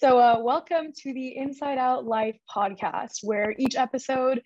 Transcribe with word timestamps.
so 0.00 0.16
uh, 0.16 0.38
welcome 0.40 0.92
to 0.96 1.12
the 1.12 1.36
Inside 1.36 1.76
Out 1.76 2.06
Life 2.06 2.36
podcast, 2.48 3.24
where 3.24 3.52
each 3.58 3.74
episode 3.74 4.40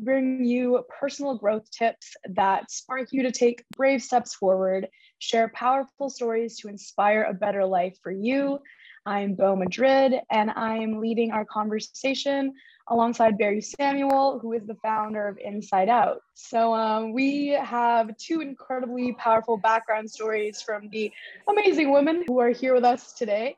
bring 0.00 0.44
you 0.44 0.82
personal 0.98 1.38
growth 1.38 1.70
tips 1.70 2.16
that 2.30 2.72
spark 2.72 3.12
you 3.12 3.22
to 3.22 3.30
take 3.30 3.62
brave 3.76 4.02
steps 4.02 4.34
forward, 4.34 4.88
share 5.20 5.52
powerful 5.54 6.10
stories 6.10 6.58
to 6.58 6.66
inspire 6.66 7.22
a 7.22 7.32
better 7.32 7.64
life 7.64 7.96
for 8.02 8.10
you. 8.10 8.58
I'm 9.06 9.36
Bo 9.36 9.54
Madrid, 9.54 10.14
and 10.32 10.50
I'm 10.50 11.00
leading 11.00 11.30
our 11.30 11.44
conversation 11.44 12.52
alongside 12.88 13.38
Barry 13.38 13.60
Samuel, 13.60 14.40
who 14.40 14.54
is 14.54 14.66
the 14.66 14.74
founder 14.82 15.28
of 15.28 15.38
Inside 15.38 15.88
Out. 15.88 16.22
So, 16.34 16.74
um, 16.74 17.12
we 17.12 17.50
have 17.50 18.16
two 18.16 18.40
incredibly 18.40 19.12
powerful 19.12 19.56
background 19.56 20.10
stories 20.10 20.62
from 20.62 20.88
the 20.90 21.12
amazing 21.48 21.92
women 21.92 22.24
who 22.26 22.40
are 22.40 22.50
here 22.50 22.74
with 22.74 22.84
us 22.84 23.12
today. 23.12 23.54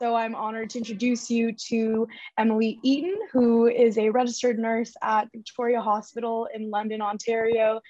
So 0.00 0.14
I'm 0.14 0.34
honored 0.34 0.70
to 0.70 0.78
introduce 0.78 1.30
you 1.30 1.52
to 1.68 2.06
Emily 2.38 2.78
Eaton, 2.82 3.16
who 3.32 3.66
is 3.66 3.96
a 3.96 4.10
registered 4.10 4.58
nurse 4.58 4.92
at 5.02 5.28
Victoria 5.32 5.80
Hospital 5.80 6.48
in 6.52 6.70
London, 6.70 7.00
Ontario, 7.00 7.80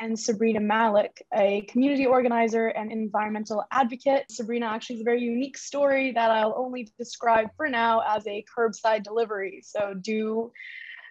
and 0.00 0.18
Sabrina 0.18 0.60
Malach, 0.60 1.10
a 1.34 1.62
community 1.62 2.06
organizer 2.06 2.68
and 2.68 2.92
environmental 2.92 3.64
advocate. 3.72 4.26
Sabrina 4.30 4.66
actually 4.66 4.96
has 4.96 5.00
a 5.00 5.04
very 5.04 5.22
unique 5.22 5.58
story 5.58 6.12
that 6.12 6.30
I'll 6.30 6.54
only 6.56 6.88
describe 6.98 7.48
for 7.56 7.68
now 7.68 8.00
as 8.06 8.26
a 8.26 8.44
curbside 8.56 9.02
delivery. 9.02 9.60
So 9.64 9.94
do 10.00 10.52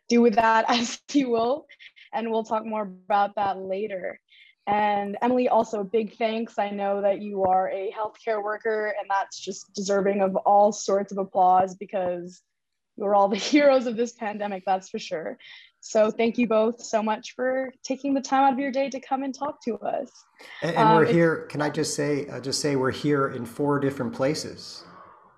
do 0.08 0.22
with 0.22 0.36
that 0.36 0.66
as 0.70 1.02
you 1.12 1.30
will, 1.30 1.67
and 2.14 2.32
we'll 2.32 2.45
talk 2.45 2.66
more 2.66 2.84
about 2.84 3.36
that 3.36 3.58
later. 3.58 4.20
And 4.70 5.17
Emily, 5.23 5.50
also 5.50 5.84
big 5.84 6.16
thanks. 6.16 6.59
I 6.59 6.70
know 6.70 7.02
that 7.02 7.23
you 7.23 7.44
are 7.44 7.72
a 7.72 7.92
healthcare 7.92 8.44
worker, 8.44 8.94
and 9.00 9.09
that's 9.09 9.39
just 9.39 9.73
deserving 9.73 10.22
of 10.22 10.36
all 10.36 10.72
sorts 10.72 11.11
of 11.11 11.17
applause 11.17 11.73
because 11.73 12.44
you're 12.95 13.16
all 13.16 13.30
the 13.30 13.36
heroes 13.52 13.88
of 13.88 13.98
this 13.98 14.14
pandemic, 14.14 14.64
that's 14.67 14.88
for 14.88 15.00
sure. 15.00 15.39
So 15.80 16.11
thank 16.11 16.38
you 16.38 16.48
both 16.48 16.84
so 16.84 17.02
much 17.02 17.34
for 17.36 17.73
taking 17.84 18.14
the 18.14 18.22
time 18.22 18.44
out 18.44 18.53
of 18.53 18.59
your 18.59 18.72
day 18.72 18.92
to 18.92 19.00
come 19.00 19.23
and 19.23 19.34
talk 19.34 19.59
to 19.64 19.76
us. 19.80 20.11
And, 20.61 20.76
and 20.76 20.89
um, 20.89 20.98
we're 20.98 21.06
here. 21.06 21.48
Can 21.50 21.64
I 21.64 21.72
just 21.72 21.95
say, 21.95 22.28
uh, 22.28 22.39
just 22.39 22.61
say 22.61 22.76
we're 22.76 22.92
here 22.92 23.30
in 23.30 23.45
four 23.45 23.80
different 23.80 24.14
places, 24.14 24.83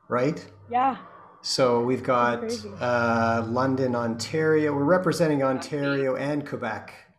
right? 0.10 0.46
Yeah. 0.70 0.98
So 1.42 1.82
we've 1.82 2.04
got 2.04 2.44
uh, 2.82 3.46
London, 3.48 3.96
Ontario. 3.96 4.74
We're 4.74 4.84
representing 4.84 5.42
Ontario 5.42 6.18
and 6.18 6.46
Quebec 6.46 7.11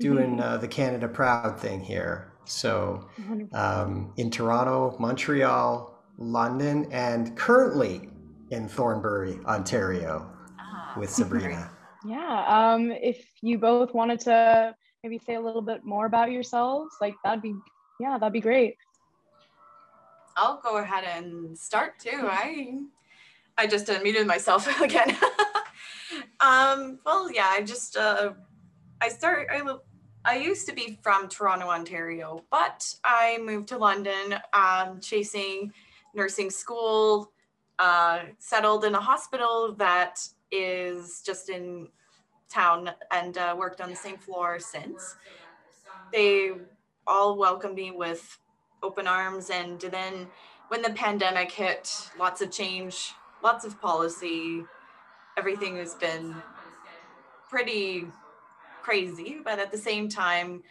doing 0.00 0.32
mm-hmm. 0.32 0.40
uh, 0.40 0.56
the 0.56 0.68
Canada 0.68 1.06
Proud 1.06 1.60
thing 1.60 1.80
here. 1.80 2.32
So 2.44 3.06
um, 3.52 4.12
in 4.16 4.30
Toronto, 4.30 4.96
Montreal, 4.98 5.96
London, 6.18 6.88
and 6.90 7.36
currently 7.36 8.08
in 8.50 8.68
Thornbury, 8.68 9.38
Ontario, 9.46 10.28
ah, 10.58 10.94
with 10.98 11.10
Sabrina. 11.18 11.70
Yeah. 12.04 12.44
Um, 12.48 12.90
if 12.90 13.24
you 13.42 13.58
both 13.58 13.94
wanted 13.94 14.20
to 14.20 14.74
maybe 15.04 15.18
say 15.18 15.34
a 15.34 15.40
little 15.40 15.62
bit 15.62 15.84
more 15.84 16.06
about 16.06 16.32
yourselves, 16.32 16.96
like 17.00 17.14
that'd 17.22 17.42
be, 17.42 17.54
yeah, 18.00 18.18
that'd 18.18 18.32
be 18.32 18.40
great. 18.40 18.76
I'll 20.36 20.60
go 20.60 20.78
ahead 20.78 21.04
and 21.04 21.56
start 21.56 21.98
too. 21.98 22.20
I 22.22 22.80
I 23.58 23.66
just 23.66 23.86
unmuted 23.88 24.26
myself 24.26 24.80
again. 24.80 25.10
um, 26.40 26.98
well, 27.04 27.30
yeah, 27.30 27.48
I 27.50 27.62
just 27.62 27.96
uh, 27.96 28.32
I 29.00 29.08
start 29.08 29.48
I 29.52 29.62
I 30.24 30.36
used 30.36 30.66
to 30.68 30.74
be 30.74 30.98
from 31.02 31.28
Toronto, 31.28 31.68
Ontario, 31.68 32.44
but 32.50 32.94
I 33.04 33.38
moved 33.38 33.68
to 33.68 33.78
London 33.78 34.36
um, 34.52 35.00
chasing 35.00 35.72
nursing 36.14 36.50
school, 36.50 37.32
uh, 37.78 38.20
settled 38.38 38.84
in 38.84 38.94
a 38.94 39.00
hospital 39.00 39.74
that 39.78 40.20
is 40.50 41.22
just 41.24 41.48
in 41.48 41.88
town 42.50 42.90
and 43.10 43.38
uh, 43.38 43.54
worked 43.56 43.80
on 43.80 43.88
the 43.88 43.96
same 43.96 44.18
floor 44.18 44.58
since. 44.58 45.16
They 46.12 46.52
all 47.06 47.38
welcomed 47.38 47.76
me 47.76 47.90
with 47.90 48.38
open 48.82 49.06
arms. 49.06 49.48
And 49.48 49.80
then 49.80 50.26
when 50.68 50.82
the 50.82 50.90
pandemic 50.90 51.50
hit, 51.50 52.10
lots 52.18 52.42
of 52.42 52.50
change, 52.50 53.14
lots 53.42 53.64
of 53.64 53.80
policy, 53.80 54.64
everything 55.38 55.76
has 55.76 55.94
been 55.94 56.34
pretty 57.48 58.06
crazy, 58.82 59.38
but 59.44 59.58
at 59.58 59.70
the 59.70 59.78
same 59.78 60.08
time, 60.08 60.62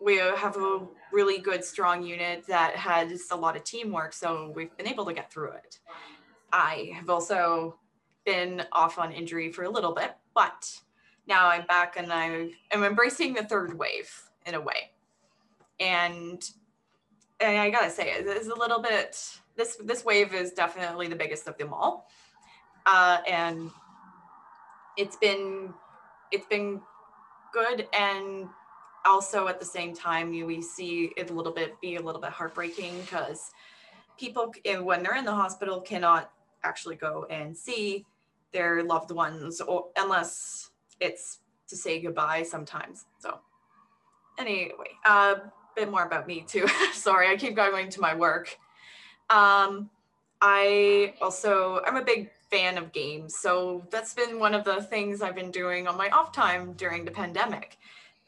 we 0.00 0.18
have 0.18 0.56
a 0.56 0.86
really 1.12 1.38
good, 1.38 1.64
strong 1.64 2.02
unit 2.02 2.46
that 2.46 2.76
has 2.76 3.28
a 3.30 3.36
lot 3.36 3.56
of 3.56 3.64
teamwork. 3.64 4.12
So 4.12 4.52
we've 4.54 4.76
been 4.76 4.88
able 4.88 5.04
to 5.06 5.14
get 5.14 5.32
through 5.32 5.52
it. 5.52 5.78
I 6.52 6.92
have 6.94 7.08
also 7.08 7.78
been 8.24 8.64
off 8.72 8.98
on 8.98 9.12
injury 9.12 9.52
for 9.52 9.64
a 9.64 9.70
little 9.70 9.92
bit, 9.92 10.12
but 10.34 10.80
now 11.26 11.48
I'm 11.48 11.66
back 11.66 11.96
and 11.96 12.12
I 12.12 12.50
am 12.70 12.84
embracing 12.84 13.34
the 13.34 13.44
third 13.44 13.78
wave 13.78 14.10
in 14.46 14.54
a 14.54 14.60
way. 14.60 14.90
And, 15.80 16.42
and 17.40 17.58
I 17.58 17.70
gotta 17.70 17.90
say, 17.90 18.12
it's 18.16 18.48
a 18.48 18.54
little 18.54 18.80
bit, 18.80 19.16
this, 19.56 19.76
this 19.84 20.04
wave 20.04 20.34
is 20.34 20.52
definitely 20.52 21.08
the 21.08 21.16
biggest 21.16 21.48
of 21.48 21.56
them 21.58 21.72
all. 21.72 22.08
Uh, 22.86 23.18
and 23.28 23.70
it's 24.96 25.16
been, 25.16 25.72
it's 26.30 26.46
been 26.46 26.80
good 27.54 27.86
and 27.96 28.48
also 29.06 29.46
at 29.46 29.60
the 29.60 29.64
same 29.64 29.94
time 29.94 30.30
we 30.30 30.60
see 30.60 31.12
it 31.16 31.30
a 31.30 31.32
little 31.32 31.52
bit 31.52 31.80
be 31.80 31.96
a 31.96 32.02
little 32.02 32.20
bit 32.20 32.30
heartbreaking 32.30 33.00
because 33.02 33.52
people 34.18 34.52
when 34.82 35.02
they're 35.02 35.16
in 35.16 35.24
the 35.24 35.34
hospital 35.34 35.80
cannot 35.80 36.32
actually 36.64 36.96
go 36.96 37.26
and 37.30 37.56
see 37.56 38.04
their 38.52 38.82
loved 38.82 39.12
ones 39.12 39.60
or 39.60 39.86
unless 39.96 40.70
it's 41.00 41.40
to 41.68 41.76
say 41.76 42.00
goodbye 42.00 42.42
sometimes 42.42 43.06
so. 43.18 43.38
Anyway 44.38 44.72
a 45.06 45.10
uh, 45.10 45.34
bit 45.76 45.90
more 45.90 46.04
about 46.04 46.26
me 46.26 46.44
too 46.46 46.66
sorry 46.92 47.28
i 47.28 47.36
keep 47.36 47.54
going 47.54 47.88
to 47.88 48.00
my 48.00 48.14
work. 48.14 48.58
Um, 49.30 49.90
i 50.40 51.14
also 51.22 51.80
i'm 51.86 51.96
a 51.96 52.04
big 52.04 52.30
fan 52.54 52.78
of 52.78 52.92
games. 52.92 53.36
So 53.36 53.84
that's 53.90 54.14
been 54.14 54.38
one 54.38 54.54
of 54.54 54.64
the 54.64 54.80
things 54.80 55.22
I've 55.22 55.34
been 55.34 55.50
doing 55.50 55.88
on 55.88 55.96
my 55.96 56.08
off 56.10 56.30
time 56.32 56.74
during 56.74 57.04
the 57.04 57.10
pandemic. 57.10 57.78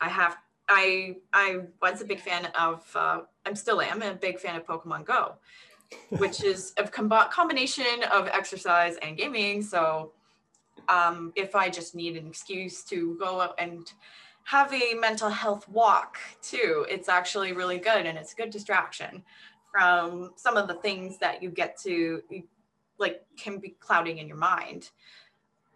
I 0.01 0.09
have 0.09 0.37
I 0.69 1.17
I 1.33 1.61
was 1.81 2.01
a 2.01 2.05
big 2.05 2.21
fan 2.21 2.47
of 2.59 2.85
uh, 2.97 3.21
I'm 3.45 3.55
still 3.55 3.81
am 3.81 4.03
a 4.03 4.15
big 4.15 4.41
fan 4.41 4.57
of 4.57 4.67
Pokemon 4.67 5.05
Go, 5.05 5.37
which 6.09 6.43
is 6.43 6.73
a 6.77 6.89
com- 6.89 7.31
combination 7.31 8.03
of 8.13 8.27
exercise 8.27 8.97
and 9.01 9.17
gaming. 9.17 9.63
So 9.63 10.13
um, 10.89 11.33
if 11.37 11.55
I 11.55 11.71
just 11.71 11.95
need 11.95 12.17
an 12.17 12.27
excuse 12.27 12.83
to 12.85 13.17
go 13.21 13.41
out 13.41 13.55
and 13.59 13.87
have 14.43 14.73
a 14.73 14.95
mental 14.95 15.31
health 15.31 15.69
walk 15.69 16.19
too, 16.43 16.85
it's 16.89 17.09
actually 17.09 17.53
really 17.53 17.79
good 17.79 18.07
and 18.07 18.19
it's 18.19 18.33
a 18.33 18.37
good 18.37 18.51
distraction 18.51 19.23
from 19.71 20.33
some 20.37 20.57
of 20.57 20.67
the 20.67 20.75
things 20.75 21.19
that 21.19 21.43
you 21.43 21.51
get 21.51 21.79
to 21.83 22.23
like 22.99 23.25
can 23.37 23.59
be 23.59 23.71
clouding 23.81 24.19
in 24.19 24.29
your 24.29 24.37
mind, 24.37 24.91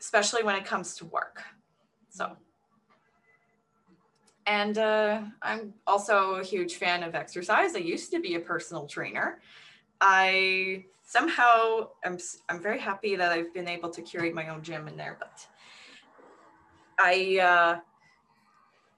especially 0.00 0.42
when 0.42 0.56
it 0.56 0.64
comes 0.64 0.94
to 0.96 1.04
work. 1.06 1.42
So, 2.08 2.36
and 4.46 4.78
uh, 4.78 5.22
I'm 5.42 5.74
also 5.86 6.36
a 6.36 6.44
huge 6.44 6.76
fan 6.76 7.02
of 7.02 7.14
exercise. 7.14 7.74
I 7.74 7.78
used 7.78 8.10
to 8.12 8.20
be 8.20 8.34
a 8.34 8.40
personal 8.40 8.86
trainer. 8.86 9.40
I 10.00 10.84
somehow 11.02 11.88
I'm 12.04 12.18
I'm 12.48 12.60
very 12.60 12.78
happy 12.78 13.16
that 13.16 13.32
I've 13.32 13.52
been 13.52 13.68
able 13.68 13.90
to 13.90 14.02
curate 14.02 14.34
my 14.34 14.48
own 14.48 14.62
gym 14.62 14.88
in 14.88 14.96
there, 14.96 15.16
but 15.18 15.46
I 16.98 17.38
uh, 17.38 17.80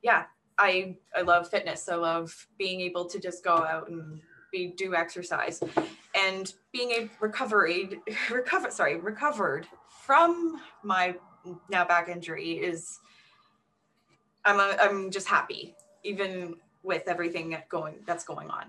yeah 0.03 0.25
I 0.59 0.97
I 1.17 1.23
love 1.23 1.49
fitness. 1.49 1.89
I 1.89 1.97
love 1.97 2.47
being 2.59 2.81
able 2.81 3.07
to 3.07 3.19
just 3.19 3.43
go 3.43 3.55
out 3.55 3.89
and 3.89 4.21
be 4.53 4.69
do 4.77 4.95
exercise 4.95 5.61
and 6.15 6.55
being 6.73 6.91
a 6.91 7.11
recovery 7.21 8.01
recover 8.31 8.71
sorry 8.71 8.97
recovered 8.97 9.67
from 9.89 10.61
my 10.83 11.15
now 11.71 11.85
back 11.85 12.09
injury 12.09 12.53
is 12.53 13.01
i'm 14.45 14.61
a, 14.61 14.77
i'm 14.81 15.11
just 15.11 15.27
happy 15.27 15.75
even 16.05 16.55
with 16.83 17.05
everything 17.07 17.57
going 17.69 17.95
that's 18.07 18.25
going 18.25 18.51
on. 18.51 18.65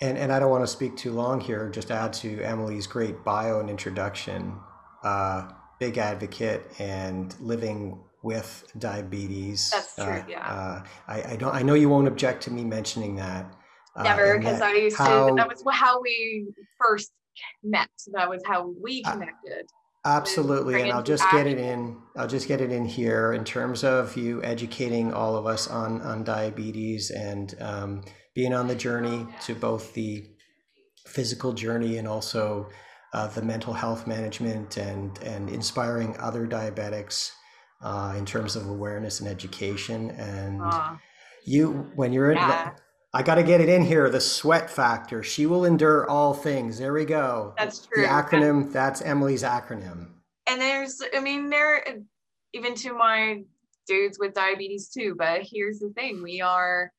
And 0.00 0.18
and 0.18 0.32
i 0.32 0.38
don't 0.38 0.50
want 0.50 0.62
to 0.62 0.68
speak 0.68 0.96
too 0.96 1.12
long 1.12 1.40
here 1.40 1.68
just 1.70 1.90
add 1.90 2.12
to 2.14 2.42
emily's 2.42 2.86
great 2.86 3.24
bio 3.24 3.60
and 3.60 3.70
introduction. 3.70 4.58
Uh, 5.02 5.48
big 5.78 5.98
advocate 5.98 6.72
and 6.78 7.38
living 7.40 8.00
with 8.22 8.72
diabetes. 8.78 9.70
That's 9.70 9.94
true 9.94 10.04
uh, 10.04 10.24
yeah. 10.28 10.46
uh, 10.46 10.84
I, 11.06 11.32
I 11.32 11.36
don't 11.36 11.54
i 11.54 11.62
know 11.62 11.74
you 11.74 11.88
won't 11.88 12.08
object 12.08 12.42
to 12.44 12.50
me 12.50 12.64
mentioning 12.64 13.16
that 13.16 13.54
Never, 14.02 14.38
because 14.38 14.60
I 14.60 14.72
used 14.72 14.96
how, 14.96 15.28
to. 15.28 15.34
That 15.34 15.48
was 15.48 15.62
how 15.72 16.00
we 16.00 16.48
first 16.78 17.12
met. 17.62 17.88
That 18.12 18.28
was 18.28 18.42
how 18.46 18.74
we 18.82 19.02
uh, 19.04 19.12
connected. 19.12 19.66
Absolutely, 20.04 20.82
and 20.82 20.92
I'll 20.92 21.02
just 21.02 21.24
get 21.32 21.46
it 21.46 21.58
in. 21.58 21.96
I'll 22.16 22.28
just 22.28 22.46
get 22.46 22.60
it 22.60 22.70
in 22.70 22.84
here 22.84 23.32
in 23.32 23.44
terms 23.44 23.82
of 23.82 24.16
you 24.16 24.42
educating 24.44 25.12
all 25.12 25.36
of 25.36 25.46
us 25.46 25.66
on 25.68 26.00
on 26.02 26.22
diabetes 26.24 27.10
and 27.10 27.54
um, 27.60 28.04
being 28.34 28.54
on 28.54 28.68
the 28.68 28.76
journey 28.76 29.26
to 29.42 29.54
both 29.54 29.94
the 29.94 30.24
physical 31.06 31.52
journey 31.52 31.98
and 31.98 32.06
also 32.06 32.68
uh, 33.14 33.26
the 33.28 33.42
mental 33.42 33.72
health 33.72 34.06
management 34.06 34.76
and 34.76 35.18
and 35.22 35.50
inspiring 35.50 36.16
other 36.18 36.46
diabetics 36.46 37.30
uh, 37.82 38.14
in 38.16 38.24
terms 38.24 38.56
of 38.56 38.68
awareness 38.68 39.20
and 39.20 39.28
education. 39.28 40.10
And 40.12 40.62
uh, 40.62 40.96
you, 41.44 41.90
when 41.94 42.12
you're 42.12 42.30
in, 42.30 42.36
yeah. 42.36 42.72
I 43.12 43.22
got 43.22 43.36
to 43.36 43.42
get 43.42 43.60
it 43.60 43.68
in 43.68 43.82
here. 43.82 44.10
The 44.10 44.20
sweat 44.20 44.68
factor. 44.68 45.22
She 45.22 45.46
will 45.46 45.64
endure 45.64 46.08
all 46.08 46.34
things. 46.34 46.78
There 46.78 46.92
we 46.92 47.04
go. 47.04 47.54
That's 47.56 47.86
true. 47.86 48.02
The 48.02 48.08
acronym. 48.08 48.72
That's 48.72 49.00
Emily's 49.00 49.42
acronym. 49.42 50.08
And 50.48 50.60
there's, 50.60 51.00
I 51.14 51.20
mean, 51.20 51.48
there, 51.48 51.84
even 52.52 52.74
to 52.76 52.92
my 52.92 53.42
dudes 53.86 54.18
with 54.18 54.34
diabetes 54.34 54.88
too. 54.88 55.14
But 55.16 55.42
here's 55.42 55.78
the 55.78 55.90
thing: 55.90 56.22
we 56.22 56.40
are 56.40 56.92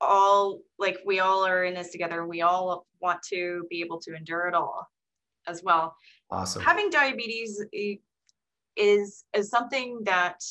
all 0.00 0.60
like 0.78 0.98
we 1.06 1.20
all 1.20 1.46
are 1.46 1.64
in 1.64 1.74
this 1.74 1.90
together. 1.90 2.26
We 2.26 2.42
all 2.42 2.86
want 3.00 3.22
to 3.30 3.66
be 3.70 3.80
able 3.80 4.00
to 4.00 4.14
endure 4.14 4.48
it 4.48 4.54
all 4.54 4.88
as 5.46 5.62
well. 5.62 5.96
Awesome. 6.30 6.62
Having 6.62 6.90
diabetes 6.90 7.64
eh, 7.74 7.94
is 8.76 9.24
is 9.34 9.48
something 9.48 10.00
that 10.04 10.42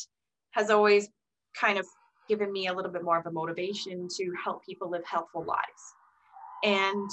has 0.51 0.69
always 0.69 1.09
kind 1.59 1.77
of 1.77 1.85
given 2.27 2.51
me 2.51 2.67
a 2.67 2.73
little 2.73 2.91
bit 2.91 3.03
more 3.03 3.17
of 3.17 3.25
a 3.25 3.31
motivation 3.31 4.07
to 4.07 4.33
help 4.43 4.65
people 4.65 4.89
live 4.89 5.03
healthful 5.05 5.43
lives. 5.43 5.95
And 6.63 7.09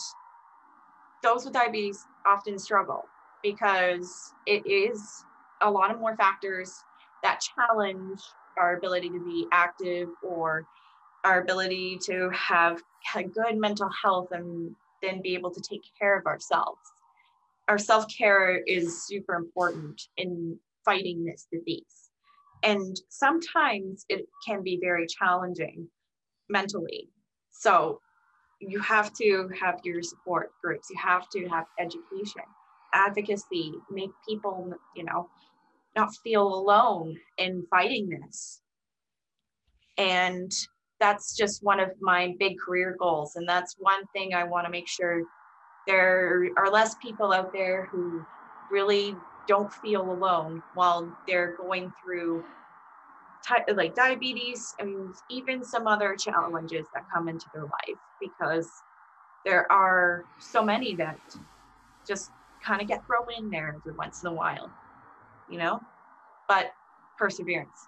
those 1.23 1.45
with 1.45 1.55
diabetes 1.55 2.05
often 2.27 2.59
struggle 2.59 3.05
because 3.43 4.33
it 4.47 4.67
is 4.67 5.25
a 5.61 5.71
lot 5.71 5.91
of 5.91 5.99
more 5.99 6.17
factors 6.17 6.73
that 7.23 7.41
challenge 7.41 8.21
our 8.59 8.77
ability 8.77 9.09
to 9.09 9.25
be 9.25 9.47
active 9.53 10.09
or 10.23 10.67
our 11.25 11.41
ability 11.41 11.99
to 12.03 12.29
have 12.31 12.83
a 13.15 13.23
good 13.23 13.57
mental 13.57 13.89
health 14.03 14.29
and 14.33 14.75
then 15.03 15.23
be 15.23 15.35
able 15.35 15.51
to 15.51 15.61
take 15.61 15.83
care 15.99 16.19
of 16.19 16.27
ourselves. 16.27 16.81
Our 17.69 17.79
self 17.79 18.07
care 18.15 18.59
is 18.67 19.07
super 19.07 19.35
important 19.35 20.03
in 20.17 20.59
fighting 20.85 21.25
this 21.25 21.47
disease. 21.53 22.02
And 22.63 22.97
sometimes 23.09 24.05
it 24.09 24.27
can 24.47 24.63
be 24.63 24.79
very 24.81 25.07
challenging 25.07 25.89
mentally. 26.49 27.09
So 27.51 28.01
you 28.61 28.81
have 28.81 29.13
to 29.15 29.49
have 29.61 29.81
your 29.83 30.03
support 30.03 30.51
groups, 30.63 30.89
you 30.91 30.97
have 31.03 31.29
to 31.31 31.49
have 31.49 31.65
education, 31.81 32.43
advocacy, 32.95 33.73
make 33.91 34.11
people, 34.29 34.73
you 34.95 35.05
know, 35.05 35.29
not 35.97 36.15
feel 36.23 36.47
alone 36.47 37.17
in 37.39 37.67
fighting 37.71 38.09
this. 38.09 38.61
And 39.99 40.53
that's 41.01 41.37
just 41.37 41.65
one 41.65 41.81
of 41.81 41.91
my 42.01 42.35
big 42.39 42.57
career 42.65 42.97
goals. 42.99 43.35
And 43.37 43.49
that's 43.49 43.75
one 43.79 44.07
thing 44.13 44.35
I 44.35 44.45
want 44.45 44.67
to 44.67 44.71
make 44.71 44.89
sure 44.89 45.23
there 45.87 46.49
are 46.57 46.71
less 46.71 46.95
people 47.03 47.33
out 47.33 47.53
there 47.53 47.87
who 47.91 48.25
really 48.71 49.17
don't 49.47 49.73
feel 49.73 50.03
alone 50.03 50.63
while 50.75 51.11
they're 51.27 51.57
going 51.57 51.93
through 52.03 52.45
like 53.75 53.95
diabetes 53.95 54.75
and 54.79 55.15
even 55.29 55.65
some 55.65 55.87
other 55.87 56.15
challenges 56.17 56.87
that 56.95 57.03
come 57.13 57.29
into 57.29 57.47
their 57.53 57.65
life 57.65 57.99
because 58.21 58.71
there 59.45 59.71
are 59.71 60.25
so 60.39 60.63
many 60.63 60.95
that 60.95 61.19
just 62.07 62.31
kind 62.65 62.81
of 62.81 62.87
get 62.87 63.05
thrown 63.05 63.27
in 63.37 63.51
there 63.51 63.75
every 63.77 63.93
once 63.97 64.23
in 64.23 64.29
a 64.29 64.33
while 64.33 64.71
you 65.53 65.59
know? 65.59 65.81
But 66.49 66.73
perseverance. 67.19 67.87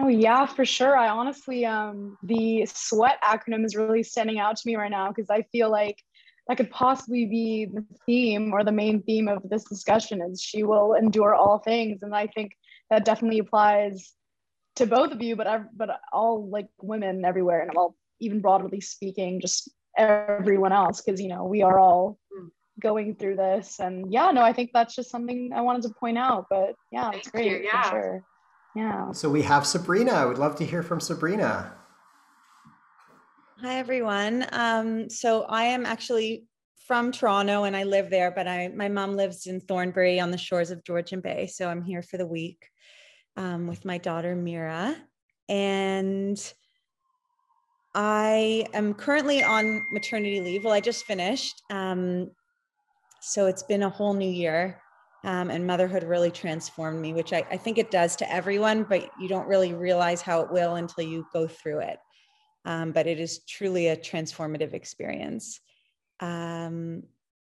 Oh 0.00 0.08
yeah 0.08 0.46
for 0.46 0.64
sure. 0.64 0.96
I 0.96 1.08
honestly 1.08 1.64
um 1.64 2.16
the 2.22 2.66
sweat 2.66 3.22
acronym 3.22 3.64
is 3.64 3.76
really 3.76 4.02
standing 4.02 4.38
out 4.38 4.56
to 4.56 4.62
me 4.66 4.74
right 4.76 4.90
now 4.90 5.08
because 5.08 5.30
i 5.30 5.42
feel 5.52 5.70
like 5.70 6.02
that 6.48 6.56
could 6.56 6.70
possibly 6.70 7.26
be 7.26 7.66
the 7.66 7.84
theme 8.04 8.52
or 8.52 8.64
the 8.64 8.72
main 8.72 9.02
theme 9.02 9.28
of 9.28 9.48
this 9.48 9.64
discussion 9.64 10.20
is 10.22 10.40
she 10.40 10.64
will 10.64 10.94
endure 10.94 11.34
all 11.34 11.58
things. 11.58 12.02
And 12.02 12.14
i 12.14 12.26
think 12.26 12.52
that 12.90 13.04
definitely 13.04 13.38
applies 13.38 14.12
to 14.76 14.86
both 14.86 15.12
of 15.12 15.22
you 15.22 15.36
but 15.36 15.64
but 15.76 15.88
all 16.12 16.48
like 16.48 16.68
women 16.80 17.24
everywhere 17.24 17.60
and 17.60 17.70
all 17.76 17.96
even 18.20 18.40
broadly 18.40 18.80
speaking 18.80 19.40
just 19.40 19.70
everyone 19.96 20.72
else 20.72 21.00
because 21.00 21.20
you 21.20 21.28
know 21.28 21.44
we 21.44 21.62
are 21.62 21.78
all 21.78 22.18
hmm. 22.34 22.48
going 22.80 23.14
through 23.16 23.36
this. 23.36 23.80
And 23.80 24.12
yeah 24.12 24.30
no 24.30 24.42
i 24.42 24.52
think 24.52 24.70
that's 24.72 24.94
just 24.94 25.10
something 25.10 25.50
i 25.54 25.60
wanted 25.60 25.82
to 25.82 25.90
point 25.90 26.18
out 26.18 26.46
but 26.50 26.74
yeah 26.90 27.10
it's 27.14 27.28
great 27.30 27.50
you, 27.50 27.60
yeah. 27.64 27.82
for 27.82 27.90
sure. 27.90 28.24
Yeah. 28.74 29.12
So 29.12 29.28
we 29.28 29.42
have 29.42 29.66
sabrina. 29.66 30.12
I 30.12 30.24
would 30.24 30.38
love 30.38 30.56
to 30.56 30.64
hear 30.64 30.82
from 30.82 30.98
sabrina 30.98 31.74
Hi, 33.62 33.78
everyone. 33.78 34.44
Um, 34.50 35.08
so 35.08 35.42
I 35.42 35.66
am 35.66 35.86
actually 35.86 36.46
from 36.88 37.12
Toronto 37.12 37.62
and 37.62 37.76
I 37.76 37.84
live 37.84 38.10
there, 38.10 38.32
but 38.32 38.48
I 38.48 38.66
my 38.74 38.88
mom 38.88 39.14
lives 39.14 39.46
in 39.46 39.60
Thornbury 39.60 40.18
on 40.18 40.32
the 40.32 40.36
shores 40.36 40.72
of 40.72 40.82
Georgian 40.82 41.20
Bay. 41.20 41.46
So 41.46 41.68
I'm 41.68 41.80
here 41.80 42.02
for 42.02 42.16
the 42.16 42.26
week 42.26 42.68
um, 43.36 43.68
with 43.68 43.84
my 43.84 43.98
daughter 43.98 44.34
Mira. 44.34 44.96
And 45.48 46.36
I 47.94 48.66
am 48.74 48.94
currently 48.94 49.44
on 49.44 49.86
maternity 49.92 50.40
leave. 50.40 50.64
Well, 50.64 50.74
I 50.74 50.80
just 50.80 51.04
finished. 51.04 51.62
Um, 51.70 52.32
so 53.20 53.46
it's 53.46 53.62
been 53.62 53.84
a 53.84 53.90
whole 53.90 54.14
new 54.14 54.28
year. 54.28 54.82
Um, 55.22 55.50
and 55.50 55.64
motherhood 55.64 56.02
really 56.02 56.32
transformed 56.32 57.00
me, 57.00 57.12
which 57.12 57.32
I, 57.32 57.46
I 57.48 57.58
think 57.58 57.78
it 57.78 57.92
does 57.92 58.16
to 58.16 58.32
everyone, 58.32 58.82
but 58.82 59.08
you 59.20 59.28
don't 59.28 59.46
really 59.46 59.72
realize 59.72 60.20
how 60.20 60.40
it 60.40 60.50
will 60.50 60.74
until 60.74 61.04
you 61.04 61.24
go 61.32 61.46
through 61.46 61.78
it 61.82 62.00
um, 62.64 62.92
but 62.92 63.06
it 63.06 63.18
is 63.18 63.40
truly 63.40 63.88
a 63.88 63.96
transformative 63.96 64.72
experience. 64.72 65.60
Um, 66.20 67.04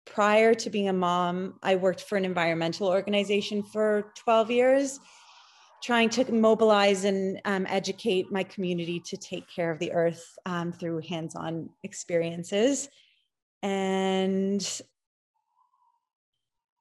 prior 0.05 0.55
to 0.55 0.71
being 0.71 0.89
a 0.89 0.93
mom, 0.93 1.59
I 1.63 1.77
worked 1.77 2.03
for 2.03 2.17
an 2.17 2.25
environmental 2.25 2.89
organization 2.89 3.63
for 3.63 4.13
12 4.17 4.51
years, 4.51 5.01
trying 5.83 6.09
to 6.11 6.33
mobilize 6.33 7.05
and 7.05 7.41
um, 7.45 7.67
educate 7.69 8.33
my 8.33 8.43
community 8.43 9.01
to 9.01 9.17
take 9.17 9.45
care 9.49 9.71
of 9.71 9.79
the 9.79 9.93
earth 9.93 10.25
um, 10.47 10.73
through 10.73 11.01
hands 11.09 11.35
on 11.35 11.71
experiences. 11.83 12.89
And 13.63 14.83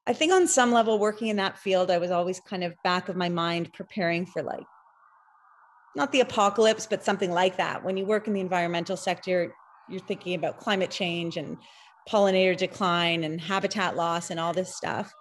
I 0.08 0.14
think 0.14 0.32
on 0.32 0.48
some 0.48 0.72
level, 0.72 1.00
working 1.00 1.30
in 1.30 1.38
that 1.38 1.58
field, 1.58 1.90
I 1.90 1.98
was 1.98 2.12
always 2.12 2.40
kind 2.40 2.64
of 2.64 2.76
back 2.84 3.10
of 3.10 3.16
my 3.16 3.30
mind 3.30 3.74
preparing 3.74 4.26
for 4.26 4.44
like 4.44 4.66
not 5.96 6.12
the 6.12 6.22
apocalypse, 6.22 6.88
but 6.88 7.04
something 7.04 7.32
like 7.32 7.58
that. 7.58 7.84
When 7.84 7.98
you 7.98 8.06
work 8.06 8.28
in 8.28 8.34
the 8.34 8.42
environmental 8.42 8.98
sector, 8.98 9.54
you're 9.90 10.00
thinking 10.02 10.36
about 10.36 10.60
climate 10.60 10.92
change 10.92 11.38
and 11.38 11.58
pollinator 12.10 12.56
decline 12.56 13.24
and 13.24 13.40
habitat 13.40 13.96
loss 13.96 14.30
and 14.30 14.40
all 14.40 14.54
this 14.54 14.76
stuff. 14.76 15.14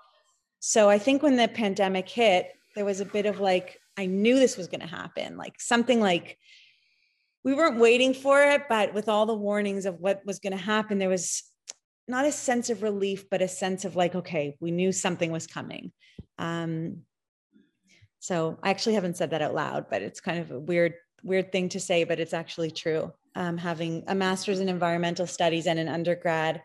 So 0.60 0.88
I 0.88 0.98
think 0.98 1.22
when 1.22 1.36
the 1.36 1.48
pandemic 1.48 2.08
hit, 2.08 2.48
there 2.74 2.84
was 2.84 3.00
a 3.00 3.04
bit 3.04 3.26
of 3.26 3.40
like, 3.40 3.78
I 3.96 4.06
knew 4.06 4.38
this 4.38 4.56
was 4.56 4.68
going 4.68 4.80
to 4.80 4.86
happen, 4.86 5.36
like 5.36 5.60
something 5.60 6.00
like 6.00 6.38
we 7.44 7.54
weren't 7.54 7.78
waiting 7.78 8.14
for 8.14 8.42
it, 8.42 8.62
but 8.68 8.94
with 8.94 9.08
all 9.08 9.26
the 9.26 9.34
warnings 9.34 9.86
of 9.86 10.00
what 10.00 10.24
was 10.24 10.38
going 10.38 10.56
to 10.56 10.58
happen, 10.58 10.98
there 10.98 11.10
was 11.10 11.42
not 12.08 12.24
a 12.24 12.32
sense 12.32 12.70
of 12.70 12.82
relief, 12.82 13.28
but 13.30 13.42
a 13.42 13.48
sense 13.48 13.84
of 13.84 13.96
like, 13.96 14.14
okay, 14.14 14.56
we 14.60 14.70
knew 14.70 14.92
something 14.92 15.30
was 15.30 15.46
coming. 15.46 15.92
Um, 16.38 17.02
so 18.24 18.58
I 18.62 18.70
actually 18.70 18.94
haven't 18.94 19.18
said 19.18 19.28
that 19.32 19.42
out 19.42 19.54
loud, 19.54 19.84
but 19.90 20.00
it's 20.00 20.18
kind 20.18 20.38
of 20.38 20.50
a 20.50 20.58
weird, 20.58 20.94
weird 21.22 21.52
thing 21.52 21.68
to 21.68 21.78
say, 21.78 22.04
but 22.04 22.18
it's 22.18 22.32
actually 22.32 22.70
true. 22.70 23.12
Um, 23.34 23.58
having 23.58 24.02
a 24.06 24.14
master's 24.14 24.60
in 24.60 24.70
environmental 24.70 25.26
studies 25.26 25.66
and 25.66 25.78
an 25.78 25.88
undergrad, 25.88 26.62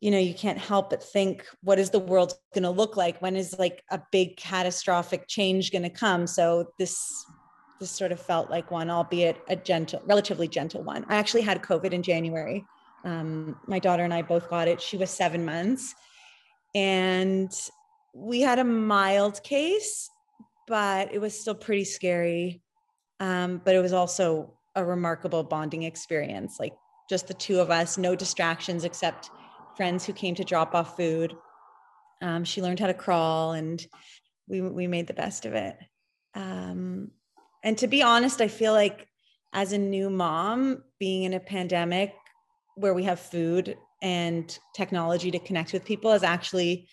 you 0.00 0.10
know, 0.10 0.18
you 0.18 0.34
can't 0.34 0.58
help 0.58 0.90
but 0.90 1.02
think, 1.02 1.46
what 1.62 1.78
is 1.78 1.88
the 1.88 1.98
world 1.98 2.34
going 2.52 2.64
to 2.64 2.70
look 2.70 2.98
like? 2.98 3.22
When 3.22 3.36
is 3.36 3.58
like 3.58 3.82
a 3.90 4.02
big 4.12 4.36
catastrophic 4.36 5.28
change 5.28 5.72
going 5.72 5.84
to 5.84 5.88
come? 5.88 6.26
So 6.26 6.74
this, 6.78 7.24
this 7.78 7.90
sort 7.90 8.12
of 8.12 8.20
felt 8.20 8.50
like 8.50 8.70
one, 8.70 8.90
albeit 8.90 9.40
a 9.48 9.56
gentle, 9.56 10.02
relatively 10.04 10.46
gentle 10.46 10.82
one. 10.82 11.06
I 11.08 11.16
actually 11.16 11.40
had 11.40 11.62
COVID 11.62 11.92
in 11.92 12.02
January. 12.02 12.66
Um, 13.06 13.56
my 13.66 13.78
daughter 13.78 14.04
and 14.04 14.12
I 14.12 14.20
both 14.20 14.50
got 14.50 14.68
it. 14.68 14.82
She 14.82 14.98
was 14.98 15.08
seven 15.08 15.42
months, 15.42 15.94
and 16.74 17.50
we 18.12 18.42
had 18.42 18.58
a 18.58 18.64
mild 18.64 19.42
case 19.42 20.09
but 20.70 21.12
it 21.12 21.20
was 21.20 21.38
still 21.38 21.54
pretty 21.54 21.82
scary. 21.82 22.62
Um, 23.18 23.60
but 23.62 23.74
it 23.74 23.80
was 23.80 23.92
also 23.92 24.54
a 24.76 24.84
remarkable 24.84 25.42
bonding 25.42 25.82
experience. 25.82 26.58
Like 26.60 26.74
just 27.10 27.26
the 27.26 27.34
two 27.34 27.58
of 27.58 27.70
us, 27.70 27.98
no 27.98 28.14
distractions 28.14 28.84
except 28.84 29.30
friends 29.76 30.06
who 30.06 30.12
came 30.12 30.36
to 30.36 30.44
drop 30.44 30.74
off 30.74 30.96
food. 30.96 31.36
Um, 32.22 32.44
she 32.44 32.62
learned 32.62 32.78
how 32.78 32.86
to 32.86 32.94
crawl, 32.94 33.52
and 33.52 33.84
we 34.46 34.60
we 34.60 34.86
made 34.86 35.08
the 35.08 35.14
best 35.14 35.44
of 35.44 35.54
it. 35.54 35.76
Um, 36.34 37.10
and 37.64 37.76
to 37.78 37.88
be 37.88 38.02
honest, 38.02 38.40
I 38.40 38.48
feel 38.48 38.72
like 38.72 39.08
as 39.52 39.72
a 39.72 39.78
new 39.78 40.08
mom, 40.08 40.84
being 41.00 41.24
in 41.24 41.34
a 41.34 41.40
pandemic 41.40 42.14
where 42.76 42.94
we 42.94 43.02
have 43.04 43.18
food 43.18 43.76
and 44.02 44.56
technology 44.74 45.32
to 45.32 45.38
connect 45.40 45.72
with 45.72 45.84
people 45.84 46.12
has 46.12 46.22
actually 46.22 46.88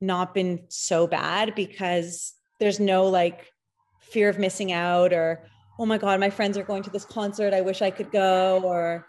not 0.00 0.34
been 0.34 0.64
so 0.68 1.06
bad 1.06 1.54
because 1.54 2.34
there's 2.60 2.78
no 2.78 3.06
like 3.06 3.52
fear 4.00 4.28
of 4.28 4.38
missing 4.38 4.70
out 4.72 5.12
or 5.12 5.42
oh 5.78 5.86
my 5.86 5.98
god 5.98 6.20
my 6.20 6.30
friends 6.30 6.56
are 6.56 6.62
going 6.62 6.82
to 6.82 6.90
this 6.90 7.04
concert 7.04 7.52
i 7.52 7.60
wish 7.60 7.82
i 7.82 7.90
could 7.90 8.10
go 8.12 8.60
or 8.62 9.06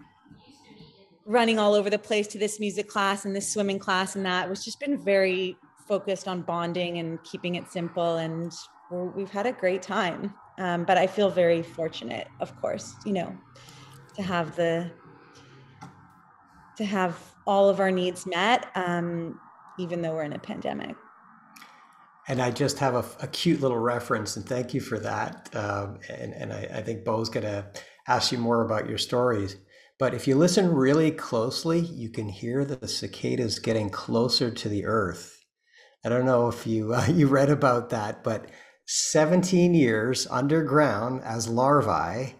running 1.26 1.60
all 1.60 1.74
over 1.74 1.90
the 1.90 2.00
place 2.00 2.28
to 2.28 2.38
this 2.38 2.60
music 2.60 2.88
class 2.88 3.26
and 3.26 3.36
this 3.36 3.52
swimming 3.52 3.80
class 3.80 4.16
and 4.16 4.26
that. 4.26 4.50
It's 4.50 4.66
just 4.66 4.80
been 4.80 5.02
very 5.04 5.58
focused 5.88 6.28
on 6.28 6.42
bonding 6.42 6.98
and 6.98 7.24
keeping 7.24 7.56
it 7.56 7.72
simple. 7.72 8.18
And 8.18 8.52
we've 8.92 9.30
had 9.30 9.46
a 9.46 9.52
great 9.52 9.82
time. 9.82 10.34
Um, 10.58 10.84
but 10.84 10.98
I 10.98 11.08
feel 11.08 11.30
very 11.30 11.64
fortunate, 11.64 12.28
of 12.40 12.56
course, 12.60 12.96
you 13.06 13.14
know, 13.14 13.36
to 14.16 14.22
have 14.22 14.56
the 14.56 14.92
to 16.78 16.86
have 16.86 17.18
all 17.48 17.70
of 17.70 17.80
our 17.80 17.92
needs 17.92 18.26
met, 18.26 18.68
um, 18.76 19.40
even 19.78 20.02
though 20.02 20.14
we're 20.14 20.24
in 20.24 20.34
a 20.34 20.40
pandemic. 20.40 20.96
And 22.28 22.42
I 22.42 22.52
just 22.52 22.80
have 22.80 22.96
a, 22.96 23.06
a 23.24 23.28
cute 23.28 23.62
little 23.62 23.80
reference, 23.80 24.38
and 24.38 24.46
thank 24.46 24.74
you 24.74 24.82
for 24.82 25.00
that. 25.00 25.50
Um, 25.56 26.00
and 26.10 26.34
and 26.34 26.54
I, 26.54 26.70
I 26.76 26.82
think 26.82 27.04
Bo's 27.04 27.30
going 27.30 27.46
to 27.46 27.66
ask 28.08 28.32
you 28.32 28.38
more 28.38 28.64
about 28.64 28.88
your 28.88 28.98
stories. 28.98 29.58
But 30.00 30.14
if 30.14 30.28
you 30.28 30.36
listen 30.36 30.74
really 30.74 31.12
closely, 31.12 31.80
you 31.80 32.10
can 32.10 32.30
hear 32.30 32.66
the 32.66 32.88
cicadas 32.88 33.60
getting 33.60 33.90
closer 33.90 34.50
to 34.50 34.70
the 34.70 34.86
earth. 34.86 35.46
I 36.04 36.10
don't 36.10 36.26
know 36.26 36.48
if 36.48 36.66
you 36.66 36.94
uh, 36.94 37.08
you 37.14 37.28
read 37.28 37.50
about 37.50 37.90
that, 37.90 38.24
but 38.24 38.48
17 38.88 39.74
years 39.74 40.28
underground 40.30 41.22
as 41.24 41.48
larvae, 41.48 42.36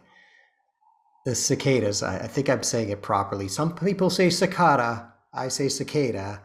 the 1.26 1.36
cicadas, 1.36 2.02
I, 2.04 2.18
I 2.20 2.28
think 2.28 2.50
I'm 2.50 2.64
saying 2.64 2.90
it 2.90 3.02
properly. 3.02 3.48
Some 3.48 3.76
people 3.76 4.10
say 4.10 4.30
cicada, 4.30 5.14
I 5.34 5.48
say 5.48 5.70
cicada. 5.70 6.42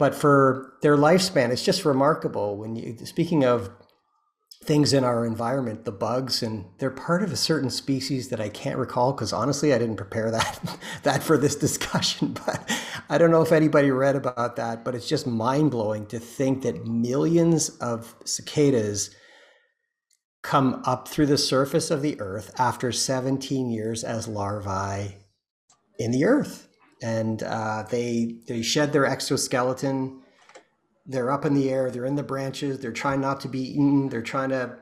But 0.00 0.14
for 0.14 0.72
their 0.80 0.96
lifespan, 0.96 1.50
it's 1.50 1.62
just 1.62 1.84
remarkable. 1.84 2.56
When 2.56 2.74
you 2.74 2.96
speaking 3.04 3.44
of 3.44 3.68
things 4.64 4.94
in 4.94 5.04
our 5.04 5.26
environment, 5.26 5.84
the 5.84 5.92
bugs, 5.92 6.42
and 6.42 6.64
they're 6.78 6.90
part 6.90 7.22
of 7.22 7.32
a 7.32 7.36
certain 7.36 7.68
species 7.68 8.30
that 8.30 8.40
I 8.40 8.48
can't 8.48 8.78
recall 8.78 9.12
because 9.12 9.34
honestly, 9.34 9.74
I 9.74 9.78
didn't 9.78 9.96
prepare 9.96 10.30
that 10.38 10.78
that 11.02 11.22
for 11.22 11.36
this 11.36 11.54
discussion. 11.54 12.34
But 12.46 12.72
I 13.10 13.18
don't 13.18 13.30
know 13.30 13.42
if 13.42 13.52
anybody 13.52 13.90
read 13.90 14.16
about 14.16 14.56
that. 14.56 14.86
But 14.86 14.94
it's 14.94 15.06
just 15.06 15.26
mind 15.26 15.70
blowing 15.70 16.06
to 16.06 16.18
think 16.18 16.62
that 16.62 16.86
millions 16.86 17.68
of 17.68 18.16
cicadas 18.24 19.14
come 20.42 20.80
up 20.86 21.08
through 21.08 21.26
the 21.26 21.36
surface 21.36 21.90
of 21.90 22.00
the 22.00 22.18
earth 22.22 22.58
after 22.58 22.90
17 22.90 23.68
years 23.68 24.02
as 24.02 24.26
larvae 24.26 25.18
in 25.98 26.10
the 26.10 26.24
earth, 26.24 26.69
and 27.02 27.42
uh, 27.42 27.84
they 27.90 28.36
they 28.46 28.62
shed 28.62 28.92
their 28.92 29.06
exoskeleton 29.06 30.20
they're 31.10 31.32
up 31.32 31.44
in 31.44 31.54
the 31.54 31.70
air, 31.70 31.90
they're 31.90 32.04
in 32.04 32.14
the 32.14 32.22
branches, 32.22 32.78
they're 32.78 32.92
trying 32.92 33.20
not 33.20 33.40
to 33.40 33.48
be 33.48 33.72
eaten, 33.72 34.08
they're 34.08 34.22
trying 34.22 34.50
to 34.50 34.76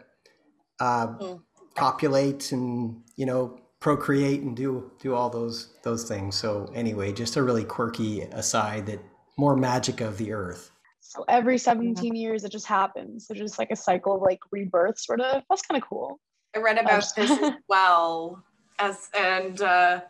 uh, 0.78 1.06
mm. 1.06 1.40
copulate 1.74 2.52
and 2.52 3.02
you 3.16 3.24
know 3.26 3.58
procreate 3.80 4.42
and 4.42 4.56
do 4.56 4.90
do 5.00 5.14
all 5.14 5.30
those 5.30 5.74
those 5.82 6.04
things. 6.04 6.36
So 6.36 6.70
anyway, 6.74 7.12
just 7.12 7.36
a 7.36 7.42
really 7.42 7.64
quirky 7.64 8.22
aside 8.22 8.86
that 8.86 9.00
more 9.38 9.56
magic 9.56 10.00
of 10.00 10.18
the 10.18 10.32
earth. 10.32 10.70
So 11.00 11.24
every 11.28 11.56
17 11.56 12.14
years 12.14 12.44
it 12.44 12.52
just 12.52 12.66
happens. 12.66 13.28
It's 13.30 13.38
just 13.38 13.58
like 13.58 13.70
a 13.70 13.76
cycle 13.76 14.16
of 14.16 14.22
like 14.22 14.40
rebirth 14.50 14.98
sort 14.98 15.22
of. 15.22 15.42
That's 15.48 15.62
kind 15.62 15.82
of 15.82 15.88
cool. 15.88 16.20
I 16.54 16.58
read 16.58 16.76
about 16.76 17.06
this 17.16 17.30
as 17.30 17.52
well 17.68 18.44
as 18.78 19.08
and 19.18 19.62
uh 19.62 20.00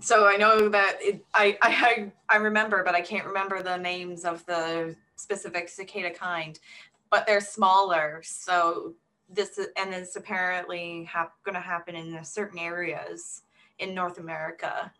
so 0.00 0.26
I 0.26 0.36
know 0.36 0.68
that 0.68 0.96
it, 1.00 1.24
I, 1.34 1.58
I 1.62 2.12
I 2.28 2.36
remember, 2.36 2.82
but 2.84 2.94
I 2.94 3.00
can't 3.00 3.26
remember 3.26 3.62
the 3.62 3.76
names 3.76 4.24
of 4.24 4.44
the 4.46 4.96
specific 5.16 5.68
cicada 5.68 6.10
kind, 6.10 6.58
but 7.10 7.26
they're 7.26 7.40
smaller. 7.40 8.22
So 8.24 8.94
this 9.28 9.58
is, 9.58 9.68
and 9.76 9.94
it's 9.94 10.16
apparently 10.16 11.08
going 11.44 11.54
to 11.54 11.60
happen 11.60 11.94
in 11.94 12.24
certain 12.24 12.58
areas 12.58 13.42
in 13.78 13.94
North 13.94 14.18
America. 14.18 14.92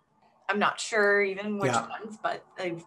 I'm 0.49 0.59
not 0.59 0.81
sure 0.81 1.23
even 1.23 1.59
which 1.59 1.73
yeah. 1.73 1.89
ones, 1.89 2.19
but 2.23 2.45
they've. 2.57 2.83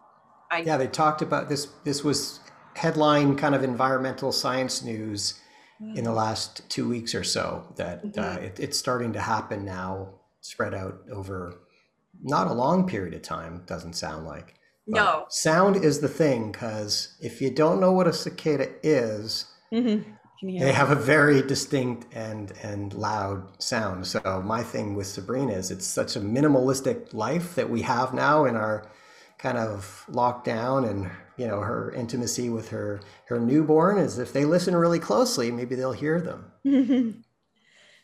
I, 0.50 0.60
yeah, 0.60 0.76
they 0.76 0.86
talked 0.86 1.22
about 1.22 1.48
this. 1.48 1.66
This 1.84 2.04
was 2.04 2.40
headline 2.74 3.36
kind 3.36 3.54
of 3.54 3.64
environmental 3.64 4.30
science 4.32 4.82
news 4.82 5.40
in 5.94 6.04
the 6.04 6.12
last 6.12 6.68
two 6.70 6.88
weeks 6.88 7.14
or 7.14 7.24
so 7.24 7.66
that 7.76 7.98
uh, 7.98 8.06
mm-hmm. 8.06 8.20
uh, 8.20 8.46
it, 8.46 8.60
it's 8.60 8.78
starting 8.78 9.12
to 9.12 9.20
happen 9.20 9.64
now, 9.64 10.08
spread 10.40 10.72
out 10.72 11.00
over 11.12 11.54
not 12.22 12.48
a 12.48 12.52
long 12.52 12.86
period 12.86 13.14
of 13.14 13.22
time. 13.22 13.62
Doesn't 13.66 13.94
sound 13.94 14.26
like. 14.26 14.54
No. 14.86 15.26
Sound 15.28 15.76
is 15.76 16.00
the 16.00 16.08
thing 16.08 16.52
because 16.52 17.16
if 17.20 17.40
you 17.40 17.50
don't 17.50 17.80
know 17.80 17.92
what 17.92 18.06
a 18.06 18.12
cicada 18.12 18.70
is, 18.84 19.46
mm-hmm. 19.72 20.08
they 20.42 20.72
have 20.72 20.90
a 20.90 20.94
very 20.94 21.42
distinct 21.42 22.06
and 22.14 22.52
and 22.62 22.94
loud 22.94 23.60
sound. 23.60 24.06
So 24.06 24.42
my 24.44 24.62
thing 24.62 24.94
with 24.94 25.08
Sabrina 25.08 25.54
is 25.54 25.70
it's 25.70 25.86
such 25.86 26.14
a 26.14 26.20
minimalistic 26.20 27.12
life 27.12 27.56
that 27.56 27.68
we 27.68 27.82
have 27.82 28.14
now 28.14 28.44
in 28.44 28.54
our 28.54 28.88
kind 29.38 29.58
of 29.58 30.04
lockdown 30.08 30.88
and 30.88 31.10
you 31.36 31.46
know 31.46 31.60
her 31.60 31.92
intimacy 31.92 32.48
with 32.48 32.68
her 32.70 33.00
her 33.26 33.38
newborn 33.38 33.98
is 33.98 34.18
if 34.18 34.32
they 34.32 34.44
listen 34.44 34.74
really 34.74 34.98
closely 34.98 35.50
maybe 35.50 35.74
they'll 35.74 35.92
hear 35.92 36.20
them 36.20 36.44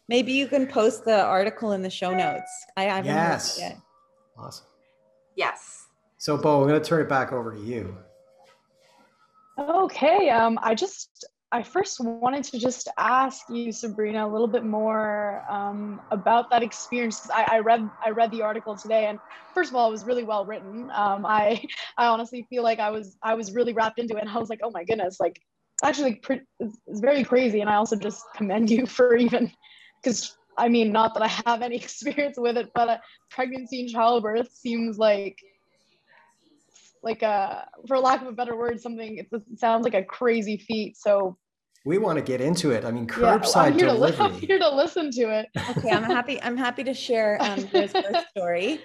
maybe 0.08 0.32
you 0.32 0.46
can 0.46 0.66
post 0.66 1.04
the 1.04 1.22
article 1.22 1.72
in 1.72 1.80
the 1.80 1.90
show 1.90 2.14
notes 2.14 2.50
i 2.76 2.84
haven't 2.84 3.06
yes 3.06 3.60
awesome 4.38 4.66
yes 5.36 5.82
so, 6.22 6.36
Bo, 6.36 6.62
I'm 6.62 6.68
going 6.68 6.80
to 6.80 6.88
turn 6.88 7.00
it 7.00 7.08
back 7.08 7.32
over 7.32 7.52
to 7.52 7.58
you. 7.58 7.96
Okay. 9.58 10.30
Um, 10.30 10.56
I 10.62 10.72
just, 10.72 11.24
I 11.50 11.64
first 11.64 11.98
wanted 11.98 12.44
to 12.44 12.60
just 12.60 12.86
ask 12.96 13.40
you, 13.50 13.72
Sabrina, 13.72 14.24
a 14.24 14.30
little 14.30 14.46
bit 14.46 14.64
more 14.64 15.42
um, 15.50 16.00
about 16.12 16.48
that 16.50 16.62
experience. 16.62 17.28
I, 17.28 17.56
I 17.56 17.58
read, 17.58 17.90
I 18.06 18.10
read 18.10 18.30
the 18.30 18.42
article 18.42 18.76
today, 18.76 19.06
and 19.06 19.18
first 19.52 19.70
of 19.70 19.74
all, 19.74 19.88
it 19.88 19.90
was 19.90 20.04
really 20.04 20.22
well 20.22 20.46
written. 20.46 20.92
Um, 20.94 21.26
I, 21.26 21.64
I 21.98 22.06
honestly 22.06 22.46
feel 22.48 22.62
like 22.62 22.78
I 22.78 22.90
was, 22.90 23.18
I 23.20 23.34
was 23.34 23.52
really 23.52 23.72
wrapped 23.72 23.98
into 23.98 24.14
it, 24.14 24.20
and 24.20 24.30
I 24.30 24.38
was 24.38 24.48
like, 24.48 24.60
oh 24.62 24.70
my 24.70 24.84
goodness, 24.84 25.18
like 25.18 25.42
actually, 25.82 26.14
pretty, 26.14 26.44
it's, 26.60 26.78
it's 26.86 27.00
very 27.00 27.24
crazy. 27.24 27.62
And 27.62 27.68
I 27.68 27.74
also 27.74 27.96
just 27.96 28.24
commend 28.36 28.70
you 28.70 28.86
for 28.96 29.16
even, 29.16 29.50
because 30.00 30.36
I 30.58 30.68
mean, 30.68 30.92
not 30.92 31.14
that 31.14 31.22
I 31.22 31.28
have 31.46 31.62
any 31.62 31.76
experience 31.84 32.36
with 32.38 32.56
it, 32.56 32.70
but 32.74 32.88
uh, 32.88 32.98
pregnancy 33.30 33.80
and 33.80 33.90
childbirth 33.90 34.52
seems 34.52 34.98
like 34.98 35.38
like 37.04 37.22
a 37.22 37.66
for 37.88 37.98
lack 37.98 38.22
of 38.22 38.28
a 38.28 38.32
better 38.32 38.56
word 38.56 38.80
something 38.80 39.18
it 39.18 39.28
sounds 39.58 39.82
like 39.82 39.94
a 39.94 40.04
crazy 40.04 40.56
feat 40.56 40.96
so 40.96 41.36
we 41.84 41.98
want 41.98 42.16
to 42.16 42.22
get 42.22 42.40
into 42.40 42.70
it. 42.70 42.84
I 42.84 42.92
mean, 42.92 43.06
curbside 43.06 43.78
yeah, 43.78 43.86
well, 43.86 44.04
I'm 44.04 44.12
delivery. 44.12 44.16
To, 44.16 44.22
I'm 44.22 44.34
here 44.34 44.58
to 44.58 44.68
listen 44.70 45.10
to 45.10 45.22
it. 45.22 45.48
Okay, 45.76 45.90
I'm 45.90 46.04
happy. 46.04 46.40
I'm 46.42 46.56
happy 46.56 46.84
to 46.84 46.94
share 46.94 47.38
um, 47.40 47.60
this 47.72 47.92
birth 47.92 48.24
story. 48.30 48.80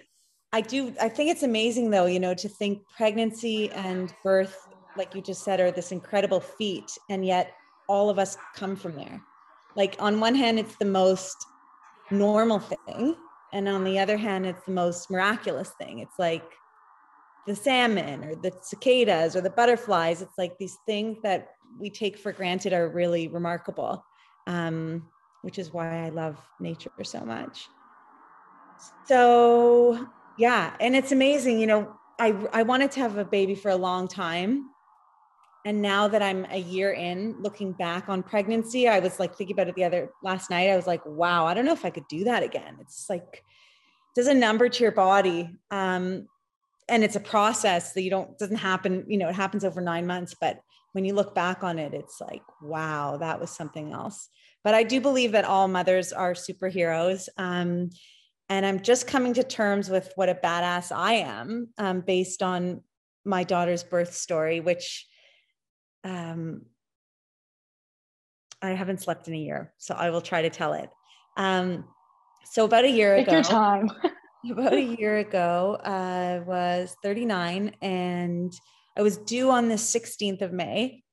I 0.52 0.62
do. 0.62 0.94
I 1.00 1.10
think 1.10 1.30
it's 1.30 1.44
amazing, 1.44 1.92
though. 1.92 2.08
You 2.08 2.20
know, 2.20 2.34
to 2.34 2.50
think 2.50 2.82
pregnancy 2.96 3.70
and 3.72 4.14
birth, 4.24 4.68
like 4.96 5.14
you 5.14 5.22
just 5.22 5.44
said, 5.44 5.60
are 5.60 5.72
this 5.72 5.92
incredible 5.92 6.40
feat, 6.40 6.92
and 7.10 7.26
yet 7.26 7.54
all 7.88 8.10
of 8.10 8.18
us 8.18 8.36
come 8.56 8.76
from 8.76 8.96
there. 8.96 9.22
Like 9.76 9.96
on 10.00 10.20
one 10.20 10.34
hand, 10.34 10.58
it's 10.58 10.76
the 10.78 10.86
most 10.86 11.36
normal 12.12 12.60
thing, 12.60 13.16
and 13.54 13.68
on 13.68 13.84
the 13.84 14.00
other 14.00 14.18
hand, 14.18 14.46
it's 14.46 14.66
the 14.66 14.72
most 14.72 15.10
miraculous 15.10 15.72
thing. 15.80 16.00
It's 16.00 16.20
like 16.20 16.44
the 17.46 17.56
salmon 17.56 18.24
or 18.26 18.36
the 18.36 18.52
cicadas 18.62 19.36
or 19.36 19.42
the 19.42 19.50
butterflies. 19.50 20.22
It's 20.22 20.38
like 20.38 20.58
these 20.58 20.78
things 20.86 21.18
that 21.24 21.50
we 21.80 21.90
take 21.90 22.18
for 22.18 22.32
granted 22.32 22.74
are 22.74 22.90
really 22.90 23.28
remarkable, 23.28 24.06
um, 24.48 25.08
which 25.42 25.58
is 25.58 25.72
why 25.72 26.06
I 26.06 26.10
love 26.10 26.38
nature 26.60 26.92
so 27.04 27.22
much. 27.22 27.68
So, 29.06 30.08
yeah, 30.38 30.76
and 30.80 30.96
it's 30.96 31.12
amazing. 31.12 31.60
You 31.60 31.68
know, 31.68 31.94
I, 32.20 32.36
I 32.52 32.64
wanted 32.64 32.92
to 32.92 33.00
have 33.00 33.18
a 33.18 33.26
baby 33.26 33.56
for 33.56 33.70
a 33.70 33.76
long 33.76 34.08
time. 34.08 34.70
And 35.68 35.82
now 35.82 36.08
that 36.08 36.22
I'm 36.22 36.48
a 36.50 36.60
year 36.60 36.94
in, 36.94 37.36
looking 37.42 37.74
back 37.74 38.08
on 38.08 38.24
pregnancy, 38.24 38.88
I 38.88 39.00
was 39.00 39.20
like 39.20 39.36
thinking 39.36 39.54
about 39.54 39.68
it 39.68 39.76
the 39.76 39.84
other 39.84 40.12
last 40.24 40.50
night. 40.50 40.70
I 40.70 40.78
was 40.78 40.88
like, 40.88 41.06
wow, 41.06 41.46
I 41.46 41.54
don't 41.54 41.66
know 41.66 41.74
if 41.74 41.84
I 41.84 41.90
could 41.90 42.08
do 42.08 42.24
that 42.24 42.42
again. 42.42 42.78
It's 42.80 43.08
like, 43.10 43.44
does 44.16 44.28
a 44.28 44.34
number 44.34 44.70
to 44.70 44.82
your 44.82 44.94
body. 44.94 45.50
Um, 45.70 46.28
and 46.88 47.04
it's 47.04 47.18
a 47.18 47.20
process 47.20 47.92
that 47.92 48.02
you 48.04 48.10
don't 48.10 48.40
doesn't 48.40 48.56
happen 48.56 49.04
you 49.10 49.18
know 49.18 49.28
it 49.28 49.36
happens 49.36 49.66
over 49.66 49.82
nine 49.82 50.08
months 50.08 50.34
but 50.40 50.62
when 50.94 51.04
you 51.04 51.14
look 51.14 51.36
back 51.36 51.62
on 51.62 51.78
it 51.78 51.94
it's 51.94 52.22
like 52.22 52.44
wow 52.62 53.18
that 53.18 53.42
was 53.42 53.52
something 53.52 53.92
else 53.92 54.30
but 54.64 54.74
i 54.74 54.84
do 54.84 55.02
believe 55.02 55.34
that 55.34 55.44
all 55.44 55.68
mothers 55.68 56.14
are 56.14 56.34
superheroes 56.34 57.28
um, 57.38 57.90
and 58.48 58.66
i'm 58.66 58.82
just 58.82 59.06
coming 59.06 59.34
to 59.34 59.44
terms 59.44 59.90
with 59.90 60.14
what 60.16 60.30
a 60.30 60.36
badass 60.36 60.96
i 60.96 61.16
am 61.16 61.68
um, 61.78 62.00
based 62.00 62.42
on 62.42 62.82
my 63.26 63.44
daughter's 63.44 63.84
birth 63.84 64.14
story 64.14 64.62
which 64.62 65.06
um, 66.08 66.62
i 68.62 68.70
haven't 68.70 69.02
slept 69.02 69.28
in 69.28 69.34
a 69.34 69.38
year 69.38 69.74
so 69.78 69.94
i 69.96 70.10
will 70.10 70.22
try 70.22 70.42
to 70.42 70.50
tell 70.50 70.74
it 70.74 70.90
um, 71.36 71.86
so 72.46 72.66
about 72.66 72.86
a 72.86 72.90
year 72.90 73.16
Take 73.18 73.28
ago 73.28 73.36
your 73.36 73.44
time 73.44 73.92
about 74.52 74.74
a 74.74 74.82
year 74.82 75.18
ago, 75.18 75.78
I 75.84 76.40
was 76.46 76.96
39 77.04 77.76
and 77.82 78.54
I 78.98 79.02
was 79.02 79.18
due 79.18 79.50
on 79.52 79.68
the 79.68 79.76
16th 79.76 80.42
of 80.42 80.54
May. 80.54 81.04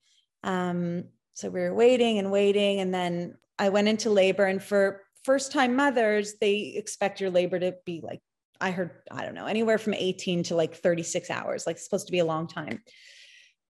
Um, 0.42 1.04
so 1.34 1.50
we 1.50 1.60
were 1.60 1.74
waiting 1.74 2.18
and 2.18 2.30
waiting. 2.30 2.80
And 2.80 2.94
then 2.94 3.36
I 3.58 3.70
went 3.70 3.88
into 3.88 4.10
labor. 4.10 4.44
And 4.44 4.62
for 4.62 5.02
first 5.24 5.52
time 5.52 5.76
mothers, 5.76 6.34
they 6.40 6.74
expect 6.76 7.20
your 7.20 7.30
labor 7.30 7.58
to 7.58 7.74
be 7.84 8.00
like 8.02 8.20
I 8.60 8.70
heard, 8.70 8.92
I 9.10 9.24
don't 9.24 9.34
know, 9.34 9.46
anywhere 9.46 9.78
from 9.78 9.94
18 9.94 10.44
to 10.44 10.54
like 10.54 10.76
36 10.76 11.28
hours, 11.28 11.66
like 11.66 11.76
supposed 11.76 12.06
to 12.06 12.12
be 12.12 12.20
a 12.20 12.24
long 12.24 12.46
time. 12.46 12.82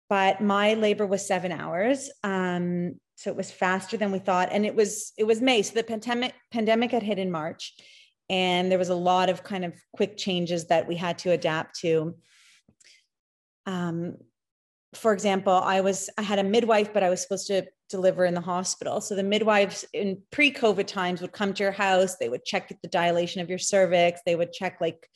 But 0.09 0.41
my 0.41 0.73
labor 0.73 1.05
was 1.05 1.25
seven 1.25 1.51
hours. 1.51 2.09
Um, 2.23 2.95
so 3.15 3.29
it 3.29 3.37
was 3.37 3.51
faster 3.51 3.95
than 3.95 4.11
we 4.11 4.19
thought. 4.19 4.49
And 4.51 4.65
it 4.65 4.75
was, 4.75 5.13
it 5.17 5.25
was 5.25 5.41
May. 5.41 5.61
So 5.61 5.75
the 5.75 5.83
pandemic 5.83 6.33
pandemic 6.51 6.91
had 6.91 7.03
hit 7.03 7.19
in 7.19 7.31
March. 7.31 7.73
And 8.29 8.71
there 8.71 8.79
was 8.79 8.89
a 8.89 8.95
lot 8.95 9.29
of 9.29 9.43
kind 9.43 9.65
of 9.65 9.73
quick 9.93 10.17
changes 10.17 10.67
that 10.67 10.87
we 10.87 10.95
had 10.95 11.17
to 11.19 11.31
adapt 11.31 11.79
to. 11.81 12.15
Um, 13.65 14.17
for 14.93 15.13
example, 15.13 15.53
I 15.53 15.81
was 15.81 16.09
I 16.17 16.21
had 16.23 16.39
a 16.39 16.43
midwife, 16.43 16.93
but 16.93 17.03
I 17.03 17.09
was 17.09 17.21
supposed 17.21 17.47
to 17.47 17.65
deliver 17.89 18.25
in 18.25 18.33
the 18.33 18.41
hospital. 18.41 19.01
So 19.01 19.15
the 19.15 19.23
midwives 19.23 19.85
in 19.93 20.21
pre-COVID 20.31 20.87
times 20.87 21.21
would 21.21 21.31
come 21.31 21.53
to 21.53 21.63
your 21.63 21.71
house, 21.71 22.17
they 22.17 22.29
would 22.29 22.45
check 22.45 22.69
the 22.81 22.87
dilation 22.87 23.41
of 23.41 23.49
your 23.49 23.59
cervix, 23.59 24.21
they 24.25 24.35
would 24.35 24.53
check 24.53 24.79
like 24.79 25.07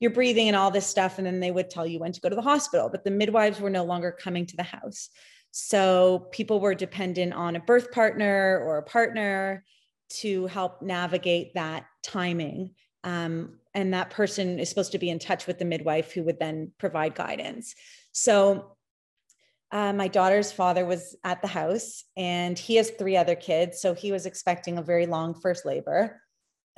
your 0.00 0.10
breathing 0.10 0.48
and 0.48 0.56
all 0.56 0.70
this 0.70 0.86
stuff, 0.86 1.18
and 1.18 1.26
then 1.26 1.40
they 1.40 1.50
would 1.50 1.70
tell 1.70 1.86
you 1.86 1.98
when 1.98 2.12
to 2.12 2.20
go 2.20 2.28
to 2.28 2.36
the 2.36 2.42
hospital. 2.42 2.88
But 2.88 3.04
the 3.04 3.10
midwives 3.10 3.60
were 3.60 3.70
no 3.70 3.84
longer 3.84 4.12
coming 4.12 4.46
to 4.46 4.56
the 4.56 4.62
house. 4.62 5.10
So 5.50 6.28
people 6.30 6.60
were 6.60 6.74
dependent 6.74 7.32
on 7.32 7.56
a 7.56 7.60
birth 7.60 7.90
partner 7.90 8.60
or 8.64 8.78
a 8.78 8.82
partner 8.82 9.64
to 10.10 10.46
help 10.46 10.82
navigate 10.82 11.54
that 11.54 11.86
timing. 12.02 12.74
Um, 13.04 13.58
and 13.74 13.94
that 13.94 14.10
person 14.10 14.58
is 14.58 14.68
supposed 14.68 14.92
to 14.92 14.98
be 14.98 15.10
in 15.10 15.18
touch 15.18 15.46
with 15.46 15.58
the 15.58 15.64
midwife 15.64 16.12
who 16.12 16.22
would 16.24 16.38
then 16.38 16.72
provide 16.78 17.14
guidance. 17.14 17.74
So 18.12 18.76
uh, 19.70 19.92
my 19.92 20.08
daughter's 20.08 20.50
father 20.50 20.86
was 20.86 21.16
at 21.24 21.42
the 21.42 21.48
house 21.48 22.04
and 22.16 22.58
he 22.58 22.76
has 22.76 22.90
three 22.90 23.16
other 23.16 23.34
kids. 23.34 23.80
So 23.80 23.94
he 23.94 24.12
was 24.12 24.26
expecting 24.26 24.78
a 24.78 24.82
very 24.82 25.06
long 25.06 25.34
first 25.34 25.66
labor. 25.66 26.20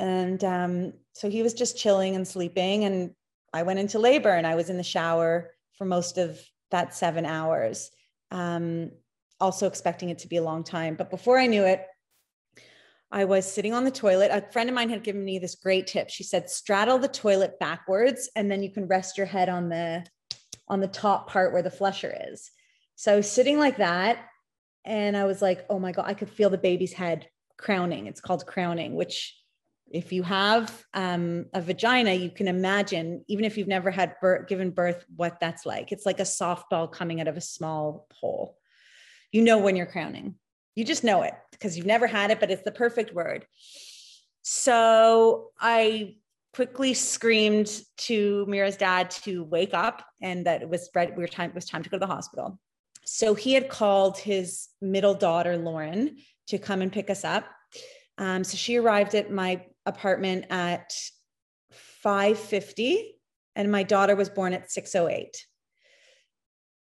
And 0.00 0.42
um, 0.42 0.92
so 1.12 1.28
he 1.28 1.42
was 1.42 1.52
just 1.52 1.76
chilling 1.76 2.16
and 2.16 2.26
sleeping. 2.26 2.84
And 2.84 3.10
I 3.52 3.62
went 3.64 3.78
into 3.78 3.98
labor 3.98 4.30
and 4.30 4.46
I 4.46 4.54
was 4.54 4.70
in 4.70 4.78
the 4.78 4.82
shower 4.82 5.50
for 5.76 5.84
most 5.84 6.16
of 6.16 6.40
that 6.70 6.94
seven 6.94 7.26
hours, 7.26 7.90
um, 8.30 8.92
also 9.40 9.66
expecting 9.66 10.08
it 10.08 10.20
to 10.20 10.28
be 10.28 10.38
a 10.38 10.42
long 10.42 10.64
time. 10.64 10.94
But 10.94 11.10
before 11.10 11.38
I 11.38 11.46
knew 11.46 11.64
it, 11.64 11.84
I 13.12 13.24
was 13.24 13.50
sitting 13.50 13.74
on 13.74 13.84
the 13.84 13.90
toilet. 13.90 14.30
A 14.32 14.50
friend 14.52 14.70
of 14.70 14.74
mine 14.74 14.88
had 14.88 15.02
given 15.02 15.24
me 15.24 15.38
this 15.38 15.56
great 15.56 15.86
tip. 15.86 16.08
She 16.08 16.22
said, 16.22 16.48
straddle 16.48 16.98
the 16.98 17.08
toilet 17.08 17.58
backwards, 17.58 18.30
and 18.36 18.50
then 18.50 18.62
you 18.62 18.70
can 18.70 18.86
rest 18.86 19.18
your 19.18 19.26
head 19.26 19.48
on 19.48 19.68
the 19.68 20.06
on 20.68 20.80
the 20.80 20.86
top 20.86 21.28
part 21.28 21.52
where 21.52 21.62
the 21.62 21.70
flusher 21.70 22.16
is. 22.30 22.52
So 22.94 23.20
sitting 23.20 23.58
like 23.58 23.78
that, 23.78 24.18
and 24.84 25.16
I 25.16 25.24
was 25.24 25.42
like, 25.42 25.66
oh 25.68 25.80
my 25.80 25.90
God, 25.90 26.04
I 26.06 26.14
could 26.14 26.30
feel 26.30 26.48
the 26.48 26.58
baby's 26.58 26.92
head 26.92 27.26
crowning. 27.58 28.06
It's 28.06 28.20
called 28.20 28.46
crowning, 28.46 28.94
which 28.94 29.36
if 29.90 30.12
you 30.12 30.22
have 30.22 30.84
um, 30.94 31.46
a 31.52 31.60
vagina, 31.60 32.12
you 32.12 32.30
can 32.30 32.46
imagine, 32.46 33.24
even 33.28 33.44
if 33.44 33.58
you've 33.58 33.68
never 33.68 33.90
had 33.90 34.14
birth, 34.20 34.48
given 34.48 34.70
birth, 34.70 35.04
what 35.16 35.40
that's 35.40 35.66
like. 35.66 35.90
It's 35.90 36.06
like 36.06 36.20
a 36.20 36.24
softball 36.24 36.90
coming 36.90 37.20
out 37.20 37.28
of 37.28 37.36
a 37.36 37.40
small 37.40 38.06
hole. 38.12 38.56
You 39.32 39.42
know 39.42 39.58
when 39.58 39.76
you're 39.76 39.86
crowning. 39.86 40.36
You 40.76 40.84
just 40.84 41.02
know 41.02 41.22
it 41.22 41.34
because 41.50 41.76
you've 41.76 41.86
never 41.86 42.06
had 42.06 42.30
it, 42.30 42.38
but 42.38 42.50
it's 42.50 42.62
the 42.62 42.70
perfect 42.70 43.12
word. 43.12 43.46
So 44.42 45.50
I 45.60 46.16
quickly 46.54 46.94
screamed 46.94 47.80
to 47.96 48.44
Mira's 48.46 48.76
dad 48.76 49.10
to 49.10 49.44
wake 49.44 49.74
up 49.74 50.04
and 50.20 50.46
that 50.46 50.62
it 50.62 50.68
was 50.68 50.88
we 50.94 51.06
were 51.16 51.28
time 51.28 51.50
it 51.50 51.54
was 51.54 51.66
time 51.66 51.82
to 51.82 51.88
go 51.88 51.96
to 51.96 52.00
the 52.00 52.06
hospital 52.06 52.58
so 53.04 53.34
he 53.34 53.52
had 53.52 53.68
called 53.68 54.18
his 54.18 54.68
middle 54.80 55.14
daughter 55.14 55.56
lauren 55.56 56.16
to 56.48 56.58
come 56.58 56.82
and 56.82 56.92
pick 56.92 57.08
us 57.08 57.24
up 57.24 57.44
um, 58.18 58.42
so 58.42 58.56
she 58.56 58.76
arrived 58.76 59.14
at 59.14 59.30
my 59.30 59.64
apartment 59.86 60.46
at 60.50 60.92
5.50 62.04 63.02
and 63.56 63.70
my 63.70 63.82
daughter 63.82 64.16
was 64.16 64.28
born 64.28 64.52
at 64.52 64.68
6.08 64.68 65.28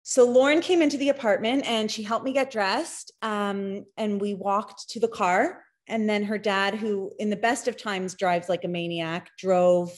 so 0.03 0.25
lauren 0.25 0.61
came 0.61 0.83
into 0.83 0.97
the 0.97 1.09
apartment 1.09 1.65
and 1.67 1.91
she 1.91 2.03
helped 2.03 2.25
me 2.25 2.33
get 2.33 2.51
dressed 2.51 3.13
um, 3.23 3.85
and 3.97 4.21
we 4.21 4.35
walked 4.35 4.89
to 4.91 5.01
the 5.01 5.09
car 5.09 5.63
and 5.87 6.09
then 6.09 6.25
her 6.25 6.39
dad 6.39 6.75
who 6.75 7.13
in 7.19 7.31
the 7.31 7.37
best 7.37 7.69
of 7.69 7.77
times 7.77 8.15
drives 8.15 8.49
like 8.49 8.65
a 8.65 8.69
maniac 8.69 9.31
drove 9.39 9.91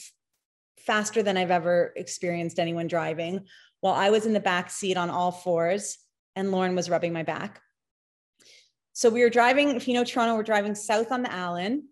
faster 0.79 1.23
than 1.23 1.37
i've 1.37 1.51
ever 1.51 1.93
experienced 1.95 2.59
anyone 2.59 2.87
driving 2.87 3.45
while 3.79 3.93
i 3.93 4.09
was 4.09 4.25
in 4.25 4.33
the 4.33 4.39
back 4.39 4.69
seat 4.69 4.97
on 4.97 5.09
all 5.09 5.31
fours 5.31 5.97
and 6.35 6.51
Lauren 6.51 6.75
was 6.75 6.89
rubbing 6.89 7.13
my 7.13 7.23
back. 7.23 7.61
So 8.93 9.09
we 9.09 9.21
were 9.21 9.29
driving, 9.29 9.69
if 9.75 9.87
you 9.87 9.93
know 9.93 10.03
Toronto, 10.03 10.35
we're 10.35 10.43
driving 10.43 10.75
south 10.75 11.11
on 11.11 11.23
the 11.23 11.31
Allen. 11.31 11.87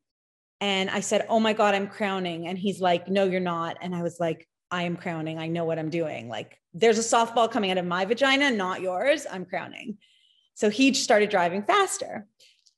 And 0.62 0.90
I 0.90 1.00
said, 1.00 1.26
Oh 1.30 1.40
my 1.40 1.54
God, 1.54 1.74
I'm 1.74 1.88
crowning. 1.88 2.48
And 2.48 2.58
he's 2.58 2.82
like, 2.82 3.08
No, 3.08 3.26
you're 3.26 3.40
not. 3.40 3.78
And 3.82 3.96
I 3.96 4.04
was 4.04 4.20
like, 4.20 4.48
I 4.72 4.84
am 4.84 4.96
crowning. 4.96 5.40
I 5.40 5.48
know 5.48 5.66
what 5.66 5.80
I'm 5.80 5.90
doing. 5.90 6.30
Like, 6.30 6.60
there's 6.74 7.00
a 7.00 7.02
softball 7.02 7.52
coming 7.52 7.72
out 7.72 7.78
of 7.78 7.86
my 7.86 8.06
vagina, 8.06 8.52
not 8.52 8.82
yours. 8.82 9.26
I'm 9.30 9.46
crowning. 9.46 9.98
So 10.54 10.70
he 10.70 10.94
started 10.94 11.30
driving 11.30 11.64
faster. 11.64 12.28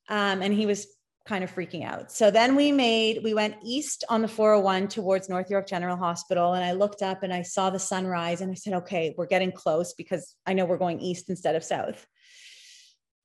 Um, 0.08 0.42
and 0.42 0.54
he 0.54 0.66
was 0.66 0.88
kind 1.26 1.44
of 1.44 1.54
freaking 1.54 1.86
out. 1.86 2.12
So 2.12 2.32
then 2.32 2.56
we 2.56 2.72
made, 2.72 3.24
we 3.24 3.34
went 3.34 3.56
east 3.64 4.04
on 4.10 4.22
the 4.22 4.28
401 4.28 4.88
towards 4.88 5.30
North 5.30 5.50
York 5.50 5.68
General 5.68 5.98
Hospital. 5.98 6.54
And 6.54 6.64
I 6.64 6.72
looked 6.72 7.02
up 7.02 7.24
and 7.24 7.34
I 7.34 7.42
saw 7.44 7.70
the 7.70 7.80
sunrise 7.80 8.42
and 8.42 8.52
I 8.52 8.56
said, 8.56 8.74
okay, 8.74 9.14
we're 9.18 9.28
getting 9.28 9.52
close 9.52 9.94
because 9.94 10.36
I 10.46 10.54
know 10.54 10.66
we're 10.66 10.78
going 10.78 11.00
east 11.00 11.30
instead 11.30 11.56
of 11.56 11.64
south. 11.64 12.06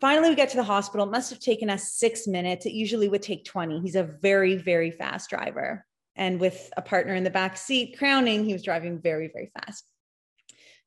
Finally, 0.01 0.29
we 0.31 0.35
get 0.35 0.51
to 0.51 0.57
the 0.57 0.63
hospital. 0.63 1.07
It 1.07 1.13
must 1.13 1.31
have 1.31 1.41
taken 1.41 1.71
us 1.71 1.93
six 1.93 2.27
minutes. 2.27 2.67
It 2.67 2.73
usually 2.73 3.09
would 3.09 3.23
take 3.23 3.45
20. 3.45 3.81
He's 3.81 3.97
a 3.97 4.03
very, 4.03 4.57
very 4.57 4.91
fast 4.91 5.31
driver. 5.31 5.87
And 6.17 6.39
with 6.41 6.71
a 6.77 6.83
partner 6.83 7.15
in 7.15 7.25
the 7.25 7.31
back 7.31 7.57
seat 7.57 7.97
crowning, 7.99 8.45
he 8.45 8.53
was 8.53 8.63
driving 8.63 9.01
very, 9.01 9.31
very 9.33 9.51
fast. 9.59 9.85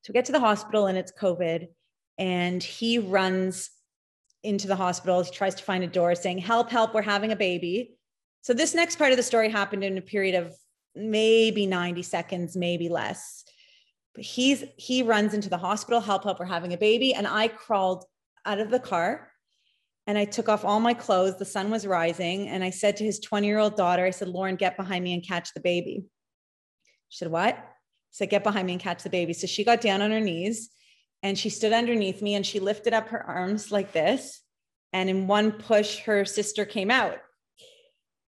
So 0.02 0.12
we 0.12 0.14
get 0.14 0.26
to 0.26 0.32
the 0.32 0.40
hospital 0.40 0.88
and 0.88 0.98
it's 0.98 1.12
COVID. 1.12 1.68
And 2.18 2.62
he 2.62 3.00
runs 3.00 3.72
into 4.44 4.68
the 4.68 4.76
hospital. 4.76 5.22
He 5.24 5.32
tries 5.32 5.56
to 5.56 5.64
find 5.64 5.84
a 5.84 5.88
door 5.88 6.16
saying, 6.16 6.40
Help, 6.40 6.70
help, 6.70 6.94
we're 6.94 7.02
having 7.02 7.32
a 7.32 7.36
baby. 7.36 7.96
So, 8.42 8.54
this 8.54 8.74
next 8.74 8.98
part 8.98 9.12
of 9.12 9.18
the 9.18 9.24
story 9.24 9.50
happened 9.50 9.84
in 9.84 9.98
a 9.98 10.02
period 10.02 10.36
of 10.36 10.54
maybe 10.96 11.66
90 11.66 12.02
seconds, 12.04 12.56
maybe 12.56 12.90
less. 12.90 13.44
But 14.16 14.24
he's 14.24 14.64
he 14.78 15.04
runs 15.04 15.34
into 15.34 15.50
the 15.50 15.58
hospital, 15.58 16.00
help, 16.00 16.24
help, 16.24 16.40
we're 16.40 16.46
having 16.46 16.74
a 16.74 16.78
baby. 16.78 17.14
And 17.14 17.28
I 17.28 17.48
crawled 17.48 18.06
out 18.46 18.60
of 18.60 18.70
the 18.70 18.80
car 18.80 19.30
and 20.10 20.18
I 20.18 20.26
took 20.26 20.50
off 20.50 20.66
all 20.66 20.80
my 20.80 20.96
clothes. 20.96 21.38
The 21.38 21.46
sun 21.46 21.70
was 21.70 21.86
rising. 21.86 22.50
And 22.50 22.64
I 22.64 22.72
said 22.72 22.98
to 22.98 23.04
his 23.04 23.20
20 23.20 23.46
year 23.46 23.60
old 23.60 23.78
daughter, 23.78 24.04
I 24.04 24.10
said, 24.10 24.28
Lauren, 24.28 24.56
get 24.56 24.76
behind 24.76 25.04
me 25.04 25.14
and 25.14 25.24
catch 25.24 25.54
the 25.54 25.60
baby. 25.60 26.04
She 27.10 27.18
said, 27.20 27.32
What? 27.32 27.54
I 27.54 27.62
said, 28.10 28.32
Get 28.32 28.44
behind 28.44 28.66
me 28.66 28.74
and 28.74 28.82
catch 28.82 29.04
the 29.04 29.12
baby. 29.12 29.34
So 29.34 29.46
she 29.46 29.64
got 29.64 29.82
down 29.82 30.02
on 30.02 30.10
her 30.10 30.20
knees 30.20 30.72
and 31.22 31.38
she 31.38 31.52
stood 31.52 31.74
underneath 31.74 32.24
me 32.24 32.34
and 32.34 32.44
she 32.44 32.60
lifted 32.60 32.92
up 32.92 33.10
her 33.10 33.24
arms 33.24 33.72
like 33.72 33.92
this. 33.92 34.42
And 34.94 35.12
in 35.12 35.28
one 35.28 35.52
push, 35.52 36.00
her 36.00 36.26
sister 36.26 36.66
came 36.66 36.90
out. 36.90 37.20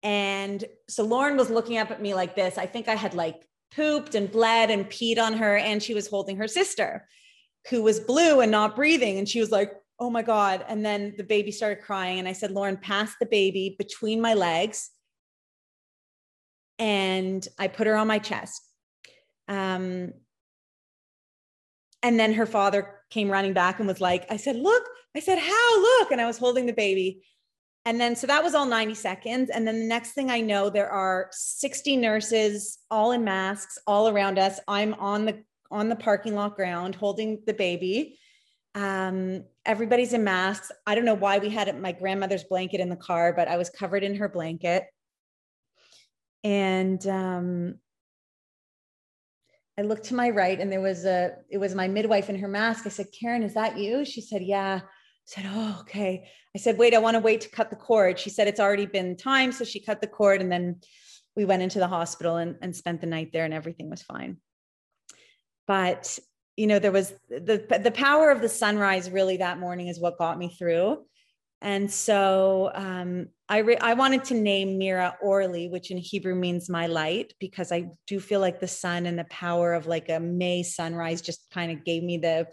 And 0.02 0.62
so 0.86 1.02
Lauren 1.02 1.38
was 1.38 1.48
looking 1.48 1.78
up 1.78 1.90
at 1.90 2.02
me 2.02 2.12
like 2.12 2.36
this. 2.36 2.58
I 2.58 2.66
think 2.66 2.88
I 2.88 2.94
had 2.94 3.14
like 3.14 3.48
pooped 3.74 4.14
and 4.14 4.30
bled 4.30 4.70
and 4.70 4.84
peed 4.84 5.18
on 5.18 5.32
her. 5.32 5.56
And 5.56 5.82
she 5.82 5.94
was 5.94 6.08
holding 6.08 6.36
her 6.36 6.48
sister, 6.48 7.08
who 7.70 7.82
was 7.82 8.00
blue 8.00 8.40
and 8.40 8.50
not 8.50 8.76
breathing. 8.76 9.16
And 9.16 9.26
she 9.26 9.40
was 9.40 9.50
like, 9.50 9.72
oh 10.00 10.08
my 10.08 10.22
God. 10.22 10.64
And 10.66 10.84
then 10.84 11.14
the 11.18 11.24
baby 11.24 11.52
started 11.52 11.82
crying. 11.84 12.18
And 12.18 12.26
I 12.26 12.32
said, 12.32 12.50
Lauren, 12.50 12.78
pass 12.78 13.14
the 13.20 13.26
baby 13.26 13.76
between 13.78 14.20
my 14.20 14.32
legs. 14.34 14.90
And 16.78 17.46
I 17.58 17.68
put 17.68 17.86
her 17.86 17.96
on 17.96 18.06
my 18.06 18.18
chest. 18.18 18.62
Um, 19.46 20.14
and 22.02 22.18
then 22.18 22.32
her 22.32 22.46
father 22.46 22.94
came 23.10 23.30
running 23.30 23.52
back 23.52 23.78
and 23.78 23.86
was 23.86 24.00
like, 24.00 24.24
I 24.30 24.38
said, 24.38 24.56
look, 24.56 24.88
I 25.14 25.20
said, 25.20 25.38
how 25.38 25.80
look? 25.80 26.10
And 26.10 26.20
I 26.20 26.26
was 26.26 26.38
holding 26.38 26.64
the 26.64 26.72
baby. 26.72 27.22
And 27.84 28.00
then, 28.00 28.16
so 28.16 28.26
that 28.26 28.42
was 28.42 28.54
all 28.54 28.66
90 28.66 28.94
seconds. 28.94 29.50
And 29.50 29.66
then 29.66 29.80
the 29.80 29.86
next 29.86 30.12
thing 30.12 30.30
I 30.30 30.40
know, 30.40 30.70
there 30.70 30.90
are 30.90 31.28
60 31.32 31.96
nurses 31.96 32.78
all 32.90 33.12
in 33.12 33.24
masks 33.24 33.78
all 33.86 34.08
around 34.08 34.38
us. 34.38 34.60
I'm 34.66 34.94
on 34.94 35.26
the, 35.26 35.42
on 35.70 35.88
the 35.88 35.96
parking 35.96 36.34
lot 36.34 36.56
ground 36.56 36.94
holding 36.94 37.42
the 37.46 37.54
baby. 37.54 38.18
Um, 38.74 39.44
everybody's 39.64 40.12
in 40.12 40.24
masks. 40.24 40.70
I 40.86 40.94
don't 40.94 41.04
know 41.04 41.14
why 41.14 41.38
we 41.38 41.50
had 41.50 41.80
my 41.80 41.92
grandmother's 41.92 42.44
blanket 42.44 42.80
in 42.80 42.88
the 42.88 42.96
car, 42.96 43.32
but 43.32 43.48
I 43.48 43.56
was 43.56 43.70
covered 43.70 44.04
in 44.04 44.16
her 44.16 44.28
blanket. 44.28 44.84
And 46.44 47.04
um, 47.06 47.74
I 49.78 49.82
looked 49.82 50.04
to 50.04 50.14
my 50.14 50.30
right 50.30 50.58
and 50.58 50.70
there 50.70 50.80
was 50.80 51.04
a, 51.04 51.32
it 51.50 51.58
was 51.58 51.74
my 51.74 51.88
midwife 51.88 52.30
in 52.30 52.38
her 52.38 52.48
mask. 52.48 52.86
I 52.86 52.90
said, 52.90 53.06
Karen, 53.18 53.42
is 53.42 53.54
that 53.54 53.78
you? 53.78 54.04
She 54.04 54.20
said, 54.20 54.42
yeah. 54.42 54.80
I 54.82 54.88
said, 55.24 55.44
oh, 55.48 55.78
okay. 55.80 56.28
I 56.54 56.58
said, 56.58 56.78
wait, 56.78 56.94
I 56.94 56.98
want 56.98 57.14
to 57.14 57.20
wait 57.20 57.42
to 57.42 57.50
cut 57.50 57.70
the 57.70 57.76
cord. 57.76 58.18
She 58.18 58.30
said, 58.30 58.48
it's 58.48 58.60
already 58.60 58.86
been 58.86 59.16
time. 59.16 59.52
So 59.52 59.64
she 59.64 59.80
cut 59.80 60.00
the 60.00 60.06
cord 60.06 60.40
and 60.40 60.50
then 60.50 60.80
we 61.36 61.44
went 61.44 61.62
into 61.62 61.78
the 61.78 61.88
hospital 61.88 62.36
and, 62.36 62.56
and 62.62 62.74
spent 62.74 63.00
the 63.00 63.06
night 63.06 63.30
there 63.32 63.44
and 63.44 63.54
everything 63.54 63.90
was 63.90 64.02
fine. 64.02 64.38
But, 65.66 66.18
you 66.60 66.66
know, 66.66 66.78
there 66.78 66.92
was 66.92 67.14
the, 67.30 67.80
the 67.82 67.90
power 67.90 68.30
of 68.30 68.42
the 68.42 68.48
sunrise 68.48 69.10
really 69.10 69.38
that 69.38 69.58
morning 69.58 69.88
is 69.88 69.98
what 69.98 70.18
got 70.18 70.36
me 70.36 70.54
through. 70.58 71.02
And 71.62 71.90
so 71.90 72.70
um, 72.74 73.28
I, 73.48 73.58
re- 73.58 73.78
I 73.78 73.94
wanted 73.94 74.24
to 74.24 74.34
name 74.34 74.76
Mira 74.76 75.16
Orly, 75.22 75.68
which 75.68 75.90
in 75.90 75.96
Hebrew 75.96 76.34
means 76.34 76.68
my 76.68 76.86
light, 76.86 77.32
because 77.40 77.72
I 77.72 77.88
do 78.06 78.20
feel 78.20 78.40
like 78.40 78.60
the 78.60 78.68
sun 78.68 79.06
and 79.06 79.18
the 79.18 79.24
power 79.30 79.72
of 79.72 79.86
like 79.86 80.10
a 80.10 80.20
May 80.20 80.62
sunrise 80.62 81.22
just 81.22 81.50
kind 81.50 81.72
of 81.72 81.82
gave 81.82 82.02
me 82.02 82.18
the 82.18 82.46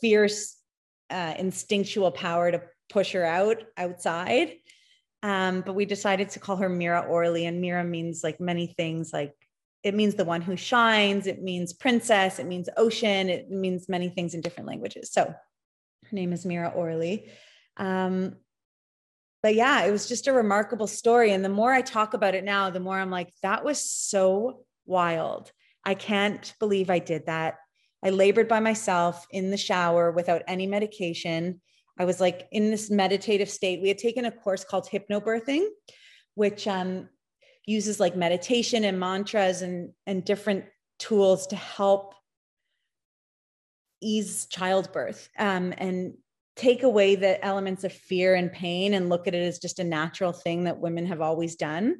fierce, 0.00 0.56
uh, 1.10 1.34
instinctual 1.38 2.12
power 2.12 2.50
to 2.50 2.62
push 2.88 3.12
her 3.12 3.26
out 3.26 3.62
outside. 3.76 4.54
Um, 5.22 5.60
but 5.60 5.74
we 5.74 5.84
decided 5.84 6.30
to 6.30 6.40
call 6.40 6.56
her 6.56 6.70
Mira 6.70 7.02
Orly, 7.02 7.44
and 7.44 7.60
Mira 7.60 7.84
means 7.84 8.24
like 8.24 8.40
many 8.40 8.68
things 8.68 9.12
like 9.12 9.34
it 9.82 9.94
means 9.94 10.14
the 10.14 10.24
one 10.24 10.42
who 10.42 10.56
shines, 10.56 11.26
it 11.26 11.42
means 11.42 11.72
princess, 11.72 12.38
it 12.38 12.46
means 12.46 12.68
ocean, 12.76 13.28
it 13.28 13.50
means 13.50 13.88
many 13.88 14.08
things 14.08 14.34
in 14.34 14.40
different 14.40 14.68
languages. 14.68 15.10
So 15.12 15.24
her 15.24 16.12
name 16.12 16.32
is 16.32 16.44
Mira 16.44 16.68
Orly. 16.68 17.30
Um, 17.76 18.36
but 19.42 19.54
yeah, 19.54 19.84
it 19.84 19.90
was 19.90 20.06
just 20.06 20.26
a 20.26 20.32
remarkable 20.32 20.86
story. 20.86 21.32
And 21.32 21.44
the 21.44 21.48
more 21.48 21.72
I 21.72 21.80
talk 21.80 22.12
about 22.12 22.34
it 22.34 22.44
now, 22.44 22.68
the 22.68 22.80
more 22.80 22.98
I'm 22.98 23.10
like, 23.10 23.32
that 23.42 23.64
was 23.64 23.80
so 23.80 24.64
wild. 24.84 25.50
I 25.84 25.94
can't 25.94 26.52
believe 26.60 26.90
I 26.90 26.98
did 26.98 27.26
that. 27.26 27.56
I 28.04 28.10
labored 28.10 28.48
by 28.48 28.60
myself 28.60 29.26
in 29.30 29.50
the 29.50 29.56
shower 29.56 30.10
without 30.10 30.42
any 30.46 30.66
medication. 30.66 31.60
I 31.98 32.04
was 32.04 32.20
like 32.20 32.48
in 32.52 32.70
this 32.70 32.90
meditative 32.90 33.48
state. 33.48 33.80
We 33.80 33.88
had 33.88 33.98
taken 33.98 34.26
a 34.26 34.30
course 34.30 34.64
called 34.64 34.88
hypnobirthing, 34.88 35.66
which 36.34 36.66
um, 36.66 37.08
uses 37.66 38.00
like 38.00 38.16
meditation 38.16 38.84
and 38.84 38.98
mantras 38.98 39.62
and, 39.62 39.92
and 40.06 40.24
different 40.24 40.64
tools 40.98 41.46
to 41.48 41.56
help 41.56 42.14
ease 44.00 44.46
childbirth 44.46 45.28
um, 45.38 45.74
and 45.78 46.14
take 46.56 46.82
away 46.82 47.14
the 47.14 47.42
elements 47.44 47.84
of 47.84 47.92
fear 47.92 48.34
and 48.34 48.52
pain 48.52 48.94
and 48.94 49.08
look 49.08 49.26
at 49.26 49.34
it 49.34 49.42
as 49.42 49.58
just 49.58 49.78
a 49.78 49.84
natural 49.84 50.32
thing 50.32 50.64
that 50.64 50.78
women 50.78 51.06
have 51.06 51.20
always 51.20 51.56
done. 51.56 51.96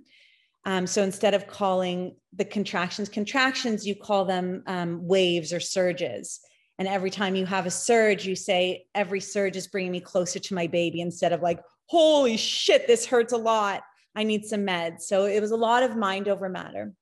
Um, 0.66 0.86
so 0.86 1.02
instead 1.02 1.32
of 1.34 1.46
calling 1.46 2.16
the 2.34 2.44
contractions 2.44 3.08
contractions, 3.08 3.86
you 3.86 3.94
call 3.94 4.24
them 4.26 4.62
um, 4.66 5.06
waves 5.06 5.52
or 5.52 5.60
surges. 5.60 6.40
And 6.78 6.86
every 6.88 7.10
time 7.10 7.36
you 7.36 7.46
have 7.46 7.66
a 7.66 7.70
surge, 7.70 8.26
you 8.26 8.36
say, 8.36 8.86
every 8.94 9.20
surge 9.20 9.56
is 9.56 9.68
bringing 9.68 9.92
me 9.92 10.00
closer 10.00 10.38
to 10.38 10.54
my 10.54 10.66
baby 10.66 11.00
instead 11.00 11.32
of 11.32 11.42
like, 11.42 11.60
holy 11.86 12.36
shit, 12.36 12.86
this 12.86 13.06
hurts 13.06 13.32
a 13.32 13.38
lot. 13.38 13.82
I 14.14 14.24
need 14.24 14.44
some 14.44 14.66
meds. 14.66 15.02
So 15.02 15.26
it 15.26 15.40
was 15.40 15.50
a 15.50 15.56
lot 15.56 15.82
of 15.82 15.96
mind 15.96 16.28
over 16.28 16.48
matter. 16.48 16.92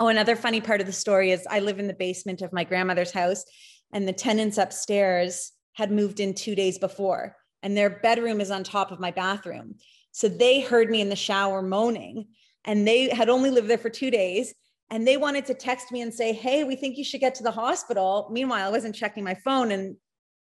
Oh, 0.00 0.08
another 0.08 0.36
funny 0.36 0.60
part 0.60 0.80
of 0.80 0.86
the 0.86 0.92
story 0.92 1.30
is 1.30 1.46
I 1.48 1.60
live 1.60 1.78
in 1.78 1.86
the 1.86 1.94
basement 1.94 2.42
of 2.42 2.52
my 2.52 2.64
grandmother's 2.64 3.12
house, 3.12 3.44
and 3.92 4.08
the 4.08 4.12
tenants 4.12 4.58
upstairs 4.58 5.52
had 5.74 5.92
moved 5.92 6.20
in 6.20 6.34
two 6.34 6.54
days 6.54 6.78
before, 6.78 7.36
and 7.62 7.76
their 7.76 7.90
bedroom 7.90 8.40
is 8.40 8.50
on 8.50 8.64
top 8.64 8.90
of 8.90 9.00
my 9.00 9.10
bathroom. 9.10 9.76
So 10.12 10.28
they 10.28 10.60
heard 10.60 10.90
me 10.90 11.00
in 11.00 11.08
the 11.08 11.16
shower 11.16 11.62
moaning, 11.62 12.26
and 12.64 12.86
they 12.86 13.08
had 13.08 13.28
only 13.28 13.50
lived 13.50 13.68
there 13.68 13.78
for 13.78 13.90
two 13.90 14.10
days. 14.10 14.54
And 14.90 15.06
they 15.06 15.16
wanted 15.16 15.46
to 15.46 15.54
text 15.54 15.90
me 15.90 16.02
and 16.02 16.12
say, 16.12 16.32
Hey, 16.32 16.62
we 16.62 16.76
think 16.76 16.96
you 16.96 17.04
should 17.04 17.20
get 17.20 17.34
to 17.36 17.42
the 17.42 17.50
hospital. 17.50 18.28
Meanwhile, 18.30 18.68
I 18.68 18.70
wasn't 18.70 18.94
checking 18.94 19.24
my 19.24 19.34
phone, 19.34 19.72
and 19.72 19.96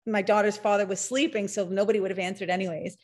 my 0.05 0.21
daughter's 0.21 0.57
father 0.57 0.85
was 0.85 0.99
sleeping. 0.99 1.47
So 1.47 1.65
nobody 1.67 1.99
would 1.99 2.11
have 2.11 2.19
answered, 2.19 2.49
anyways. 2.49 2.97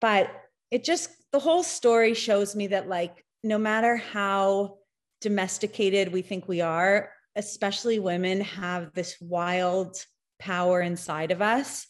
But 0.00 0.28
it 0.72 0.82
just, 0.82 1.10
the 1.30 1.38
whole 1.38 1.62
story 1.62 2.14
shows 2.14 2.56
me 2.56 2.66
that, 2.68 2.88
like, 2.88 3.24
no 3.44 3.58
matter 3.58 3.96
how 3.96 4.78
domesticated 5.20 6.12
we 6.12 6.22
think 6.22 6.48
we 6.48 6.60
are, 6.60 7.10
especially 7.36 7.98
women 7.98 8.40
have 8.40 8.92
this 8.92 9.16
wild 9.20 9.96
power 10.38 10.80
inside 10.80 11.30
of 11.30 11.40
us 11.40 11.86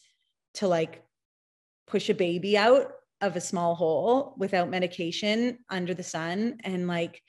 to 0.54 0.68
like 0.68 1.02
push 1.86 2.10
a 2.10 2.14
baby 2.14 2.56
out 2.56 2.92
of 3.20 3.36
a 3.36 3.40
small 3.40 3.74
hole 3.74 4.34
without 4.38 4.68
medication 4.68 5.58
under 5.70 5.94
the 5.94 6.02
sun. 6.02 6.58
And 6.64 6.86
like 6.86 7.22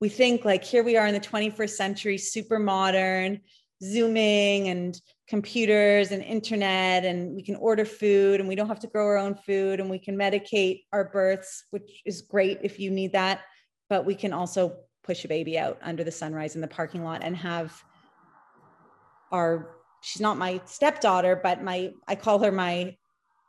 we 0.00 0.08
think 0.08 0.44
like 0.44 0.64
here 0.64 0.82
we 0.82 0.96
are 0.96 1.06
in 1.06 1.14
the 1.14 1.20
21st 1.20 1.70
century 1.70 2.18
super 2.18 2.58
modern 2.58 3.40
zooming 3.82 4.68
and 4.68 5.00
computers 5.28 6.10
and 6.10 6.22
internet 6.22 7.04
and 7.04 7.34
we 7.34 7.42
can 7.42 7.56
order 7.56 7.84
food 7.84 8.40
and 8.40 8.48
we 8.48 8.54
don't 8.54 8.68
have 8.68 8.80
to 8.80 8.86
grow 8.86 9.06
our 9.06 9.16
own 9.16 9.34
food 9.34 9.80
and 9.80 9.88
we 9.88 9.98
can 9.98 10.16
medicate 10.16 10.82
our 10.92 11.04
births 11.04 11.64
which 11.70 12.02
is 12.04 12.20
great 12.22 12.58
if 12.62 12.78
you 12.78 12.90
need 12.90 13.12
that 13.12 13.40
but 13.88 14.04
we 14.04 14.14
can 14.14 14.32
also 14.32 14.76
push 15.02 15.24
a 15.24 15.28
baby 15.28 15.58
out 15.58 15.78
under 15.82 16.04
the 16.04 16.10
sunrise 16.10 16.54
in 16.54 16.60
the 16.60 16.68
parking 16.68 17.04
lot 17.04 17.22
and 17.22 17.36
have 17.36 17.82
our 19.32 19.76
she's 20.00 20.20
not 20.20 20.38
my 20.38 20.60
stepdaughter, 20.64 21.36
but 21.42 21.62
my 21.62 21.92
I 22.08 22.14
call 22.14 22.38
her 22.40 22.52
my 22.52 22.96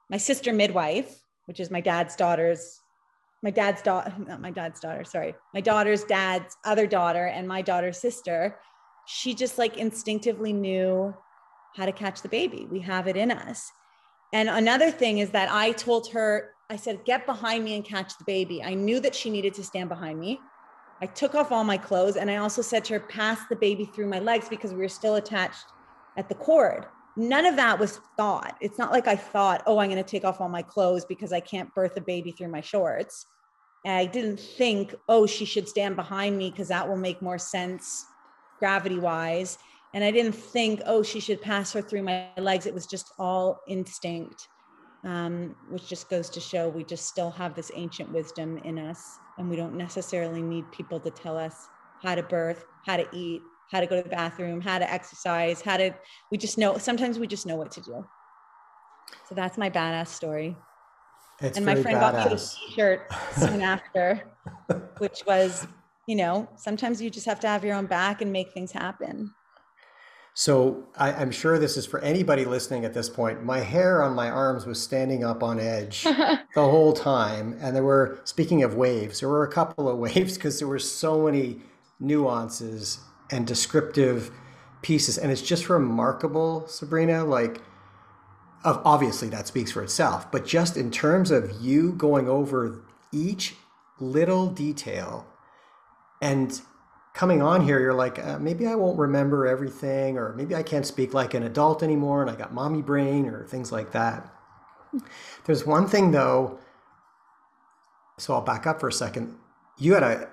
my 0.10 0.18
sister 0.18 0.54
midwife, 0.54 1.22
which 1.46 1.60
is 1.60 1.72
my 1.72 1.82
dad's 1.82 2.16
daughter's 2.16 2.80
my 3.44 3.52
dad's 3.52 3.82
daughter, 3.82 4.14
not 4.28 4.42
my 4.42 4.52
dad's 4.52 4.80
daughter, 4.80 5.04
sorry, 5.04 5.34
my 5.54 5.62
daughter's 5.62 6.04
dad's 6.04 6.56
other 6.66 6.86
daughter 6.86 7.26
and 7.28 7.48
my 7.48 7.62
daughter's 7.62 7.98
sister. 7.98 8.60
She 9.14 9.34
just 9.34 9.58
like 9.58 9.76
instinctively 9.76 10.54
knew 10.54 11.14
how 11.76 11.86
to 11.86 11.92
catch 11.92 12.22
the 12.22 12.30
baby. 12.30 12.66
We 12.72 12.80
have 12.80 13.08
it 13.08 13.18
in 13.18 13.30
us. 13.30 13.70
And 14.34 14.48
another 14.48 14.90
thing 14.90 15.18
is 15.18 15.32
that 15.32 15.52
I 15.52 15.74
told 15.74 16.10
her, 16.12 16.52
I 16.70 16.78
said, 16.78 17.04
get 17.04 17.26
behind 17.26 17.66
me 17.66 17.76
and 17.76 17.84
catch 17.84 18.18
the 18.18 18.24
baby. 18.24 18.64
I 18.64 18.74
knew 18.74 19.02
that 19.02 19.14
she 19.14 19.30
needed 19.30 19.54
to 19.56 19.64
stand 19.64 19.90
behind 19.90 20.18
me. 20.18 20.40
I 21.02 21.08
took 21.08 21.36
off 21.36 21.52
all 21.52 21.66
my 21.66 21.78
clothes 21.78 22.16
and 22.16 22.32
I 22.32 22.38
also 22.38 22.62
said 22.62 22.86
to 22.86 22.94
her, 22.94 23.00
pass 23.02 23.40
the 23.50 23.56
baby 23.58 23.84
through 23.84 24.08
my 24.08 24.20
legs 24.20 24.48
because 24.48 24.72
we 24.72 24.78
were 24.78 24.88
still 24.88 25.16
attached 25.16 25.66
at 26.16 26.30
the 26.30 26.36
cord. 26.36 26.86
None 27.18 27.46
of 27.46 27.58
that 27.58 27.78
was 27.78 28.00
thought. 28.16 28.56
It's 28.62 28.78
not 28.78 28.94
like 28.94 29.08
I 29.08 29.18
thought, 29.18 29.64
oh, 29.66 29.80
I'm 29.80 29.90
going 29.90 30.02
to 30.02 30.10
take 30.10 30.24
off 30.24 30.40
all 30.40 30.48
my 30.48 30.62
clothes 30.62 31.04
because 31.04 31.34
I 31.34 31.42
can't 31.42 31.74
birth 31.76 31.98
a 31.98 32.02
baby 32.02 32.32
through 32.32 32.48
my 32.48 32.62
shorts. 32.62 33.26
And 33.84 33.94
I 33.94 34.06
didn't 34.06 34.40
think, 34.40 34.96
oh, 35.10 35.26
she 35.26 35.44
should 35.44 35.68
stand 35.68 35.98
behind 35.98 36.38
me 36.38 36.50
because 36.50 36.70
that 36.70 36.88
will 36.88 36.96
make 36.96 37.22
more 37.22 37.40
sense 37.40 38.06
gravity 38.62 39.00
wise. 39.00 39.58
And 39.94 40.04
I 40.04 40.12
didn't 40.12 40.34
think, 40.34 40.82
oh, 40.86 41.04
she 41.04 41.20
should 41.20 41.42
pass 41.42 41.74
her 41.74 41.82
through 41.82 42.04
my 42.04 42.30
legs. 42.38 42.66
It 42.66 42.74
was 42.74 42.86
just 42.86 43.12
all 43.20 43.60
instinct, 43.68 44.48
um, 45.04 45.56
which 45.70 45.90
just 45.90 46.10
goes 46.10 46.30
to 46.30 46.40
show 46.40 46.70
we 46.70 46.86
just 46.86 47.08
still 47.08 47.32
have 47.32 47.56
this 47.56 47.72
ancient 47.74 48.14
wisdom 48.14 48.58
in 48.60 48.78
us. 48.78 49.18
And 49.38 49.50
we 49.50 49.56
don't 49.56 49.76
necessarily 49.76 50.42
need 50.42 50.72
people 50.72 51.00
to 51.02 51.10
tell 51.10 51.38
us 51.38 51.68
how 52.04 52.14
to 52.16 52.24
birth, 52.24 52.64
how 52.86 52.98
to 52.98 53.08
eat, 53.12 53.42
how 53.72 53.80
to 53.80 53.88
go 53.88 53.96
to 53.96 54.04
the 54.04 54.16
bathroom, 54.16 54.62
how 54.62 54.78
to 54.78 54.90
exercise, 54.90 55.62
how 55.62 55.78
to, 55.78 55.92
we 56.32 56.38
just 56.38 56.58
know, 56.58 56.78
sometimes 56.78 57.18
we 57.18 57.26
just 57.26 57.48
know 57.48 57.56
what 57.56 57.72
to 57.72 57.82
do. 57.82 58.06
So 59.28 59.34
that's 59.34 59.58
my 59.58 59.70
badass 59.70 60.08
story. 60.08 60.56
It's 61.42 61.58
and 61.58 61.66
my 61.66 61.76
friend 61.76 61.98
badass. 61.98 62.14
got 62.14 62.32
me 62.32 62.34
a 62.34 62.38
t-shirt 62.38 63.12
soon 63.36 63.62
after, 63.62 64.22
which 65.00 65.24
was, 65.26 65.68
you 66.08 66.16
know, 66.16 66.50
sometimes 66.56 67.02
you 67.02 67.10
just 67.10 67.26
have 67.26 67.40
to 67.42 67.48
have 67.48 67.64
your 67.64 67.76
own 67.76 67.86
back 67.86 68.22
and 68.22 68.32
make 68.32 68.52
things 68.54 68.72
happen. 68.72 69.34
So 70.34 70.88
I, 70.96 71.22
am 71.22 71.30
sure 71.32 71.60
this 71.60 71.76
is 71.76 71.86
for 71.86 72.00
anybody 72.00 72.46
listening 72.46 72.86
at 72.86 72.94
this 72.94 73.10
point. 73.10 73.44
My 73.44 73.60
hair 73.60 74.02
on 74.02 74.16
my 74.16 74.30
arms 74.30 74.66
was 74.66 74.82
standing 74.82 75.26
up 75.26 75.44
on 75.44 75.60
edge 75.60 76.04
the 76.04 76.40
whole 76.56 76.94
time. 76.94 77.58
And 77.60 77.76
there 77.76 77.84
were, 77.84 78.20
speaking 78.24 78.64
of 78.64 78.76
waves, 78.76 79.20
there 79.20 79.30
were 79.30 79.44
a 79.44 79.52
couple 79.52 79.90
of 79.90 79.98
waves 80.00 80.36
because 80.36 80.60
there 80.60 80.70
were 80.70 80.80
so 80.80 81.26
many 81.26 81.62
nuances 82.00 83.00
and 83.30 83.46
descriptive 83.46 84.32
pieces. 84.82 85.18
And 85.18 85.32
it's 85.32 85.42
just 85.42 85.70
remarkable, 85.70 86.66
Sabrina. 86.68 87.26
Like, 87.26 87.62
obviously 88.64 89.28
that 89.30 89.48
speaks 89.48 89.72
for 89.72 89.84
itself, 89.84 90.32
but 90.32 90.46
just 90.46 90.78
in 90.78 90.92
terms 90.92 91.32
of 91.32 91.60
you 91.60 91.94
going 91.94 92.30
over 92.30 92.84
each 93.12 93.56
little 94.00 94.48
detail 94.48 95.26
and 96.22 96.62
coming 97.14 97.42
on 97.42 97.62
here, 97.62 97.80
you're 97.80 97.94
like, 97.94 98.20
uh, 98.20 98.40
maybe 98.40 98.68
I 98.68 98.76
won't 98.76 98.98
remember 98.98 99.46
everything, 99.46 100.18
or 100.18 100.34
maybe 100.34 100.56
I 100.56 100.64
can't 100.64 100.86
speak 100.86 101.14
like 101.14 101.34
an 101.34 101.44
adult 101.44 101.84
anymore 101.84 102.22
and 102.22 102.32
I 102.32 102.36
got 102.36 102.54
mommy 102.54 102.82
brain, 102.82 103.26
or 103.28 103.44
things 103.46 103.72
like 103.72 103.92
that. 103.92 104.34
There's 105.46 105.66
one 105.66 105.88
thing 105.88 106.12
though, 106.12 106.60
so 108.18 108.34
I'll 108.34 108.42
back 108.42 108.66
up 108.68 108.80
for 108.80 108.88
a 108.88 108.94
second. 108.94 109.36
You 109.78 109.94
had 109.96 110.04
a, 110.04 110.30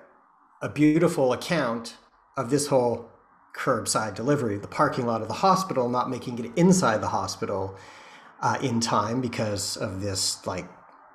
a 0.61 0.69
beautiful 0.69 1.33
account 1.33 1.97
of 2.37 2.49
this 2.49 2.67
whole 2.67 3.09
curbside 3.55 4.15
delivery, 4.15 4.57
the 4.57 4.67
parking 4.67 5.05
lot 5.05 5.21
of 5.21 5.27
the 5.27 5.33
hospital, 5.33 5.89
not 5.89 6.09
making 6.09 6.39
it 6.39 6.51
inside 6.55 7.01
the 7.01 7.07
hospital 7.07 7.75
uh, 8.41 8.57
in 8.61 8.79
time 8.79 9.19
because 9.19 9.75
of 9.75 10.01
this, 10.01 10.45
like, 10.45 10.65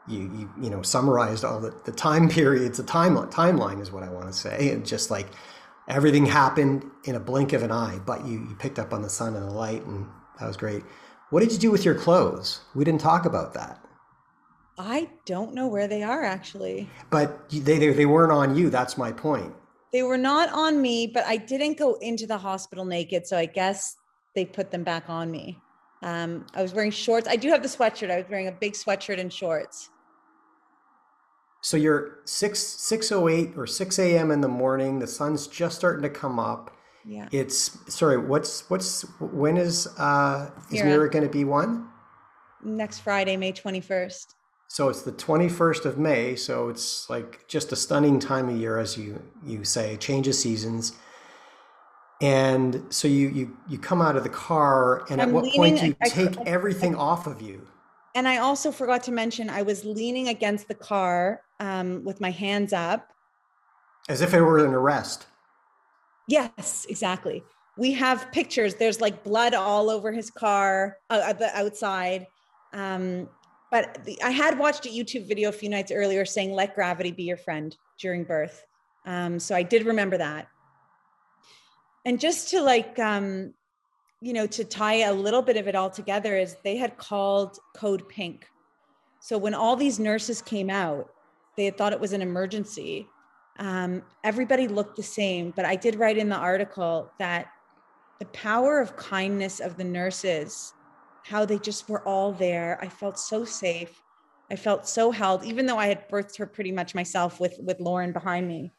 you, 0.09 0.21
you, 0.21 0.51
you 0.61 0.71
know, 0.71 0.83
summarized 0.83 1.45
all 1.45 1.61
the, 1.61 1.75
the 1.85 1.93
time 1.93 2.29
periods, 2.29 2.79
the 2.79 2.85
timeline, 2.85 3.31
timeline 3.33 3.81
is 3.81 3.91
what 3.91 4.03
I 4.03 4.11
want 4.11 4.27
to 4.27 4.33
say. 4.33 4.71
And 4.71 4.87
just 4.87 5.11
like 5.11 5.27
everything 5.89 6.27
happened 6.27 6.85
in 7.05 7.15
a 7.15 7.21
blink 7.21 7.53
of 7.53 7.63
an 7.63 7.71
eye, 7.71 8.01
but 8.05 8.25
you, 8.27 8.47
you 8.49 8.57
picked 8.59 8.79
up 8.79 8.93
on 8.93 9.03
the 9.03 9.09
sun 9.09 9.35
and 9.35 9.47
the 9.47 9.53
light, 9.53 9.85
and 9.85 10.07
that 10.39 10.47
was 10.47 10.57
great. 10.57 10.83
What 11.31 11.41
did 11.41 11.53
you 11.53 11.59
do 11.59 11.71
with 11.71 11.85
your 11.85 11.95
clothes? 11.95 12.61
We 12.75 12.85
didn't 12.85 13.01
talk 13.01 13.25
about 13.25 13.55
that. 13.55 13.81
I 14.77 15.11
don't 15.25 15.55
know 15.55 15.69
where 15.69 15.87
they 15.87 16.03
are 16.03 16.25
actually. 16.25 16.89
But 17.11 17.49
they, 17.51 17.79
they, 17.79 17.93
they 17.93 18.07
weren't 18.07 18.33
on 18.33 18.57
you. 18.57 18.71
That's 18.71 18.99
my 18.99 19.13
point. 19.13 19.55
They 19.93 20.03
were 20.03 20.19
not 20.19 20.53
on 20.53 20.83
me, 20.83 21.07
but 21.07 21.25
I 21.25 21.37
didn't 21.37 21.79
go 21.79 21.95
into 21.95 22.27
the 22.27 22.39
hospital 22.39 22.85
naked. 22.85 23.27
So 23.27 23.39
I 23.39 23.47
guess 23.47 23.97
they 24.35 24.45
put 24.45 24.73
them 24.73 24.83
back 24.83 25.09
on 25.09 25.31
me. 25.31 25.61
Um, 26.03 26.47
I 26.55 26.63
was 26.63 26.75
wearing 26.75 26.91
shorts. 26.91 27.29
I 27.29 27.37
do 27.37 27.49
have 27.49 27.63
the 27.63 27.69
sweatshirt. 27.69 28.11
I 28.11 28.17
was 28.17 28.27
wearing 28.29 28.49
a 28.49 28.53
big 28.53 28.75
sweatshirt 28.75 29.19
and 29.19 29.33
shorts. 29.33 29.91
So 31.65 31.79
you're 31.79 32.19
six 32.27 32.59
six 32.61 33.11
oh 33.11 33.27
eight 33.27 33.55
or 33.57 33.67
six 33.67 33.99
a.m. 33.99 34.31
in 34.31 34.43
the 34.43 34.49
morning. 34.49 34.99
The 34.99 35.07
sun's 35.07 35.47
just 35.47 35.77
starting 35.77 36.03
to 36.03 36.11
come 36.11 36.39
up. 36.39 36.77
Yeah. 37.07 37.27
It's 37.33 37.79
sorry. 37.93 38.19
What's 38.19 38.69
what's 38.69 39.01
when 39.19 39.57
is 39.57 39.87
uh 39.99 40.51
is 40.71 40.83
Mira, 40.83 40.89
Mira 40.89 41.11
going 41.11 41.25
to 41.25 41.31
be 41.31 41.45
one? 41.45 41.89
Next 42.63 42.99
Friday, 42.99 43.39
May 43.39 43.53
twenty 43.53 43.81
first. 43.81 44.35
So 44.69 44.91
it's 44.91 45.01
the 45.01 45.13
twenty 45.13 45.49
first 45.49 45.87
of 45.87 45.97
May. 45.97 46.37
So 46.37 46.69
it's 46.69 47.09
like 47.09 47.49
just 47.49 47.73
a 47.73 47.77
stunning 47.77 48.19
time 48.21 48.51
of 48.51 48.57
year, 48.59 48.77
as 48.77 48.99
you 48.99 49.23
you 49.43 49.65
say, 49.65 49.97
change 49.97 50.29
of 50.29 50.35
seasons. 50.35 50.93
And 52.21 52.85
so 52.91 53.09
you 53.09 53.29
you 53.31 53.57
you 53.71 53.79
come 53.79 54.03
out 54.03 54.17
of 54.17 54.23
the 54.23 54.29
car, 54.29 55.07
and 55.09 55.19
I'm 55.23 55.31
at 55.31 55.35
what 55.35 55.45
leaning, 55.45 55.59
point 55.59 55.81
do 55.81 55.87
you 55.87 55.97
I, 56.03 56.09
take 56.11 56.39
I, 56.41 56.43
everything 56.43 56.95
I, 56.95 56.99
off 56.99 57.27
of 57.27 57.41
you? 57.41 57.67
And 58.15 58.29
I 58.29 58.37
also 58.37 58.71
forgot 58.71 59.03
to 59.05 59.13
mention 59.13 59.49
I 59.49 59.63
was 59.63 59.83
leaning 59.87 60.29
against 60.29 60.69
the 60.69 60.75
car 60.75 61.41
um, 61.61 62.05
with 62.05 62.21
my 62.21 62.31
hands 62.31 62.73
up, 62.73 63.13
as 64.09 64.21
if 64.21 64.35
it 64.35 64.41
were 64.41 64.65
an 64.65 64.75
arrest. 64.75 65.27
Yes, 66.29 66.87
exactly. 66.89 67.43
We 67.77 67.93
have 67.93 68.31
pictures. 68.33 68.77
There's 68.77 69.01
like 69.01 69.25
blood 69.25 69.55
all 69.55 69.91
over 69.91 70.13
his 70.13 70.31
car 70.31 70.99
uh, 71.11 71.33
the 71.33 71.57
outside. 71.57 72.27
Um, 72.73 73.29
but 73.71 74.05
the, 74.05 74.21
I 74.23 74.31
had 74.31 74.59
watched 74.59 74.87
a 74.87 74.89
YouTube 74.89 75.27
video 75.27 75.49
a 75.49 75.53
few 75.53 75.69
nights 75.69 75.91
earlier 75.91 76.25
saying, 76.25 76.53
"Let 76.53 76.75
gravity 76.75 77.11
be 77.11 77.25
your 77.25 77.37
friend" 77.37 77.77
during 77.99 78.25
birth. 78.25 78.65
Um, 79.07 79.39
so 79.39 79.55
I 79.55 79.63
did 79.63 79.85
remember 79.85 80.17
that 80.19 80.49
and 82.05 82.21
just 82.21 82.51
to 82.51 82.61
like 82.61 82.99
um 82.99 83.53
you 84.21 84.33
know 84.33 84.47
to 84.47 84.65
tie 84.65 85.03
a 85.03 85.13
little 85.13 85.43
bit 85.43 85.57
of 85.57 85.69
it 85.69 85.75
all 85.75 85.91
together 85.91 86.37
is 86.37 86.57
they 86.65 86.77
had 86.77 86.97
called 86.97 87.59
code 87.75 88.09
pink 88.09 88.49
so 89.21 89.39
when 89.39 89.55
all 89.55 89.77
these 89.77 89.99
nurses 89.99 90.43
came 90.43 90.71
out 90.71 91.11
they 91.57 91.65
had 91.65 91.77
thought 91.77 91.93
it 91.93 92.01
was 92.01 92.13
an 92.13 92.23
emergency. 92.23 93.09
Um, 93.59 94.03
everybody 94.25 94.67
looked 94.67 94.97
the 94.97 95.03
same 95.05 95.53
but 95.55 95.65
i 95.65 95.77
did 95.77 95.95
write 95.95 96.19
in 96.19 96.29
the 96.29 96.35
article 96.35 97.13
that 97.21 97.47
the 98.19 98.25
power 98.27 98.81
of 98.81 98.97
kindness 98.97 99.61
of 99.61 99.77
the 99.77 99.85
nurses 99.85 100.73
how 101.25 101.45
they 101.45 101.59
just 101.59 101.89
were 101.89 102.07
all 102.07 102.33
there. 102.33 102.79
I 102.83 102.89
felt 102.89 103.19
so 103.19 103.45
safe. 103.45 104.03
I 104.51 104.57
felt 104.57 104.87
so 104.87 105.11
held 105.11 105.43
even 105.45 105.67
though 105.67 105.79
i 105.79 105.87
had 105.87 106.09
birthed 106.09 106.37
her 106.37 106.47
pretty 106.47 106.71
much 106.71 106.95
myself 106.95 107.41
with 107.41 107.59
with 107.61 107.81
lauren 107.81 108.13
behind 108.13 108.47
me. 108.47 108.73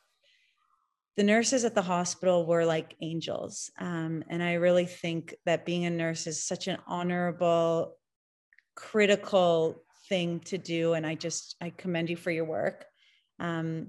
The 1.18 1.24
nurses 1.24 1.66
at 1.66 1.74
the 1.74 1.82
hospital 1.82 2.46
were 2.46 2.66
like 2.66 2.96
angels. 3.02 3.72
Um, 3.80 4.24
and 4.30 4.44
I 4.44 4.54
really 4.54 4.86
think 4.86 5.34
that 5.46 5.66
being 5.66 5.86
a 5.86 5.90
nurse 5.90 6.28
is 6.28 6.44
such 6.44 6.68
an 6.68 6.78
honorable, 6.88 7.96
critical 8.76 9.82
thing 10.10 10.40
to 10.42 10.58
do. 10.58 10.94
And 10.94 11.06
I 11.06 11.16
just, 11.16 11.56
I 11.62 11.72
commend 11.72 12.10
you 12.10 12.18
for 12.18 12.32
your 12.32 12.46
work. 12.46 12.86
Um, 13.40 13.88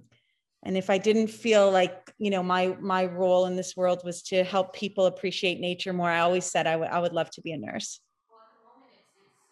and 0.65 0.77
if 0.77 0.91
I 0.91 0.99
didn't 0.99 1.29
feel 1.29 1.71
like, 1.71 2.13
you 2.19 2.31
know, 2.31 2.43
my, 2.43 2.77
my 2.81 3.07
role 3.07 3.47
in 3.47 3.57
this 3.57 3.77
world 3.77 4.03
was 4.05 4.23
to 4.25 4.43
help 4.43 4.75
people 4.75 5.07
appreciate 5.07 5.61
nature 5.61 5.93
more, 5.93 6.11
I 6.11 6.21
always 6.21 6.45
said 6.45 6.67
I, 6.67 6.73
w- 6.73 6.91
I 6.91 6.99
would 6.99 7.13
love 7.13 7.31
to 7.33 7.43
be 7.43 7.53
a 7.53 7.59
nurse. 7.59 8.01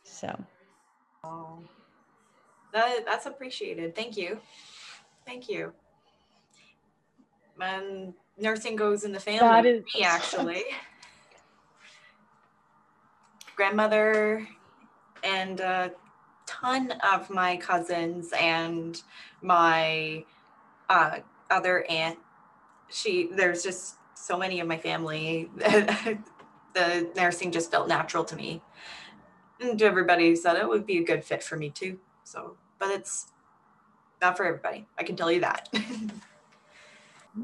So. 0.04 0.44
Oh, 1.22 1.62
that, 2.72 3.04
that's 3.06 3.26
appreciated. 3.26 3.94
Thank 3.94 4.16
you. 4.16 4.40
Thank 5.26 5.48
you 5.48 5.72
and 7.60 8.14
nursing 8.38 8.76
goes 8.76 9.04
in 9.04 9.12
the 9.12 9.20
family. 9.20 9.40
That 9.40 9.66
is 9.66 9.84
me 9.94 10.02
actually. 10.02 10.64
Grandmother 13.56 14.48
and 15.22 15.60
a 15.60 15.92
ton 16.46 16.92
of 17.12 17.30
my 17.30 17.56
cousins 17.56 18.32
and 18.38 19.02
my 19.42 20.24
uh, 20.88 21.18
other 21.50 21.84
aunt. 21.88 22.18
She 22.88 23.28
there's 23.32 23.62
just 23.62 23.96
so 24.14 24.38
many 24.38 24.60
of 24.60 24.68
my 24.68 24.78
family. 24.78 25.50
the 25.56 27.10
nursing 27.16 27.52
just 27.52 27.70
felt 27.70 27.88
natural 27.88 28.24
to 28.24 28.36
me, 28.36 28.62
and 29.60 29.80
everybody 29.80 30.34
said 30.36 30.56
it 30.56 30.68
would 30.68 30.86
be 30.86 30.98
a 30.98 31.04
good 31.04 31.24
fit 31.24 31.42
for 31.42 31.56
me 31.56 31.70
too. 31.70 31.98
So, 32.24 32.56
but 32.78 32.90
it's 32.90 33.32
not 34.20 34.36
for 34.36 34.44
everybody. 34.44 34.86
I 34.98 35.02
can 35.02 35.16
tell 35.16 35.30
you 35.30 35.40
that. 35.40 35.68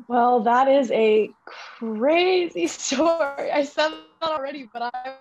Well, 0.07 0.41
that 0.41 0.69
is 0.69 0.91
a 0.93 1.31
crazy 1.45 2.67
story. 2.69 3.51
I 3.51 3.65
said 3.65 3.91
that 4.21 4.31
already, 4.31 4.69
but 4.73 4.83
I 4.95 5.17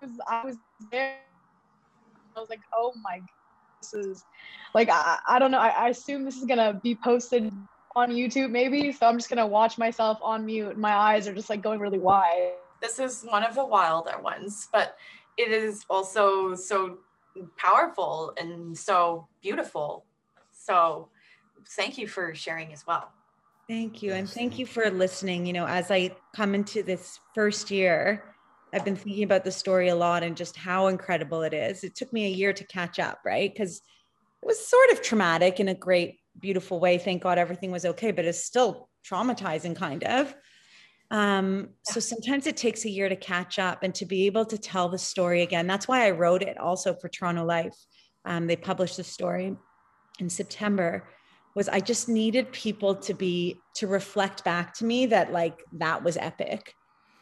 was 0.00 0.10
I 0.28 0.44
was 0.44 0.56
there. 0.90 1.18
I 2.36 2.40
was 2.40 2.50
like, 2.50 2.60
oh 2.74 2.92
my, 3.02 3.20
this 3.80 3.94
is 3.94 4.24
like 4.74 4.88
I, 4.90 5.18
I 5.28 5.38
don't 5.38 5.50
know. 5.50 5.58
I, 5.58 5.68
I 5.68 5.88
assume 5.88 6.24
this 6.24 6.36
is 6.36 6.44
gonna 6.44 6.78
be 6.82 6.94
posted 6.94 7.52
on 7.94 8.10
YouTube 8.10 8.50
maybe, 8.50 8.92
so 8.92 9.06
I'm 9.06 9.16
just 9.16 9.28
gonna 9.28 9.46
watch 9.46 9.78
myself 9.78 10.18
on 10.22 10.44
mute. 10.44 10.76
My 10.76 10.94
eyes 10.94 11.26
are 11.26 11.34
just 11.34 11.48
like 11.48 11.62
going 11.62 11.80
really 11.80 11.98
wide. 11.98 12.52
This 12.82 12.98
is 12.98 13.22
one 13.22 13.42
of 13.42 13.54
the 13.54 13.64
wilder 13.64 14.20
ones, 14.20 14.68
but 14.70 14.96
it 15.38 15.50
is 15.50 15.84
also 15.88 16.54
so 16.54 16.98
powerful 17.56 18.34
and 18.38 18.76
so 18.76 19.28
beautiful. 19.42 20.04
So 20.52 21.08
thank 21.70 21.98
you 21.98 22.06
for 22.06 22.34
sharing 22.34 22.72
as 22.72 22.86
well. 22.86 23.10
Thank 23.68 24.02
you. 24.02 24.12
And 24.12 24.28
thank 24.28 24.58
you 24.58 24.66
for 24.66 24.90
listening. 24.90 25.44
You 25.44 25.52
know, 25.52 25.66
as 25.66 25.90
I 25.90 26.14
come 26.34 26.54
into 26.54 26.82
this 26.82 27.18
first 27.34 27.70
year, 27.70 28.22
I've 28.72 28.84
been 28.84 28.96
thinking 28.96 29.24
about 29.24 29.44
the 29.44 29.52
story 29.52 29.88
a 29.88 29.94
lot 29.94 30.22
and 30.22 30.36
just 30.36 30.56
how 30.56 30.88
incredible 30.88 31.42
it 31.42 31.54
is. 31.54 31.84
It 31.84 31.94
took 31.94 32.12
me 32.12 32.26
a 32.26 32.30
year 32.30 32.52
to 32.52 32.66
catch 32.66 32.98
up, 32.98 33.20
right? 33.24 33.52
Because 33.52 33.76
it 34.42 34.46
was 34.46 34.66
sort 34.66 34.90
of 34.90 35.02
traumatic 35.02 35.60
in 35.60 35.68
a 35.68 35.74
great, 35.74 36.18
beautiful 36.38 36.80
way. 36.80 36.98
Thank 36.98 37.22
God 37.22 37.38
everything 37.38 37.70
was 37.70 37.84
okay, 37.84 38.10
but 38.10 38.24
it's 38.24 38.44
still 38.44 38.88
traumatizing, 39.08 39.76
kind 39.76 40.04
of. 40.04 40.34
Um, 41.10 41.68
so 41.84 42.00
sometimes 42.00 42.46
it 42.46 42.56
takes 42.56 42.84
a 42.84 42.90
year 42.90 43.08
to 43.08 43.16
catch 43.16 43.58
up 43.58 43.82
and 43.82 43.94
to 43.94 44.04
be 44.04 44.26
able 44.26 44.44
to 44.46 44.58
tell 44.58 44.88
the 44.88 44.98
story 44.98 45.42
again. 45.42 45.66
That's 45.66 45.86
why 45.86 46.06
I 46.06 46.10
wrote 46.10 46.42
it 46.42 46.58
also 46.58 46.94
for 46.94 47.08
Toronto 47.08 47.44
Life. 47.44 47.76
Um, 48.24 48.48
they 48.48 48.56
published 48.56 48.96
the 48.96 49.04
story 49.04 49.56
in 50.18 50.28
September 50.28 51.08
was 51.54 51.68
I 51.68 51.80
just 51.80 52.08
needed 52.08 52.52
people 52.52 52.94
to 52.96 53.14
be 53.14 53.60
to 53.76 53.86
reflect 53.86 54.44
back 54.44 54.74
to 54.74 54.84
me 54.84 55.06
that 55.06 55.32
like 55.32 55.58
that 55.72 56.04
was 56.04 56.16
epic 56.18 56.74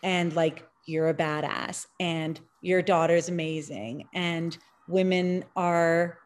and 0.03 0.35
like 0.35 0.67
you're 0.87 1.09
a 1.09 1.15
badass 1.15 1.87
and 2.01 2.41
your 2.61 2.83
daughter's 2.83 3.29
amazing 3.29 4.09
and 4.13 4.57
women 4.87 5.45
are 5.57 6.19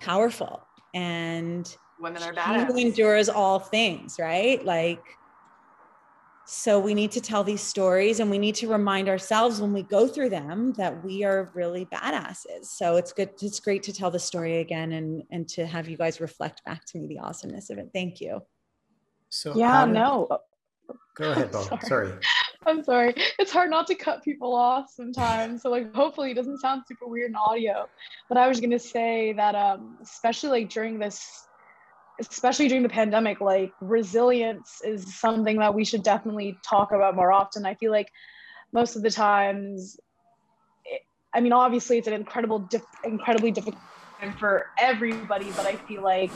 powerful 0.00 0.66
and 0.94 1.76
women 1.98 2.22
are 2.22 2.32
badass. 2.32 2.66
Who 2.66 2.76
endures 2.76 3.28
all 3.28 3.58
things, 3.58 4.16
right? 4.18 4.64
Like 4.64 5.02
so 6.48 6.78
we 6.78 6.94
need 6.94 7.10
to 7.10 7.20
tell 7.20 7.42
these 7.42 7.60
stories 7.60 8.20
and 8.20 8.30
we 8.30 8.38
need 8.38 8.54
to 8.56 8.68
remind 8.68 9.08
ourselves 9.08 9.60
when 9.60 9.72
we 9.72 9.82
go 9.82 10.06
through 10.06 10.28
them 10.30 10.72
that 10.74 11.04
we 11.04 11.24
are 11.24 11.50
really 11.54 11.86
badasses. 11.86 12.66
So 12.66 12.94
it's 12.94 13.12
good, 13.12 13.30
it's 13.42 13.58
great 13.58 13.82
to 13.82 13.92
tell 13.92 14.12
the 14.12 14.20
story 14.20 14.58
again 14.58 14.92
and 14.92 15.24
and 15.32 15.48
to 15.50 15.66
have 15.66 15.88
you 15.88 15.96
guys 15.96 16.20
reflect 16.20 16.64
back 16.64 16.84
to 16.86 16.98
me 16.98 17.08
the 17.08 17.18
awesomeness 17.18 17.68
of 17.70 17.78
it. 17.78 17.90
Thank 17.92 18.20
you. 18.20 18.42
So 19.28 19.56
yeah, 19.56 19.86
did, 19.86 19.94
no. 19.94 20.28
Go 21.16 21.32
ahead, 21.32 21.50
Bo. 21.50 21.62
sorry. 21.80 21.80
sorry. 21.82 22.12
I'm 22.64 22.82
sorry. 22.82 23.14
It's 23.38 23.52
hard 23.52 23.70
not 23.70 23.86
to 23.88 23.94
cut 23.94 24.24
people 24.24 24.54
off 24.54 24.86
sometimes. 24.90 25.62
So 25.62 25.70
like 25.70 25.94
hopefully 25.94 26.30
it 26.30 26.34
doesn't 26.34 26.58
sound 26.58 26.82
super 26.86 27.06
weird 27.06 27.30
in 27.30 27.36
audio. 27.36 27.86
But 28.28 28.38
I 28.38 28.48
was 28.48 28.60
gonna 28.60 28.78
say 28.78 29.32
that 29.34 29.54
um 29.54 29.98
especially 30.02 30.50
like 30.60 30.70
during 30.70 30.98
this 30.98 31.46
especially 32.20 32.68
during 32.68 32.82
the 32.82 32.88
pandemic, 32.88 33.40
like 33.40 33.72
resilience 33.80 34.80
is 34.84 35.18
something 35.18 35.58
that 35.58 35.74
we 35.74 35.84
should 35.84 36.02
definitely 36.02 36.58
talk 36.66 36.92
about 36.92 37.14
more 37.14 37.32
often. 37.32 37.66
I 37.66 37.74
feel 37.74 37.90
like 37.92 38.10
most 38.72 38.96
of 38.96 39.02
the 39.02 39.10
times, 39.10 39.98
I 41.34 41.40
mean, 41.40 41.52
obviously 41.52 41.98
it's 41.98 42.08
an 42.08 42.14
incredible, 42.14 42.60
diff, 42.60 42.82
incredibly 43.04 43.50
difficult 43.50 43.82
time 44.20 44.34
for 44.38 44.64
everybody, 44.78 45.50
but 45.50 45.66
I 45.66 45.76
feel 45.76 46.02
like 46.02 46.30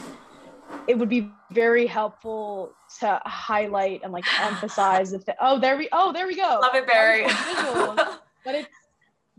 it 0.86 0.98
would 0.98 1.08
be 1.08 1.30
very 1.52 1.86
helpful 1.86 2.72
to 3.00 3.20
highlight 3.24 4.00
and 4.02 4.12
like 4.12 4.24
emphasize 4.40 5.12
if 5.12 5.24
the, 5.24 5.34
oh 5.40 5.58
there 5.58 5.76
we 5.76 5.88
oh 5.92 6.12
there 6.12 6.26
we 6.26 6.36
go. 6.36 6.58
Love 6.60 6.74
it 6.74 6.86
Barry. 6.86 7.26
But 8.42 8.54
it's 8.54 8.68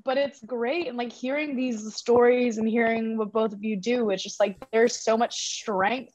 but 0.03 0.17
it's 0.17 0.43
great 0.43 0.87
and 0.87 0.95
like 0.95 1.11
hearing 1.11 1.55
these 1.55 1.95
stories 1.95 2.59
and 2.59 2.69
hearing 2.69 3.17
what 3.17 3.33
both 3.33 3.51
of 3.51 3.63
you 3.63 3.75
do 3.75 4.11
it's 4.11 4.21
just 4.21 4.39
like 4.39 4.63
there's 4.71 4.95
so 4.95 5.17
much 5.17 5.59
strength 5.59 6.13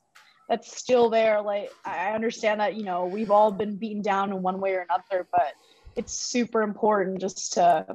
that's 0.48 0.76
still 0.76 1.10
there. 1.10 1.40
Like 1.42 1.70
I 1.84 2.12
understand 2.12 2.60
that 2.60 2.76
you 2.76 2.84
know 2.84 3.06
we've 3.06 3.30
all 3.30 3.50
been 3.52 3.76
beaten 3.76 4.02
down 4.02 4.30
in 4.30 4.42
one 4.42 4.60
way 4.60 4.74
or 4.74 4.86
another, 4.88 5.26
but 5.30 5.54
it's 5.96 6.12
super 6.12 6.62
important 6.62 7.20
just 7.20 7.54
to 7.54 7.86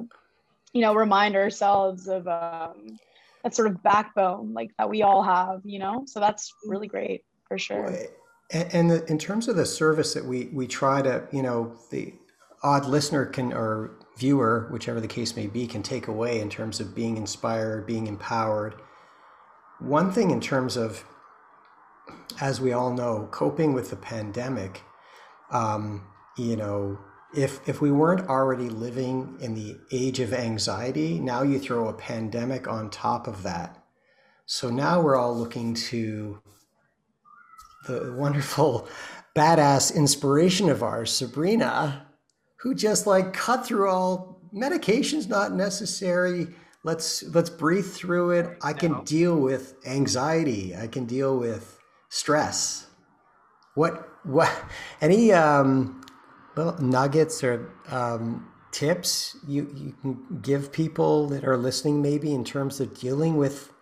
you 0.72 0.80
know 0.80 0.94
remind 0.94 1.36
ourselves 1.36 2.08
of 2.08 2.26
um, 2.28 2.98
that 3.42 3.54
sort 3.54 3.68
of 3.68 3.82
backbone 3.82 4.52
like 4.54 4.70
that 4.78 4.88
we 4.88 5.02
all 5.02 5.22
have. 5.22 5.60
You 5.64 5.78
know, 5.78 6.04
so 6.06 6.20
that's 6.20 6.52
really 6.66 6.88
great 6.88 7.24
for 7.46 7.58
sure. 7.58 7.94
And, 8.50 8.90
the, 8.90 9.04
in 9.06 9.18
terms 9.18 9.48
of 9.48 9.56
the 9.56 9.64
service 9.64 10.12
that 10.14 10.24
we 10.24 10.46
we 10.52 10.66
try 10.66 11.02
to 11.02 11.26
you 11.32 11.42
know 11.42 11.74
the 11.90 12.12
odd 12.62 12.86
listener 12.86 13.26
can 13.26 13.52
or 13.52 13.92
viewer, 14.16 14.68
whichever 14.70 15.00
the 15.00 15.08
case 15.08 15.36
may 15.36 15.46
be, 15.46 15.66
can 15.66 15.82
take 15.82 16.06
away 16.08 16.40
in 16.40 16.50
terms 16.50 16.80
of 16.80 16.94
being 16.94 17.16
inspired, 17.16 17.86
being 17.86 18.06
empowered. 18.06 18.74
One 19.80 20.12
thing 20.12 20.30
in 20.30 20.40
terms 20.40 20.76
of, 20.76 21.04
as 22.40 22.60
we 22.60 22.72
all 22.72 22.92
know, 22.92 23.28
coping 23.30 23.72
with 23.72 23.90
the 23.90 23.96
pandemic, 23.96 24.82
um, 25.50 26.06
you 26.36 26.56
know, 26.56 26.98
if 27.34 27.66
if 27.68 27.80
we 27.80 27.90
weren't 27.90 28.28
already 28.28 28.68
living 28.68 29.36
in 29.40 29.54
the 29.54 29.78
age 29.90 30.20
of 30.20 30.32
anxiety, 30.32 31.18
now 31.18 31.42
you 31.42 31.58
throw 31.58 31.88
a 31.88 31.94
pandemic 31.94 32.68
on 32.68 32.90
top 32.90 33.26
of 33.26 33.42
that. 33.42 33.82
So 34.46 34.70
now 34.70 35.00
we're 35.00 35.16
all 35.16 35.36
looking 35.36 35.74
to 35.74 36.40
the 37.86 38.14
wonderful 38.16 38.88
badass 39.36 39.94
inspiration 39.94 40.68
of 40.68 40.82
ours, 40.82 41.10
Sabrina, 41.12 42.06
who 42.60 42.74
just 42.74 43.06
like 43.06 43.32
cut 43.32 43.66
through 43.66 43.88
all 43.88 44.40
medication's 44.52 45.28
not 45.28 45.52
necessary. 45.52 46.48
Let's 46.84 47.22
let's 47.34 47.50
breathe 47.50 47.86
through 47.86 48.32
it. 48.32 48.58
I 48.62 48.72
can 48.72 49.04
deal 49.04 49.36
with 49.36 49.74
anxiety. 49.86 50.76
I 50.76 50.86
can 50.86 51.06
deal 51.06 51.38
with 51.38 51.78
stress. 52.08 52.86
What 53.74 54.08
what 54.24 54.52
any 55.00 55.32
um 55.32 56.01
little 56.56 56.80
nuggets 56.80 57.42
or 57.42 57.70
um, 57.88 58.48
tips 58.72 59.36
you, 59.46 59.70
you 59.76 59.94
can 60.00 60.40
give 60.42 60.72
people 60.72 61.28
that 61.28 61.44
are 61.44 61.56
listening 61.56 62.00
maybe 62.00 62.32
in 62.32 62.44
terms 62.44 62.80
of 62.80 62.98
dealing 62.98 63.36
with 63.36 63.72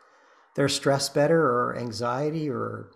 their 0.56 0.68
stress 0.68 1.08
better 1.08 1.40
or 1.40 1.76
anxiety 1.78 2.50
or 2.50 2.90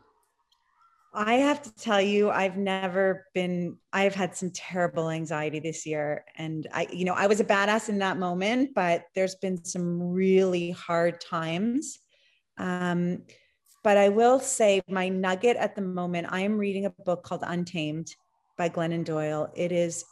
I 1.17 1.35
have 1.35 1.63
to 1.63 1.73
tell 1.77 2.01
you, 2.01 2.29
I've 2.31 2.57
never 2.57 3.29
been, 3.35 3.77
I've 3.93 4.17
had 4.17 4.37
some 4.37 4.51
terrible 4.51 5.11
anxiety 5.11 5.61
this 5.61 5.87
year. 5.87 6.25
And 6.37 6.67
I, 6.73 6.89
you 6.93 7.05
know, 7.05 7.15
I 7.15 7.29
was 7.29 7.39
a 7.39 7.45
badass 7.45 7.89
in 7.89 7.99
that 8.01 8.19
moment, 8.19 8.71
but 8.75 9.05
there's 9.15 9.37
been 9.37 9.65
some 9.65 10.03
really 10.03 10.73
hard 10.73 11.21
times. 11.21 12.01
Um, 12.59 13.23
but 13.85 13.97
I 13.97 14.09
will 14.09 14.41
say 14.41 14.83
my 14.89 15.09
nugget 15.09 15.57
at 15.57 15.77
the 15.77 15.83
moment, 15.83 16.27
I 16.31 16.41
am 16.41 16.59
reading 16.59 16.87
a 16.87 16.91
book 16.91 17.23
called 17.23 17.45
Untamed 17.47 18.13
by 18.57 18.69
Glennon 18.69 19.05
Doyle. 19.05 19.51
It 19.55 19.73
is 19.73 20.05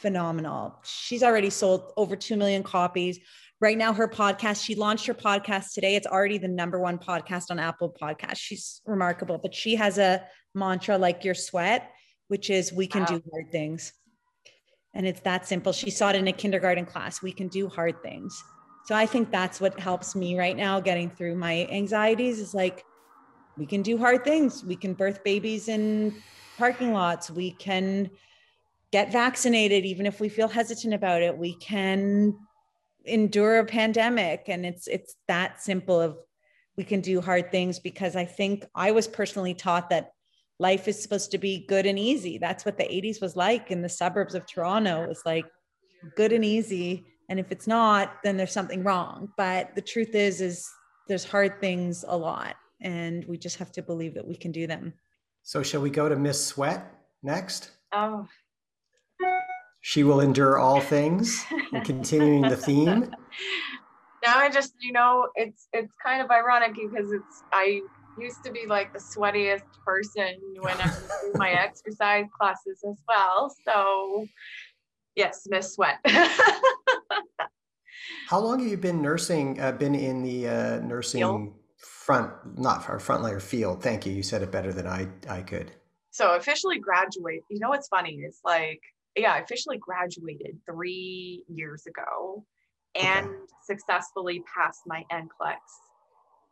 phenomenal. 0.00 0.76
She's 0.84 1.22
already 1.22 1.50
sold 1.50 1.92
over 1.96 2.16
2 2.16 2.36
million 2.36 2.62
copies. 2.62 3.18
Right 3.60 3.76
now, 3.76 3.92
her 3.92 4.08
podcast, 4.08 4.64
she 4.64 4.74
launched 4.74 5.06
her 5.06 5.14
podcast 5.14 5.74
today. 5.74 5.94
It's 5.94 6.06
already 6.06 6.38
the 6.38 6.48
number 6.48 6.80
one 6.80 6.98
podcast 6.98 7.50
on 7.50 7.58
Apple 7.58 7.94
Podcast. 8.00 8.36
She's 8.36 8.80
remarkable, 8.86 9.38
but 9.38 9.54
she 9.54 9.76
has 9.76 9.98
a 9.98 10.24
mantra 10.54 10.96
like 10.96 11.24
your 11.24 11.34
sweat, 11.34 11.90
which 12.28 12.48
is 12.48 12.72
we 12.72 12.86
can 12.86 13.02
wow. 13.02 13.06
do 13.06 13.22
hard 13.30 13.52
things. 13.52 13.92
And 14.94 15.06
it's 15.06 15.20
that 15.20 15.46
simple. 15.46 15.72
She 15.72 15.90
saw 15.90 16.10
it 16.10 16.16
in 16.16 16.26
a 16.28 16.32
kindergarten 16.32 16.86
class. 16.86 17.22
We 17.22 17.32
can 17.32 17.48
do 17.48 17.68
hard 17.68 18.02
things. 18.02 18.42
So 18.86 18.94
I 18.94 19.06
think 19.06 19.30
that's 19.30 19.60
what 19.60 19.78
helps 19.78 20.16
me 20.16 20.38
right 20.38 20.56
now 20.56 20.80
getting 20.80 21.10
through 21.10 21.36
my 21.36 21.66
anxieties 21.70 22.40
is 22.40 22.54
like, 22.54 22.82
we 23.56 23.66
can 23.66 23.82
do 23.82 23.98
hard 23.98 24.24
things. 24.24 24.64
We 24.64 24.74
can 24.74 24.94
birth 24.94 25.22
babies 25.22 25.68
in 25.68 26.22
parking 26.60 26.92
lots. 26.92 27.30
We 27.30 27.52
can 27.52 28.10
get 28.92 29.10
vaccinated, 29.10 29.86
even 29.86 30.04
if 30.04 30.20
we 30.20 30.28
feel 30.28 30.46
hesitant 30.46 30.92
about 30.92 31.22
it. 31.22 31.38
We 31.38 31.54
can 31.54 32.36
endure 33.06 33.60
a 33.60 33.64
pandemic 33.64 34.44
and 34.48 34.66
it's 34.66 34.86
it's 34.86 35.14
that 35.26 35.62
simple 35.62 35.98
of 35.98 36.18
we 36.76 36.84
can 36.84 37.00
do 37.00 37.18
hard 37.18 37.50
things 37.50 37.78
because 37.78 38.14
i 38.14 38.26
think 38.26 38.66
i 38.74 38.90
was 38.90 39.08
personally 39.08 39.54
taught 39.54 39.88
that 39.88 40.10
life 40.58 40.86
is 40.86 41.02
supposed 41.02 41.30
to 41.30 41.38
be 41.38 41.64
good 41.66 41.86
and 41.86 41.98
easy 41.98 42.36
that's 42.36 42.66
what 42.66 42.76
the 42.76 42.84
80s 42.84 43.22
was 43.22 43.36
like 43.36 43.70
in 43.70 43.80
the 43.80 43.88
suburbs 43.88 44.34
of 44.34 44.44
toronto 44.44 45.02
it 45.02 45.08
was 45.08 45.22
like 45.24 45.46
good 46.14 46.30
and 46.30 46.44
easy 46.44 47.06
and 47.30 47.40
if 47.40 47.50
it's 47.50 47.66
not 47.66 48.16
then 48.22 48.36
there's 48.36 48.52
something 48.52 48.84
wrong 48.84 49.32
but 49.38 49.74
the 49.74 49.80
truth 49.80 50.14
is 50.14 50.42
is 50.42 50.68
there's 51.08 51.24
hard 51.24 51.58
things 51.58 52.04
a 52.06 52.16
lot 52.16 52.54
and 52.82 53.24
we 53.24 53.38
just 53.38 53.56
have 53.56 53.72
to 53.72 53.82
believe 53.82 54.12
that 54.12 54.28
we 54.28 54.36
can 54.36 54.52
do 54.52 54.66
them 54.66 54.92
so 55.42 55.62
shall 55.62 55.80
we 55.80 55.90
go 55.90 56.08
to 56.08 56.16
miss 56.16 56.44
sweat 56.46 56.92
next? 57.22 57.70
Oh. 57.92 58.26
She 59.82 60.04
will 60.04 60.20
endure 60.20 60.58
all 60.58 60.80
things 60.80 61.44
and 61.72 61.84
continuing 61.84 62.42
the 62.42 62.56
theme. 62.56 63.12
Now 64.22 64.36
i 64.36 64.50
just 64.50 64.74
you 64.80 64.92
know 64.92 65.28
it's 65.34 65.68
it's 65.72 65.94
kind 66.04 66.20
of 66.20 66.30
ironic 66.30 66.74
because 66.74 67.10
it's 67.10 67.42
i 67.54 67.80
used 68.18 68.44
to 68.44 68.52
be 68.52 68.66
like 68.66 68.92
the 68.92 68.98
sweatiest 68.98 69.62
person 69.86 70.34
when 70.60 70.76
i 70.78 70.84
do 71.22 71.32
my 71.36 71.50
exercise 71.66 72.26
classes 72.38 72.84
as 72.86 72.98
well. 73.08 73.50
So 73.64 74.26
yes 75.16 75.46
miss 75.48 75.72
sweat. 75.74 76.00
How 78.28 78.40
long 78.40 78.58
have 78.60 78.68
you 78.68 78.76
been 78.76 79.00
nursing 79.00 79.58
uh, 79.58 79.72
been 79.72 79.94
in 79.94 80.22
the 80.22 80.48
uh, 80.48 80.80
nursing 80.80 81.20
field? 81.20 81.54
Front 82.10 82.58
not 82.58 82.88
our 82.88 82.98
frontline 82.98 83.40
field 83.40 83.82
thank 83.82 84.04
you 84.04 84.12
you 84.12 84.22
said 84.22 84.42
it 84.42 84.50
better 84.50 84.72
than 84.72 84.86
i 84.86 85.06
i 85.28 85.40
could 85.40 85.70
so 86.10 86.34
officially 86.34 86.78
graduate 86.78 87.42
you 87.50 87.58
know 87.60 87.68
what's 87.68 87.88
funny 87.88 88.14
is 88.16 88.40
like 88.44 88.80
yeah, 89.16 89.32
I 89.32 89.38
officially 89.38 89.78
graduated 89.78 90.58
three 90.66 91.44
years 91.48 91.86
ago 91.86 92.44
and 92.94 93.26
okay. 93.26 93.36
successfully 93.64 94.42
passed 94.54 94.82
my 94.86 95.04
NCLEX 95.12 95.58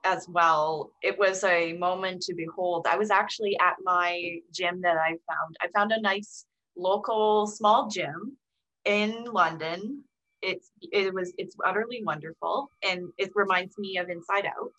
as 0.05 0.27
well. 0.29 0.93
It 1.03 1.19
was 1.19 1.45
a 1.45 1.73
moment 1.75 2.23
to 2.23 2.35
behold. 2.35 2.87
I 2.89 2.97
was 2.97 3.11
actually 3.11 3.57
at 3.61 3.77
my 3.83 4.39
gym 4.53 4.81
that 4.83 4.97
I 4.97 5.11
found. 5.11 5.57
I 5.61 5.69
found 5.75 5.93
a 5.93 6.01
nice 6.01 6.47
local 6.77 7.47
small 7.47 7.89
gym 7.89 8.37
in 8.85 9.25
London. 9.25 10.05
It's 10.41 10.71
it 10.81 11.13
was 11.13 11.33
it's 11.37 11.57
utterly 11.67 12.03
wonderful 12.05 12.71
and 12.89 13.09
it 13.19 13.33
reminds 13.35 13.77
me 13.77 13.99
of 13.99 14.09
Inside 14.09 14.47
Out 14.47 14.73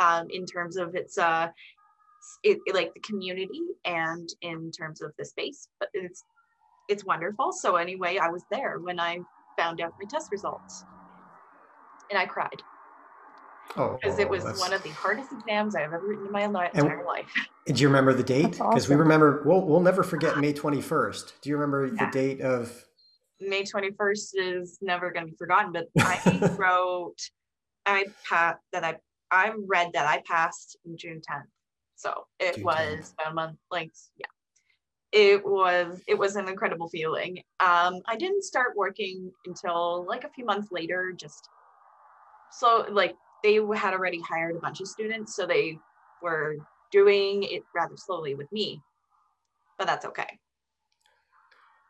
um, 0.00 0.26
in 0.30 0.46
terms 0.46 0.76
of 0.76 0.94
its 0.94 1.18
uh 1.18 1.48
it, 2.42 2.58
like 2.74 2.92
the 2.94 3.00
community 3.00 3.60
and 3.84 4.28
in 4.40 4.70
terms 4.72 5.00
of 5.00 5.12
the 5.16 5.24
space 5.24 5.68
but 5.78 5.88
it's 5.94 6.24
it's 6.88 7.04
wonderful. 7.04 7.52
So 7.52 7.76
anyway, 7.76 8.18
I 8.18 8.28
was 8.28 8.42
there 8.50 8.78
when 8.78 9.00
I 9.00 9.18
found 9.58 9.80
out 9.80 9.94
my 10.00 10.06
test 10.08 10.30
results, 10.30 10.84
and 12.10 12.18
I 12.18 12.26
cried. 12.26 12.62
Oh, 13.76 13.98
because 14.00 14.18
it 14.18 14.28
was 14.28 14.44
that's... 14.44 14.60
one 14.60 14.72
of 14.72 14.82
the 14.82 14.90
hardest 14.90 15.32
exams 15.32 15.74
I've 15.74 15.92
ever 15.92 16.00
written 16.06 16.26
in 16.26 16.32
my 16.32 16.44
entire 16.44 16.70
and, 16.72 17.06
life. 17.06 17.26
Do 17.66 17.74
you 17.74 17.88
remember 17.88 18.14
the 18.14 18.22
date? 18.22 18.52
Because 18.52 18.60
awesome. 18.60 18.96
we 18.96 19.00
remember, 19.00 19.42
we'll, 19.44 19.60
we'll 19.62 19.80
never 19.80 20.04
forget 20.04 20.38
May 20.38 20.52
21st. 20.52 21.32
Do 21.42 21.50
you 21.50 21.56
remember 21.56 21.86
yeah. 21.86 22.06
the 22.06 22.12
date 22.12 22.40
of? 22.42 22.84
May 23.40 23.64
21st 23.64 24.28
is 24.36 24.78
never 24.80 25.10
going 25.10 25.26
to 25.26 25.32
be 25.32 25.36
forgotten, 25.36 25.72
but 25.72 25.88
I 25.98 26.54
wrote, 26.56 27.18
I 27.84 28.06
passed 28.28 28.60
that 28.72 28.84
I, 28.84 28.96
I 29.30 29.52
read 29.66 29.92
that 29.94 30.06
I 30.06 30.22
passed 30.26 30.76
in 30.84 30.96
June 30.96 31.20
10th. 31.20 31.44
So 31.96 32.26
it 32.38 32.56
June 32.56 32.64
was 32.64 32.98
10th. 32.98 33.12
about 33.14 33.32
a 33.32 33.34
month, 33.34 33.58
like, 33.70 33.90
yeah 34.16 34.26
it 35.12 35.44
was 35.46 36.02
it 36.06 36.18
was 36.18 36.36
an 36.36 36.48
incredible 36.48 36.88
feeling. 36.88 37.38
Um, 37.60 38.00
I 38.06 38.16
didn't 38.18 38.44
start 38.44 38.76
working 38.76 39.32
until 39.46 40.04
like 40.06 40.24
a 40.24 40.28
few 40.28 40.44
months 40.44 40.70
later. 40.70 41.12
Just 41.16 41.48
so 42.50 42.86
like 42.90 43.14
they 43.42 43.54
had 43.74 43.94
already 43.94 44.20
hired 44.20 44.56
a 44.56 44.60
bunch 44.60 44.80
of 44.80 44.88
students, 44.88 45.34
so 45.34 45.46
they 45.46 45.78
were 46.22 46.56
doing 46.90 47.44
it 47.44 47.62
rather 47.74 47.96
slowly 47.96 48.34
with 48.34 48.50
me, 48.52 48.82
but 49.78 49.86
that's 49.86 50.04
okay. 50.04 50.38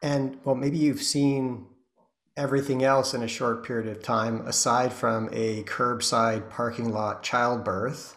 And 0.03 0.39
well, 0.45 0.55
maybe 0.55 0.79
you've 0.79 1.03
seen 1.03 1.67
everything 2.37 2.85
else 2.85 3.15
in 3.15 3.23
a 3.23 3.29
short 3.29 3.65
period 3.65 3.89
of 3.89 4.03
time 4.03 4.47
aside 4.47 4.93
from 4.93 5.29
a 5.33 5.63
curbside 5.65 6.51
parking 6.51 6.93
lot 6.93 7.23
childbirth. 7.23 8.17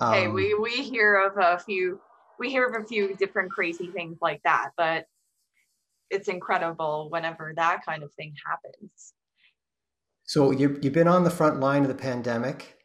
Um, 0.00 0.12
hey, 0.12 0.28
we 0.28 0.54
we 0.54 0.82
hear 0.82 1.16
of 1.16 1.32
a 1.38 1.58
few 1.58 2.00
we 2.38 2.50
hear 2.50 2.66
of 2.66 2.82
a 2.82 2.86
few 2.86 3.14
different 3.16 3.50
crazy 3.50 3.88
things 3.88 4.18
like 4.20 4.42
that, 4.44 4.70
but 4.76 5.06
it's 6.10 6.28
incredible 6.28 7.08
whenever 7.10 7.52
that 7.56 7.84
kind 7.84 8.02
of 8.02 8.12
thing 8.14 8.34
happens. 8.46 9.12
So 10.24 10.50
you, 10.50 10.78
you've 10.82 10.92
been 10.92 11.08
on 11.08 11.24
the 11.24 11.30
front 11.30 11.58
line 11.60 11.82
of 11.82 11.88
the 11.88 11.94
pandemic 11.94 12.78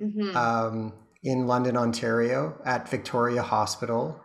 mm-hmm. 0.00 0.36
um, 0.36 0.92
in 1.22 1.46
London, 1.46 1.76
Ontario 1.76 2.60
at 2.64 2.88
Victoria 2.88 3.42
Hospital. 3.42 4.21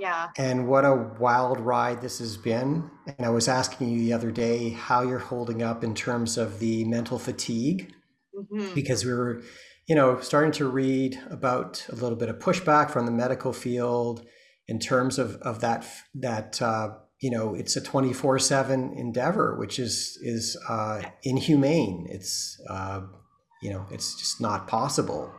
Yeah. 0.00 0.28
And 0.38 0.66
what 0.66 0.84
a 0.84 0.94
wild 1.18 1.60
ride 1.60 2.00
this 2.00 2.18
has 2.18 2.36
been. 2.36 2.90
And 3.06 3.26
I 3.26 3.30
was 3.30 3.48
asking 3.48 3.90
you 3.90 3.98
the 4.00 4.12
other 4.12 4.30
day 4.30 4.70
how 4.70 5.02
you're 5.02 5.18
holding 5.18 5.62
up 5.62 5.84
in 5.84 5.94
terms 5.94 6.38
of 6.38 6.58
the 6.58 6.84
mental 6.86 7.18
fatigue, 7.18 7.92
mm-hmm. 8.34 8.74
because 8.74 9.04
we 9.04 9.12
were 9.12 9.42
you 9.90 9.96
know, 9.96 10.20
starting 10.20 10.52
to 10.52 10.68
read 10.68 11.20
about 11.30 11.84
a 11.88 11.96
little 11.96 12.16
bit 12.16 12.28
of 12.28 12.38
pushback 12.38 12.92
from 12.92 13.06
the 13.06 13.12
medical 13.12 13.52
field 13.52 14.24
in 14.68 14.78
terms 14.78 15.18
of 15.18 15.34
of 15.42 15.60
that 15.62 15.84
that 16.14 16.62
uh, 16.62 16.90
you 17.18 17.28
know 17.28 17.54
it's 17.56 17.76
a 17.76 17.80
24/7 17.80 18.96
endeavor 18.96 19.58
which 19.58 19.80
is 19.80 20.16
is 20.22 20.56
uh, 20.68 21.02
inhumane 21.24 22.06
it's 22.08 22.56
uh, 22.70 23.00
you 23.60 23.70
know 23.72 23.84
it's 23.90 24.14
just 24.14 24.40
not 24.40 24.68
possible 24.68 25.34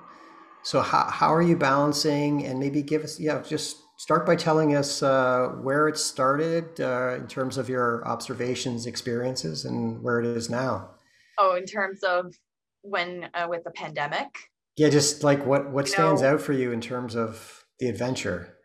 so 0.63 0.81
how, 0.81 1.05
how 1.09 1.33
are 1.33 1.41
you 1.41 1.55
balancing 1.55 2.45
and 2.45 2.59
maybe 2.59 2.83
give 2.83 3.05
us 3.05 3.21
yeah 3.21 3.41
just 3.41 3.77
start 4.01 4.25
by 4.25 4.35
telling 4.35 4.75
us 4.75 5.03
uh, 5.03 5.49
where 5.61 5.87
it 5.87 5.95
started 5.95 6.81
uh, 6.81 7.13
in 7.17 7.27
terms 7.27 7.55
of 7.55 7.69
your 7.69 8.03
observations, 8.07 8.87
experiences, 8.87 9.63
and 9.63 10.01
where 10.01 10.19
it 10.19 10.25
is 10.25 10.49
now. 10.49 10.89
Oh, 11.37 11.53
in 11.53 11.65
terms 11.65 12.01
of 12.01 12.33
when 12.81 13.29
uh, 13.35 13.45
with 13.47 13.63
the 13.63 13.69
pandemic. 13.69 14.29
Yeah, 14.75 14.89
just 14.89 15.23
like 15.23 15.45
what 15.45 15.69
what 15.69 15.85
you 15.85 15.91
stands 15.91 16.23
know, 16.23 16.33
out 16.33 16.41
for 16.41 16.53
you 16.53 16.71
in 16.71 16.81
terms 16.81 17.13
of 17.15 17.63
the 17.79 17.89
adventure. 17.89 18.57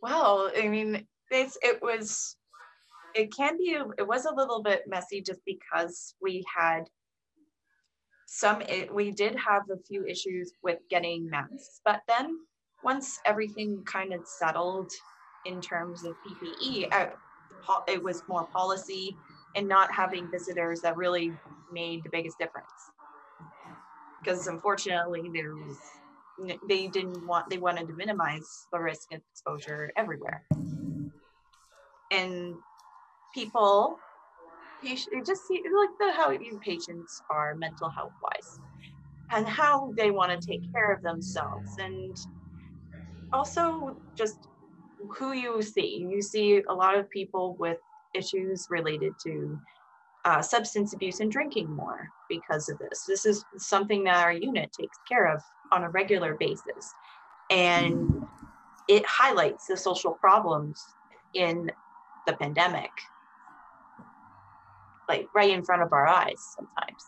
Well, 0.00 0.52
I 0.56 0.68
mean, 0.68 1.04
it's 1.28 1.58
it 1.60 1.82
was 1.82 2.36
it 3.16 3.34
can 3.34 3.58
be 3.58 3.76
it 3.98 4.06
was 4.06 4.26
a 4.26 4.32
little 4.32 4.62
bit 4.62 4.84
messy 4.86 5.20
just 5.20 5.40
because 5.44 6.14
we 6.22 6.44
had 6.56 6.84
some 8.26 8.62
it, 8.62 8.94
we 8.94 9.10
did 9.10 9.34
have 9.34 9.62
a 9.72 9.82
few 9.88 10.04
issues 10.06 10.52
with 10.62 10.78
getting 10.88 11.28
masks 11.28 11.80
but 11.84 12.00
then 12.08 12.38
once 12.84 13.18
everything 13.24 13.82
kind 13.84 14.12
of 14.12 14.20
settled 14.26 14.90
in 15.44 15.60
terms 15.60 16.04
of 16.04 16.14
ppe 16.26 16.86
uh, 16.92 17.06
it 17.88 18.02
was 18.02 18.22
more 18.28 18.46
policy 18.52 19.16
and 19.54 19.68
not 19.68 19.92
having 19.92 20.28
visitors 20.30 20.80
that 20.80 20.96
really 20.96 21.32
made 21.72 22.02
the 22.04 22.10
biggest 22.10 22.38
difference. 22.38 22.90
Because 24.22 24.46
unfortunately 24.46 25.30
there 25.32 25.54
was 25.54 25.78
they 26.68 26.88
didn't 26.88 27.24
want 27.26 27.48
they 27.48 27.58
wanted 27.58 27.86
to 27.86 27.94
minimize 27.94 28.66
the 28.72 28.78
risk 28.78 29.12
of 29.12 29.20
exposure 29.32 29.92
everywhere. 29.96 30.44
And 32.10 32.54
people 33.32 33.98
patient 34.82 35.26
just 35.26 35.46
see 35.46 35.62
like 35.78 35.90
the 35.98 36.12
how 36.12 36.36
patients 36.60 37.22
are 37.30 37.54
mental 37.54 37.90
health 37.90 38.12
wise 38.22 38.58
and 39.30 39.46
how 39.46 39.92
they 39.96 40.10
want 40.10 40.30
to 40.30 40.46
take 40.46 40.60
care 40.72 40.92
of 40.92 41.02
themselves 41.02 41.76
and 41.78 42.16
also 43.34 43.96
just 44.14 44.48
who 45.16 45.32
you 45.32 45.60
see. 45.60 46.06
You 46.08 46.22
see 46.22 46.62
a 46.68 46.72
lot 46.72 46.96
of 46.96 47.10
people 47.10 47.56
with 47.58 47.78
issues 48.14 48.68
related 48.70 49.12
to 49.24 49.58
uh, 50.24 50.40
substance 50.40 50.94
abuse 50.94 51.20
and 51.20 51.30
drinking 51.30 51.68
more 51.68 52.08
because 52.30 52.68
of 52.68 52.78
this. 52.78 53.04
This 53.06 53.26
is 53.26 53.44
something 53.58 54.04
that 54.04 54.24
our 54.24 54.32
unit 54.32 54.72
takes 54.72 54.96
care 55.06 55.26
of 55.26 55.42
on 55.72 55.82
a 55.84 55.90
regular 55.90 56.34
basis. 56.34 56.94
And 57.50 58.24
it 58.88 59.04
highlights 59.04 59.66
the 59.66 59.76
social 59.76 60.12
problems 60.12 60.80
in 61.34 61.70
the 62.26 62.34
pandemic. 62.34 62.90
Like 65.08 65.26
right 65.34 65.50
in 65.50 65.62
front 65.64 65.82
of 65.82 65.92
our 65.92 66.06
eyes 66.06 66.40
sometimes 66.56 67.04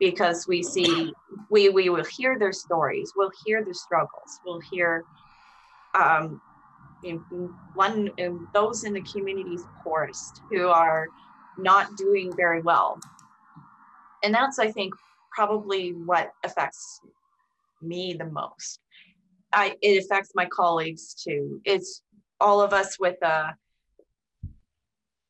because 0.00 0.46
we 0.46 0.62
see 0.62 1.12
we 1.50 1.68
we 1.68 1.88
will 1.90 2.04
hear 2.04 2.38
their 2.38 2.52
stories 2.52 3.12
we'll 3.16 3.32
hear 3.44 3.62
their 3.64 3.74
struggles 3.74 4.40
we'll 4.46 4.60
hear 4.60 5.04
um 5.94 6.40
in 7.04 7.18
one 7.74 8.10
in 8.18 8.46
those 8.52 8.84
in 8.84 8.92
the 8.92 9.02
community's 9.02 9.62
poorest 9.82 10.42
who 10.50 10.68
are 10.68 11.06
not 11.56 11.96
doing 11.96 12.32
very 12.36 12.60
well. 12.62 12.98
And 14.22 14.34
that's 14.34 14.58
i 14.58 14.70
think 14.70 14.94
probably 15.30 15.90
what 15.90 16.32
affects 16.44 17.00
me 17.80 18.14
the 18.18 18.24
most. 18.26 18.80
I 19.52 19.76
it 19.80 20.04
affects 20.04 20.32
my 20.34 20.46
colleagues 20.46 21.14
too. 21.14 21.60
It's 21.64 22.02
all 22.40 22.60
of 22.60 22.72
us 22.72 22.98
with 22.98 23.20
a 23.22 23.54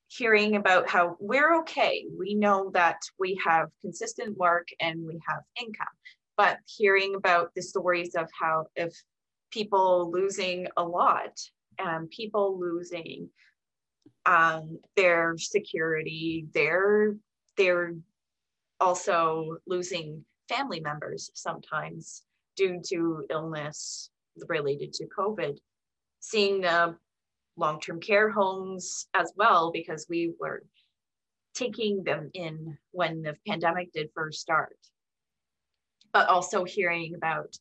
hearing 0.09 0.56
about 0.56 0.88
how 0.88 1.16
we're 1.20 1.59
okay. 1.61 2.06
We 2.18 2.34
know 2.34 2.70
that 2.72 2.98
we 3.18 3.38
have 3.46 3.68
consistent 3.82 4.36
work 4.36 4.66
and 4.80 5.06
we 5.06 5.20
have 5.28 5.42
income, 5.61 5.86
but 6.36 6.59
hearing 6.66 7.14
about 7.14 7.54
the 7.54 7.62
stories 7.62 8.14
of 8.14 8.28
how 8.40 8.66
if 8.74 8.94
people 9.51 10.11
losing 10.11 10.66
a 10.76 10.82
lot 10.82 11.38
and 11.78 12.11
people 12.11 12.59
losing 12.59 13.28
um, 14.26 14.78
their 14.96 15.36
security, 15.38 16.46
they're 16.53 17.16
they're 17.57 17.94
also 18.80 19.57
losing 19.66 20.24
family 20.49 20.80
members 20.80 21.30
sometimes 21.34 22.22
due 22.57 22.80
to 22.88 23.24
illness 23.30 24.11
related 24.49 24.92
to 24.94 25.07
COVID. 25.07 25.59
Seeing 26.20 26.61
the 26.61 26.96
long-term 27.57 28.01
care 28.01 28.30
homes 28.30 29.07
as 29.14 29.32
well 29.36 29.72
because 29.72 30.07
we 30.09 30.32
were 30.38 30.62
taking 31.55 32.05
them 32.05 32.30
in 32.34 32.78
when 32.92 33.22
the 33.22 33.34
pandemic 33.46 33.92
did 33.92 34.11
first 34.14 34.40
start 34.40 34.76
but 36.12 36.28
also 36.28 36.64
hearing 36.64 37.14
about 37.14 37.57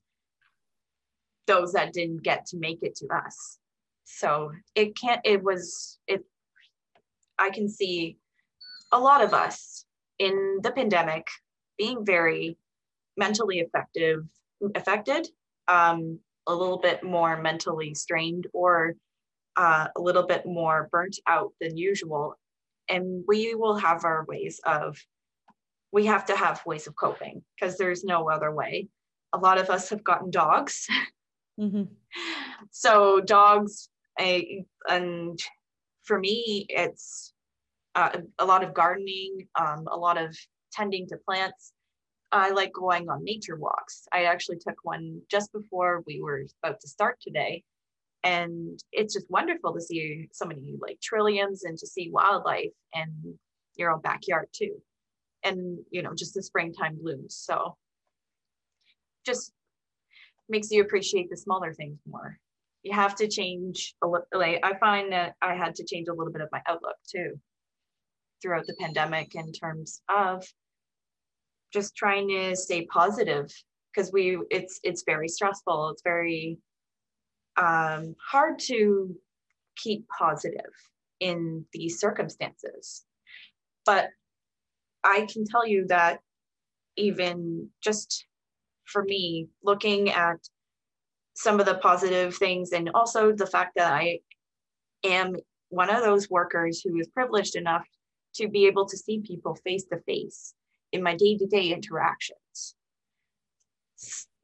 those 1.47 1.73
that 1.73 1.93
didn't 1.93 2.23
get 2.23 2.45
to 2.45 2.57
make 2.57 2.79
it 2.81 2.95
to 2.95 3.07
us 3.13 3.57
so 4.05 4.51
it 4.75 4.95
can't 4.95 5.21
it 5.23 5.43
was 5.43 5.99
it 6.07 6.23
i 7.37 7.49
can 7.49 7.67
see 7.69 8.17
a 8.91 8.99
lot 8.99 9.23
of 9.23 9.33
us 9.33 9.85
in 10.19 10.59
the 10.63 10.71
pandemic 10.71 11.27
being 11.77 12.05
very 12.05 12.57
mentally 13.17 13.59
effective 13.59 14.23
affected 14.75 15.27
um, 15.67 16.19
a 16.47 16.55
little 16.55 16.77
bit 16.77 17.03
more 17.03 17.39
mentally 17.41 17.93
strained 17.93 18.47
or 18.53 18.95
uh, 19.57 19.87
a 19.95 20.01
little 20.01 20.25
bit 20.25 20.45
more 20.45 20.87
burnt 20.91 21.19
out 21.27 21.51
than 21.59 21.77
usual. 21.77 22.35
And 22.89 23.23
we 23.27 23.53
will 23.55 23.75
have 23.75 24.05
our 24.05 24.25
ways 24.27 24.61
of, 24.65 24.97
we 25.91 26.05
have 26.05 26.25
to 26.27 26.37
have 26.37 26.65
ways 26.65 26.87
of 26.87 26.95
coping 26.95 27.41
because 27.55 27.77
there's 27.77 28.03
no 28.03 28.29
other 28.29 28.51
way. 28.51 28.87
A 29.33 29.37
lot 29.37 29.57
of 29.57 29.69
us 29.69 29.89
have 29.89 30.03
gotten 30.03 30.31
dogs. 30.31 30.87
Mm-hmm. 31.59 31.83
So, 32.71 33.21
dogs, 33.21 33.89
I, 34.19 34.65
and 34.89 35.39
for 36.03 36.19
me, 36.19 36.65
it's 36.69 37.33
uh, 37.95 38.17
a 38.39 38.45
lot 38.45 38.63
of 38.63 38.73
gardening, 38.73 39.47
um, 39.59 39.85
a 39.91 39.97
lot 39.97 40.17
of 40.17 40.35
tending 40.71 41.07
to 41.07 41.17
plants. 41.17 41.73
I 42.31 42.51
like 42.51 42.73
going 42.73 43.09
on 43.09 43.23
nature 43.23 43.55
walks. 43.55 44.07
I 44.11 44.25
actually 44.25 44.57
took 44.57 44.75
one 44.83 45.21
just 45.31 45.51
before 45.53 46.03
we 46.05 46.21
were 46.21 46.43
about 46.61 46.79
to 46.81 46.87
start 46.87 47.17
today 47.21 47.63
and 48.23 48.83
it's 48.91 49.13
just 49.13 49.29
wonderful 49.29 49.73
to 49.73 49.81
see 49.81 50.27
so 50.31 50.45
many 50.45 50.75
like 50.81 50.99
trilliums 50.99 51.61
and 51.63 51.77
to 51.77 51.87
see 51.87 52.09
wildlife 52.11 52.73
in 52.93 53.37
your 53.75 53.91
own 53.91 54.01
backyard 54.01 54.47
too 54.51 54.81
and 55.43 55.79
you 55.91 56.01
know 56.01 56.13
just 56.15 56.33
the 56.33 56.41
springtime 56.41 56.97
blooms 57.01 57.35
so 57.35 57.77
just 59.25 59.53
makes 60.49 60.71
you 60.71 60.81
appreciate 60.81 61.29
the 61.29 61.37
smaller 61.37 61.73
things 61.73 61.99
more 62.07 62.37
you 62.83 62.93
have 62.93 63.15
to 63.15 63.27
change 63.27 63.95
a 64.03 64.07
little 64.07 64.27
like 64.33 64.59
i 64.63 64.77
find 64.77 65.11
that 65.11 65.35
i 65.41 65.53
had 65.53 65.75
to 65.75 65.85
change 65.85 66.07
a 66.07 66.13
little 66.13 66.31
bit 66.31 66.41
of 66.41 66.49
my 66.51 66.61
outlook 66.67 66.95
too 67.09 67.39
throughout 68.41 68.65
the 68.67 68.75
pandemic 68.79 69.35
in 69.35 69.51
terms 69.51 70.01
of 70.09 70.45
just 71.73 71.95
trying 71.95 72.27
to 72.29 72.55
stay 72.55 72.85
positive 72.85 73.51
because 73.93 74.11
we 74.13 74.39
it's 74.49 74.79
it's 74.83 75.03
very 75.05 75.27
stressful 75.27 75.89
it's 75.89 76.03
very 76.03 76.59
um, 77.57 78.15
hard 78.31 78.59
to 78.59 79.15
keep 79.75 80.07
positive 80.07 80.71
in 81.19 81.65
these 81.73 81.99
circumstances. 81.99 83.03
But 83.85 84.09
I 85.03 85.27
can 85.31 85.45
tell 85.45 85.67
you 85.67 85.85
that 85.87 86.19
even 86.95 87.69
just 87.83 88.25
for 88.87 89.03
me, 89.03 89.47
looking 89.63 90.09
at 90.09 90.37
some 91.35 91.59
of 91.59 91.65
the 91.65 91.75
positive 91.75 92.35
things 92.35 92.71
and 92.71 92.89
also 92.95 93.31
the 93.31 93.45
fact 93.45 93.73
that 93.75 93.91
I 93.93 94.19
am 95.03 95.35
one 95.69 95.89
of 95.89 96.03
those 96.03 96.29
workers 96.29 96.81
who 96.81 96.97
is 96.97 97.07
privileged 97.09 97.55
enough 97.55 97.85
to 98.35 98.47
be 98.47 98.65
able 98.65 98.87
to 98.87 98.97
see 98.97 99.19
people 99.19 99.55
face 99.63 99.83
to 99.91 99.99
face 100.01 100.53
in 100.91 101.03
my 101.03 101.15
day 101.15 101.37
to 101.37 101.45
day 101.45 101.71
interactions. 101.71 102.75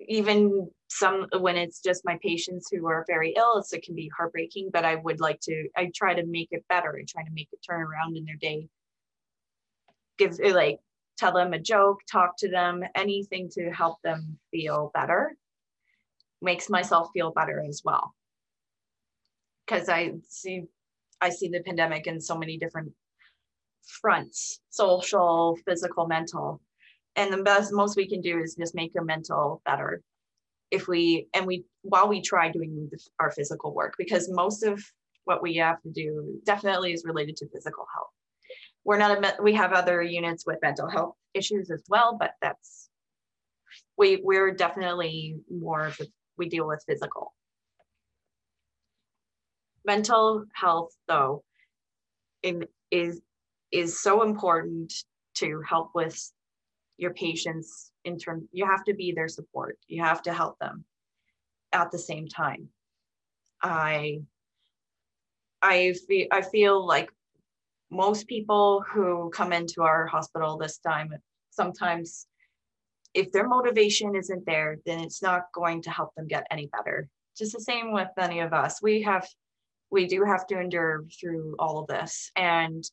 Even 0.07 0.69
some 0.89 1.27
when 1.39 1.55
it's 1.55 1.81
just 1.81 2.05
my 2.05 2.17
patients 2.21 2.69
who 2.71 2.87
are 2.87 3.05
very 3.07 3.33
ill 3.35 3.63
it 3.71 3.83
can 3.83 3.95
be 3.95 4.11
heartbreaking 4.15 4.69
but 4.71 4.85
i 4.85 4.93
would 4.95 5.19
like 5.19 5.39
to 5.39 5.67
i 5.75 5.89
try 5.95 6.13
to 6.13 6.23
make 6.25 6.49
it 6.51 6.63
better 6.69 6.91
and 6.91 7.07
try 7.07 7.23
to 7.23 7.31
make 7.31 7.47
it 7.51 7.59
turn 7.67 7.81
around 7.81 8.15
in 8.15 8.25
their 8.25 8.35
day. 8.35 8.67
Give 10.19 10.37
like 10.53 10.79
tell 11.17 11.33
them 11.33 11.53
a 11.53 11.59
joke 11.59 11.99
talk 12.11 12.37
to 12.37 12.49
them 12.49 12.83
anything 12.95 13.49
to 13.49 13.69
help 13.71 14.01
them 14.03 14.37
feel 14.51 14.91
better. 14.93 15.35
Makes 16.41 16.69
myself 16.69 17.09
feel 17.13 17.31
better 17.31 17.63
as 17.67 17.81
well. 17.83 18.13
Because 19.65 19.89
i 19.89 20.11
see 20.27 20.63
i 21.21 21.29
see 21.29 21.47
the 21.47 21.61
pandemic 21.61 22.07
in 22.07 22.19
so 22.19 22.37
many 22.37 22.57
different 22.57 22.91
fronts 23.85 24.59
social 24.69 25.57
physical 25.65 26.07
mental. 26.07 26.61
And 27.15 27.31
the 27.31 27.43
best 27.43 27.71
most 27.71 27.95
we 27.95 28.07
can 28.07 28.21
do 28.21 28.39
is 28.39 28.55
just 28.55 28.75
make 28.75 28.93
your 28.95 29.03
mental 29.03 29.61
better. 29.65 30.01
If 30.71 30.87
we 30.87 31.27
and 31.33 31.45
we 31.45 31.65
while 31.83 32.09
we 32.09 32.21
try 32.21 32.49
doing 32.51 32.89
our 33.19 33.31
physical 33.31 33.73
work 33.73 33.95
because 33.97 34.29
most 34.29 34.63
of 34.63 34.83
what 35.25 35.41
we 35.41 35.55
have 35.57 35.81
to 35.83 35.89
do 35.89 36.41
definitely 36.43 36.91
is 36.91 37.05
related 37.05 37.37
to 37.37 37.47
physical 37.47 37.85
health 37.93 38.11
we're 38.85 38.97
not 38.97 39.17
a 39.17 39.41
we 39.41 39.53
have 39.53 39.73
other 39.73 40.01
units 40.01 40.45
with 40.45 40.59
mental 40.61 40.89
health 40.89 41.15
issues 41.33 41.71
as 41.71 41.83
well 41.89 42.17
but 42.19 42.31
that's 42.41 42.89
we 43.97 44.21
we're 44.23 44.53
definitely 44.53 45.37
more 45.49 45.85
of 45.87 45.99
we 46.37 46.49
deal 46.49 46.67
with 46.67 46.83
physical. 46.87 47.33
Mental 49.85 50.45
health 50.53 50.95
though 51.07 51.43
in, 52.41 52.65
is 52.91 53.21
is 53.71 54.01
so 54.01 54.23
important 54.23 54.93
to 55.35 55.61
help 55.67 55.91
with 55.95 56.31
your 56.97 57.13
patients 57.13 57.91
in 58.05 58.17
terms 58.17 58.47
you 58.51 58.65
have 58.65 58.83
to 58.85 58.93
be 58.93 59.11
their 59.11 59.27
support 59.27 59.77
you 59.87 60.01
have 60.01 60.21
to 60.21 60.33
help 60.33 60.57
them 60.59 60.85
at 61.71 61.91
the 61.91 61.99
same 61.99 62.27
time. 62.27 62.69
I 63.61 64.21
i 65.61 65.93
feel 66.07 66.27
i 66.31 66.41
feel 66.41 66.85
like 66.85 67.09
most 67.93 68.27
people 68.27 68.83
who 68.91 69.29
come 69.33 69.53
into 69.53 69.83
our 69.83 70.05
hospital 70.07 70.57
this 70.57 70.77
time 70.79 71.13
sometimes 71.51 72.27
if 73.13 73.31
their 73.31 73.47
motivation 73.47 74.15
isn't 74.15 74.45
there 74.45 74.77
then 74.85 74.99
it's 74.99 75.21
not 75.21 75.43
going 75.53 75.81
to 75.83 75.91
help 75.91 76.13
them 76.15 76.27
get 76.27 76.47
any 76.49 76.67
better. 76.67 77.07
Just 77.37 77.53
the 77.53 77.61
same 77.61 77.91
with 77.91 78.09
any 78.17 78.39
of 78.39 78.53
us. 78.53 78.81
We 78.81 79.01
have 79.03 79.27
we 79.91 80.07
do 80.07 80.23
have 80.23 80.47
to 80.47 80.59
endure 80.59 81.05
through 81.19 81.55
all 81.59 81.79
of 81.79 81.87
this. 81.87 82.31
And 82.35 82.83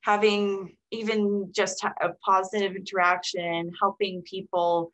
having 0.00 0.76
even 0.90 1.52
just 1.54 1.84
a 1.84 2.10
positive 2.24 2.74
interaction 2.74 3.70
helping 3.78 4.22
people 4.22 4.90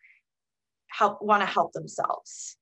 help 0.89 1.23
want 1.23 1.43
to 1.43 1.47
help 1.47 1.73
themselves. 1.73 2.57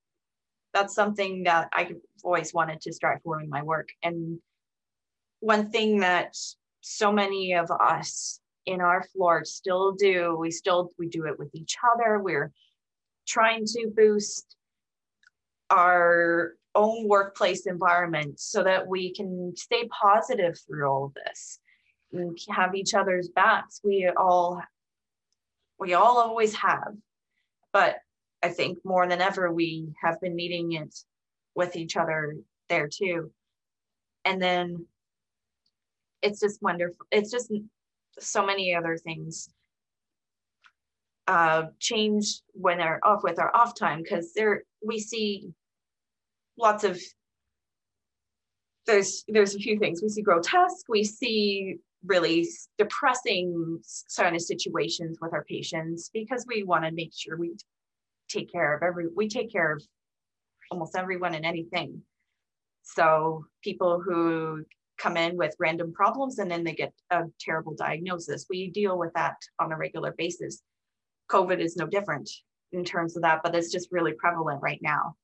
That's 0.72 0.94
something 0.94 1.44
that 1.44 1.68
i've 1.72 1.94
always 2.22 2.52
wanted 2.52 2.80
to 2.82 2.92
strive 2.92 3.22
for 3.22 3.40
in 3.40 3.48
my 3.48 3.62
work. 3.62 3.88
And 4.02 4.38
one 5.44 5.70
thing 5.70 6.00
that 6.00 6.34
so 6.80 7.12
many 7.12 7.52
of 7.54 7.70
us 7.70 8.40
in 8.64 8.80
our 8.80 9.02
floor 9.12 9.44
still 9.44 9.92
do 9.92 10.34
we 10.38 10.50
still 10.50 10.90
we 10.98 11.06
do 11.06 11.26
it 11.26 11.38
with 11.38 11.54
each 11.54 11.76
other. 11.92 12.18
We're 12.18 12.50
trying 13.28 13.66
to 13.66 13.92
boost 13.94 14.56
our 15.68 16.54
own 16.74 17.06
workplace 17.06 17.66
environment 17.66 18.40
so 18.40 18.64
that 18.64 18.86
we 18.86 19.12
can 19.12 19.52
stay 19.54 19.86
positive 19.88 20.58
through 20.66 20.88
all 20.88 21.04
of 21.06 21.14
this 21.14 21.58
and 22.12 22.38
have 22.48 22.74
each 22.74 22.94
other's 22.94 23.28
backs. 23.28 23.80
We 23.84 24.10
all 24.16 24.62
we 25.78 25.92
all 25.92 26.18
always 26.18 26.54
have 26.54 26.94
but 27.72 27.96
i 28.44 28.48
think 28.48 28.78
more 28.84 29.08
than 29.08 29.20
ever 29.20 29.52
we 29.52 29.92
have 30.00 30.20
been 30.20 30.36
meeting 30.36 30.72
it 30.72 30.94
with 31.56 31.76
each 31.76 31.96
other 31.96 32.36
there 32.68 32.88
too. 32.88 33.30
And 34.24 34.40
then 34.40 34.86
it's 36.24 36.40
just 36.40 36.62
wonderful. 36.62 37.06
It's 37.10 37.30
just 37.30 37.52
so 38.18 38.44
many 38.44 38.74
other 38.74 38.96
things 38.96 39.50
uh 41.26 41.64
change 41.80 42.42
when 42.52 42.78
they're 42.78 43.00
off 43.02 43.22
with 43.22 43.38
our 43.38 43.54
off 43.56 43.74
time 43.74 44.02
because 44.02 44.34
there 44.34 44.62
we 44.84 44.98
see 44.98 45.48
lots 46.58 46.84
of 46.84 47.00
there's 48.86 49.24
there's 49.28 49.54
a 49.54 49.58
few 49.58 49.78
things. 49.78 50.02
We 50.02 50.10
see 50.10 50.22
grotesque 50.22 50.86
we 50.88 51.04
see 51.04 51.76
really 52.04 52.46
depressing 52.76 53.80
kind 54.16 54.36
of 54.36 54.42
situations 54.42 55.18
with 55.22 55.32
our 55.32 55.44
patients 55.44 56.10
because 56.12 56.44
we 56.46 56.62
want 56.62 56.84
to 56.84 56.92
make 56.92 57.12
sure 57.14 57.38
we 57.38 57.56
take 58.28 58.52
care 58.52 58.76
of 58.76 58.82
every 58.82 59.06
we 59.14 59.28
take 59.28 59.50
care 59.50 59.72
of 59.72 59.82
almost 60.70 60.96
everyone 60.96 61.34
and 61.34 61.46
anything. 61.46 62.02
So 62.82 63.46
people 63.62 64.00
who 64.04 64.64
come 64.98 65.16
in 65.16 65.36
with 65.36 65.54
random 65.58 65.92
problems 65.92 66.38
and 66.38 66.50
then 66.50 66.64
they 66.64 66.74
get 66.74 66.92
a 67.10 67.22
terrible 67.40 67.74
diagnosis 67.74 68.46
we 68.48 68.70
deal 68.70 68.98
with 68.98 69.12
that 69.14 69.36
on 69.58 69.72
a 69.72 69.76
regular 69.76 70.14
basis 70.16 70.62
covid 71.30 71.60
is 71.60 71.76
no 71.76 71.86
different 71.86 72.30
in 72.72 72.84
terms 72.84 73.16
of 73.16 73.22
that 73.22 73.40
but 73.42 73.54
it's 73.54 73.72
just 73.72 73.88
really 73.90 74.12
prevalent 74.12 74.60
right 74.62 74.80
now 74.82 75.14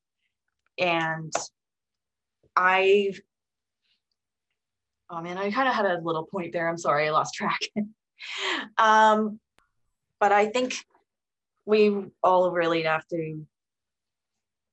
and 0.77 1.31
I, 2.55 3.13
oh 5.09 5.21
man, 5.21 5.37
I 5.37 5.51
kind 5.51 5.69
of 5.69 5.75
had 5.75 5.85
a 5.85 6.01
little 6.01 6.25
point 6.25 6.53
there. 6.53 6.67
I'm 6.67 6.77
sorry, 6.77 7.07
I 7.07 7.11
lost 7.11 7.33
track. 7.33 7.61
um, 8.77 9.39
but 10.19 10.31
I 10.31 10.47
think 10.47 10.75
we 11.65 12.05
all 12.23 12.51
really 12.51 12.83
have 12.83 13.07
to 13.09 13.45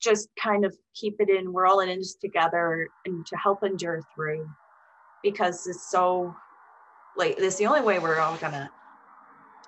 just 0.01 0.29
kind 0.41 0.65
of 0.65 0.77
keep 0.95 1.17
it 1.21 1.29
in. 1.29 1.53
We're 1.53 1.67
all 1.67 1.81
in 1.81 1.89
this 1.89 2.15
together 2.15 2.89
and 3.05 3.27
to 3.27 3.37
help 3.37 3.65
endure 3.65 4.03
through 4.15 4.49
because 5.23 5.67
it's 5.67 5.91
so 5.91 6.35
like 7.17 7.37
this 7.37 7.57
the 7.57 7.67
only 7.67 7.81
way 7.81 7.99
we're 7.99 8.21
all 8.21 8.37
gonna 8.37 8.71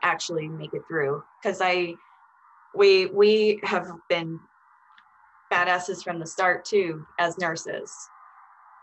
actually 0.02 0.48
make 0.48 0.72
it 0.72 0.82
through. 0.88 1.22
Because 1.42 1.60
I 1.60 1.94
we 2.74 3.06
we 3.06 3.60
have 3.62 3.90
been 4.08 4.38
badasses 5.52 6.02
from 6.02 6.18
the 6.18 6.26
start 6.26 6.64
too 6.64 7.04
as 7.18 7.38
nurses. 7.38 7.92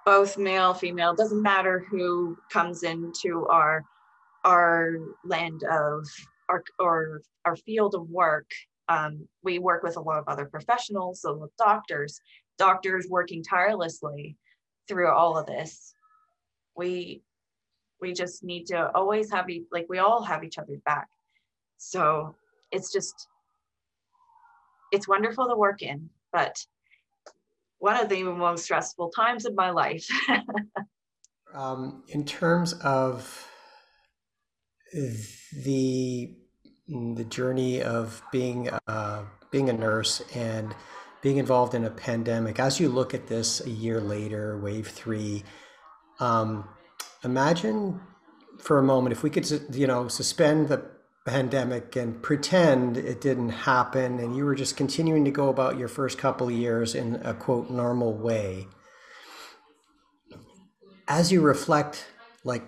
Both 0.06 0.38
male 0.38 0.74
female 0.74 1.16
doesn't 1.16 1.42
matter 1.42 1.86
who 1.90 2.38
comes 2.52 2.84
into 2.84 3.46
our 3.48 3.84
our 4.44 4.98
land 5.26 5.64
of 5.64 6.06
our 6.50 6.64
or 6.80 7.22
our 7.46 7.56
field 7.56 7.96
of 7.96 8.10
work 8.10 8.50
um, 8.90 9.28
we 9.44 9.60
work 9.60 9.84
with 9.84 9.98
a 9.98 10.02
lot 10.02 10.20
of 10.20 10.28
other 10.28 10.46
professionals 10.46 11.22
so 11.22 11.34
with 11.34 11.56
doctors. 11.58 12.20
Doctors 12.58 13.06
working 13.10 13.44
tirelessly 13.44 14.36
through 14.88 15.12
all 15.12 15.38
of 15.38 15.46
this 15.46 15.94
we 16.78 17.22
we 18.00 18.14
just 18.14 18.44
need 18.44 18.66
to 18.66 18.92
always 18.96 19.32
have 19.32 19.48
like 19.72 19.86
we 19.90 20.00
all 20.00 20.24
have 20.24 20.44
each 20.44 20.58
other's 20.58 20.82
back 20.86 21.08
so 21.78 22.36
it's 22.72 22.92
just 22.92 23.28
it's 24.92 25.08
wonderful 25.08 25.48
to 25.48 25.56
work 25.56 25.82
in 25.82 26.10
but 26.32 26.56
one 27.80 28.02
of 28.02 28.10
the 28.10 28.24
most 28.24 28.64
stressful 28.64 29.10
times 29.10 29.46
of 29.46 29.56
my 29.56 29.70
life. 29.70 30.08
um, 31.54 32.04
in 32.10 32.26
terms 32.26 32.74
of 32.74 33.48
the 34.94 36.34
the 36.88 37.26
journey 37.26 37.82
of 37.82 38.22
being 38.32 38.70
uh, 38.88 39.24
being 39.52 39.70
a 39.70 39.74
nurse 39.74 40.22
and 40.34 40.74
being 41.22 41.38
involved 41.38 41.74
in 41.74 41.84
a 41.86 41.90
pandemic, 41.90 42.60
as 42.60 42.80
you 42.80 42.88
look 42.90 43.14
at 43.14 43.28
this 43.28 43.66
a 43.66 43.70
year 43.70 44.00
later, 44.00 44.58
wave 44.60 44.88
three, 44.88 45.44
um, 46.20 46.68
imagine 47.24 48.00
for 48.60 48.80
a 48.80 48.84
moment 48.84 49.14
if 49.14 49.24
we 49.24 49.30
could, 49.30 49.50
you 49.72 49.88
know, 49.88 50.08
suspend 50.08 50.70
the 50.70 50.84
pandemic 51.26 51.96
and 51.96 52.22
pretend 52.24 52.98
it 52.98 53.20
didn't 53.20 53.50
happen 53.50 54.18
and 54.20 54.36
you 54.36 54.46
were 54.46 54.56
just 54.56 54.78
continuing 54.78 55.26
to 55.26 55.32
go 55.32 55.50
about 55.50 55.78
your 55.78 55.90
first 55.90 56.18
couple 56.18 56.48
of 56.48 56.54
years 56.54 56.96
in 56.96 57.16
a 57.24 57.34
quote 57.34 57.70
normal 57.70 58.14
way. 58.14 58.68
As 61.08 61.32
you 61.32 61.42
reflect 61.42 62.08
like 62.44 62.64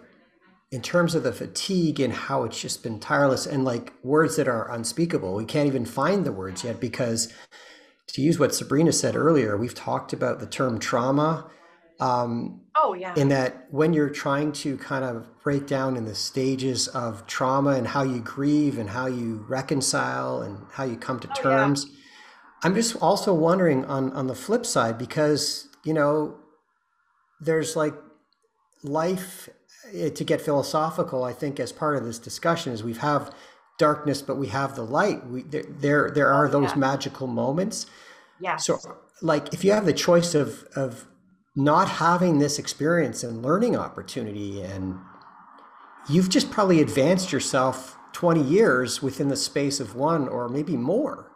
in 0.72 0.82
terms 0.82 1.16
of 1.16 1.24
the 1.24 1.32
fatigue 1.32 2.00
and 2.00 2.14
how 2.14 2.44
it's 2.44 2.60
just 2.60 2.84
been 2.84 3.00
tireless 3.00 3.46
and 3.46 3.66
like 3.66 3.94
words 4.04 4.36
that 4.36 4.48
are 4.48 4.72
unspeakable 4.72 5.34
we 5.34 5.46
can't 5.46 5.68
even 5.68 5.86
find 5.86 6.26
the 6.26 6.32
words 6.32 6.64
yet 6.64 6.80
because 6.80 7.34
to 8.08 8.22
use 8.22 8.38
what 8.38 8.54
sabrina 8.54 8.92
said 8.92 9.16
earlier 9.16 9.58
we've 9.58 9.74
talked 9.74 10.14
about 10.14 10.40
the 10.40 10.46
term 10.46 10.78
trauma 10.78 11.50
um, 12.00 12.62
oh 12.76 12.94
yeah 12.94 13.14
in 13.16 13.30
that 13.30 13.68
when 13.72 13.94
you're 13.94 14.10
trying 14.10 14.52
to 14.52 14.78
kind 14.78 15.04
of 15.04 15.28
break 15.44 15.68
down 15.68 15.98
in 15.98 16.06
the 16.06 16.16
stages 16.16 16.88
of 16.90 17.26
trauma 17.28 17.72
and 17.72 17.88
how 17.88 18.04
you 18.04 18.20
grieve 18.20 18.78
and 18.78 18.90
how 18.90 19.06
you 19.06 19.46
reconcile 19.48 20.42
and 20.42 20.66
how 20.72 20.84
you 20.84 20.96
come 20.96 21.20
to 21.20 21.30
oh, 21.30 21.42
terms 21.42 21.86
yeah. 21.88 21.96
i'm 22.64 22.76
just 22.76 22.96
also 22.98 23.34
wondering 23.34 23.84
on 23.86 24.12
on 24.14 24.28
the 24.28 24.36
flip 24.36 24.66
side 24.66 24.98
because 24.98 25.68
you 25.84 25.94
know 25.94 26.38
there's 27.42 27.76
like 27.76 27.96
life 28.84 29.50
eh, 29.94 30.10
to 30.10 30.24
get 30.24 30.42
philosophical 30.42 31.24
i 31.24 31.34
think 31.34 31.60
as 31.60 31.72
part 31.72 31.98
of 31.98 32.06
this 32.06 32.20
discussion 32.20 32.72
is 32.72 32.84
we 32.84 32.94
have 32.94 33.34
darkness 33.78 34.22
but 34.22 34.36
we 34.36 34.48
have 34.48 34.76
the 34.76 34.84
light 34.84 35.26
we 35.28 35.42
there 35.44 35.64
there, 35.68 36.12
there 36.12 36.34
are 36.34 36.48
oh, 36.48 36.52
those 36.52 36.72
yeah. 36.72 36.76
magical 36.78 37.28
moments 37.28 37.86
yeah 38.40 38.56
so 38.56 38.78
like 39.22 39.54
if 39.54 39.64
you 39.64 39.72
have 39.72 39.86
the 39.86 39.94
choice 39.94 40.36
of 40.36 40.66
of 40.76 41.08
not 41.56 41.90
having 41.90 42.40
this 42.40 42.60
experience 42.60 43.24
and 43.24 43.42
learning 43.42 43.76
opportunity 43.76 44.62
and 44.62 44.98
you've 46.10 46.30
just 46.30 46.50
probably 46.52 46.82
advanced 46.82 47.32
yourself 47.32 47.98
20 48.14 48.42
years 48.42 49.02
within 49.02 49.28
the 49.28 49.36
space 49.36 49.80
of 49.80 49.96
one 49.96 50.28
or 50.28 50.50
maybe 50.50 50.76
more 50.76 51.32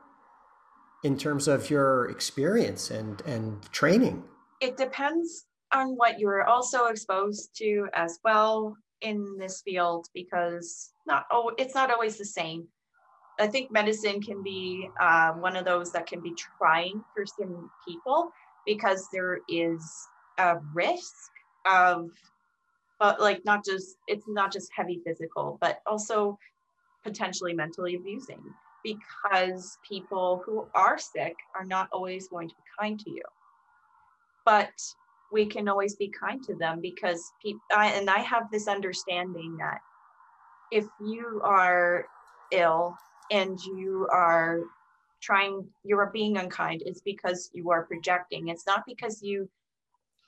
in 1.03 1.17
terms 1.17 1.47
of 1.47 1.69
your 1.69 2.09
experience 2.09 2.89
and 2.89 3.21
and 3.21 3.61
training. 3.71 4.23
It 4.61 4.77
depends 4.77 5.45
on 5.73 5.95
what 5.95 6.19
you're 6.19 6.43
also 6.43 6.85
exposed 6.85 7.55
to 7.57 7.87
as 7.93 8.19
well 8.23 8.75
in 9.01 9.37
this 9.37 9.61
field 9.61 10.07
because 10.13 10.93
not 11.05 11.25
oh 11.31 11.51
it's 11.57 11.75
not 11.75 11.91
always 11.91 12.17
the 12.17 12.25
same. 12.25 12.67
I 13.39 13.47
think 13.47 13.71
medicine 13.71 14.21
can 14.21 14.43
be 14.43 14.89
uh, 15.01 15.31
one 15.31 15.55
of 15.55 15.65
those 15.65 15.91
that 15.93 16.05
can 16.05 16.21
be 16.21 16.35
trying 16.35 17.03
for 17.15 17.25
some 17.25 17.69
people 17.87 18.31
because 18.65 19.07
there 19.11 19.39
is 19.49 20.07
a 20.39 20.57
risk 20.73 21.13
of 21.69 22.09
but 22.99 23.19
like 23.19 23.43
not 23.45 23.63
just 23.65 23.97
it's 24.07 24.25
not 24.27 24.51
just 24.51 24.69
heavy 24.75 25.01
physical 25.05 25.57
but 25.61 25.81
also 25.85 26.37
potentially 27.03 27.53
mentally 27.53 27.95
abusing 27.95 28.41
because 28.83 29.77
people 29.87 30.41
who 30.45 30.67
are 30.75 30.97
sick 30.97 31.35
are 31.55 31.65
not 31.65 31.87
always 31.91 32.27
going 32.27 32.49
to 32.49 32.55
be 32.55 32.63
kind 32.79 32.99
to 32.99 33.09
you. 33.09 33.23
But 34.45 34.71
we 35.33 35.45
can 35.45 35.67
always 35.67 35.95
be 35.95 36.09
kind 36.09 36.43
to 36.43 36.55
them 36.55 36.79
because 36.79 37.33
people 37.41 37.59
and 37.75 38.09
i 38.09 38.19
have 38.19 38.43
this 38.51 38.67
understanding 38.67 39.57
that 39.57 39.79
if 40.71 40.85
you 41.01 41.41
are 41.43 42.05
ill 42.51 42.95
and 43.31 43.59
you 43.65 44.07
are 44.11 44.59
trying 45.23 45.65
you 45.83 45.97
are 45.97 46.11
being 46.11 46.37
unkind 46.37 46.83
it's 46.85 47.01
because 47.01 47.49
you 47.53 47.71
are 47.71 47.85
projecting. 47.85 48.49
It's 48.49 48.67
not 48.67 48.83
because 48.85 49.23
you 49.23 49.49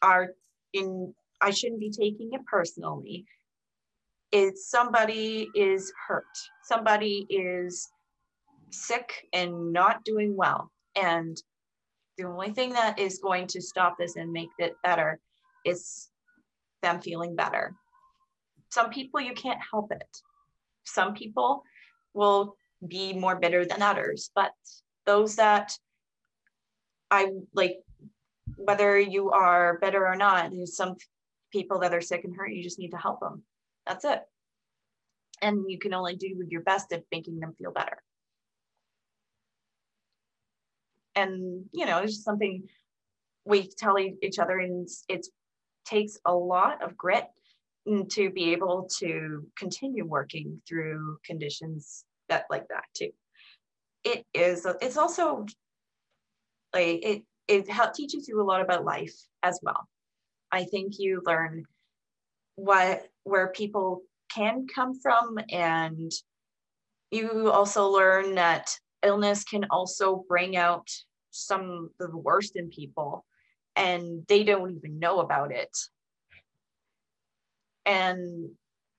are 0.02 0.30
in 0.74 1.14
i 1.42 1.52
shouldn't 1.52 1.82
be 1.82 1.92
taking 1.92 2.30
it 2.32 2.46
personally. 2.46 3.26
It's 4.32 4.70
somebody 4.70 5.50
is 5.54 5.92
hurt. 6.08 6.24
Somebody 6.64 7.28
is 7.30 7.90
sick 8.72 9.28
and 9.34 9.72
not 9.72 10.04
doing 10.04 10.36
well. 10.36 10.72
And 10.96 11.38
the 12.18 12.26
only 12.26 12.52
thing 12.52 12.72
that 12.74 12.98
is 12.98 13.20
going 13.20 13.48
to 13.48 13.62
stop 13.62 13.98
this 13.98 14.16
and 14.16 14.32
make 14.32 14.50
it 14.58 14.76
better 14.84 15.20
is 15.66 16.10
them 16.82 17.02
feeling 17.02 17.36
better. 17.36 17.74
Some 18.70 18.90
people 18.90 19.20
you 19.20 19.34
can't 19.34 19.60
help 19.72 19.92
it. 19.92 20.18
Some 20.86 21.14
people 21.14 21.64
will 22.14 22.56
be 22.88 23.14
more 23.14 23.36
bitter 23.36 23.66
than 23.66 23.82
others 23.82 24.32
but 24.36 24.52
those 25.06 25.36
that 25.38 25.78
I 27.12 27.32
like, 27.54 27.80
whether 28.58 29.00
you 29.00 29.32
are 29.32 29.78
better 29.80 30.06
or 30.08 30.16
not, 30.16 30.52
there's 30.52 30.76
some 30.76 30.96
people 31.52 31.80
that 31.80 31.94
are 31.94 32.02
sick 32.02 32.24
and 32.24 32.36
hurt, 32.36 32.52
you 32.52 32.64
just 32.64 32.80
need 32.80 32.92
to 32.92 32.98
help 32.98 33.20
them. 33.20 33.44
That's 33.88 34.06
it. 34.06 34.22
And 35.42 35.70
you 35.70 35.78
can 35.78 35.94
only 35.94 36.16
do 36.16 36.44
your 36.50 36.62
best 36.62 36.92
at 36.92 37.04
making 37.12 37.40
them 37.40 37.54
feel 37.58 37.72
better. 37.72 38.02
And, 41.16 41.66
you 41.72 41.86
know, 41.86 42.00
it's 42.00 42.14
just 42.14 42.26
something 42.26 42.64
we 43.46 43.68
tell 43.68 43.98
each 44.00 44.40
other, 44.40 44.60
and 44.60 44.88
it 45.08 45.28
takes 45.86 46.18
a 46.26 46.34
lot 46.34 46.84
of 46.84 46.98
grit 46.98 47.28
to 48.10 48.30
be 48.32 48.52
able 48.52 48.90
to 48.98 49.46
continue 49.56 50.04
working 50.04 50.62
through 50.68 51.20
conditions 51.24 52.04
that 52.28 52.46
like 52.50 52.68
that 52.70 52.86
too 52.96 53.12
it 54.06 54.26
is 54.34 54.66
it's 54.82 54.98
also 54.98 55.46
like 56.74 57.00
it 57.04 57.24
it 57.48 57.70
help, 57.70 57.94
teaches 57.94 58.28
you 58.28 58.42
a 58.42 58.44
lot 58.44 58.62
about 58.62 58.86
life 58.86 59.14
as 59.44 59.60
well. 59.62 59.88
I 60.52 60.64
think 60.66 60.94
you 61.00 61.22
learn 61.26 61.66
what 62.56 63.08
where 63.24 63.50
people 63.50 64.02
can 64.30 64.68
come 64.74 65.00
from 65.00 65.38
and 65.52 66.12
you 67.12 67.52
also 67.52 67.88
learn 67.88 68.36
that 68.36 68.70
illness 69.04 69.44
can 69.44 69.66
also 69.70 70.26
bring 70.28 70.56
out 70.56 70.88
some 71.32 71.90
of 72.00 72.12
the 72.12 72.18
worst 72.18 72.56
in 72.56 72.70
people 72.70 73.26
and 73.76 74.26
they 74.28 74.44
don't 74.44 74.72
even 74.72 75.00
know 75.00 75.20
about 75.20 75.52
it. 75.52 75.76
And 77.86 78.50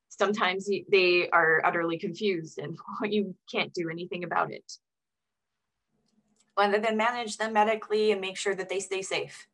sometimes 0.08 0.68
they 0.90 1.28
are 1.30 1.60
utterly 1.64 1.98
confused 1.98 2.58
and 2.58 2.76
you 3.12 3.34
can't 3.50 3.72
do 3.74 3.90
anything 3.90 4.24
about 4.24 4.52
it 4.52 4.72
other 6.56 6.78
than 6.78 6.96
manage 6.96 7.36
them 7.36 7.52
medically 7.52 8.12
and 8.12 8.20
make 8.20 8.36
sure 8.36 8.54
that 8.54 8.68
they 8.68 8.80
stay 8.80 9.02
safe. 9.02 9.46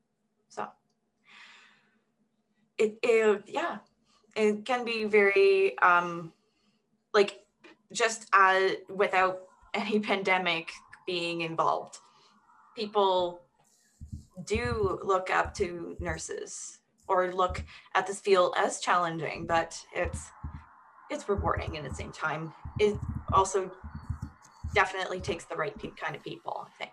So 0.48 0.68
it, 2.78 2.98
it 3.02 3.42
yeah, 3.46 3.78
it 4.36 4.64
can 4.64 4.84
be 4.84 5.04
very 5.04 5.78
um, 5.78 6.32
like 7.12 7.40
just 7.92 8.28
uh, 8.32 8.68
without 8.88 9.42
any 9.74 10.00
pandemic 10.00 10.70
being 11.06 11.40
involved, 11.40 11.98
people 12.76 13.42
do 14.44 14.98
look 15.02 15.30
up 15.30 15.54
to 15.54 15.96
nurses 16.00 16.78
or 17.08 17.32
look 17.32 17.62
at 17.94 18.06
this 18.06 18.20
field 18.20 18.54
as 18.58 18.80
challenging, 18.80 19.46
but 19.46 19.78
it's 19.94 20.30
it's 21.10 21.28
rewarding 21.28 21.76
and 21.76 21.84
at 21.84 21.90
the 21.90 21.96
same 21.96 22.12
time. 22.12 22.52
It 22.78 22.98
also 23.32 23.70
definitely 24.74 25.20
takes 25.20 25.44
the 25.44 25.56
right 25.56 25.74
kind 25.96 26.16
of 26.16 26.22
people, 26.22 26.66
I 26.66 26.84
think. 26.84 26.91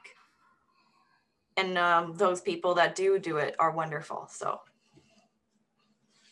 And 1.59 1.77
um, 1.77 2.13
those 2.15 2.39
people 2.39 2.73
that 2.75 2.95
do 2.95 3.19
do 3.19 3.35
it 3.35 3.53
are 3.59 3.71
wonderful. 3.71 4.29
So 4.31 4.61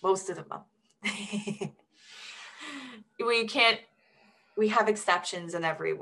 most 0.02 0.30
of 0.30 0.38
them. 0.38 0.62
we 3.20 3.46
can't. 3.46 3.80
We 4.56 4.70
have 4.70 4.88
exceptions 4.88 5.54
in 5.54 5.66
every 5.66 5.96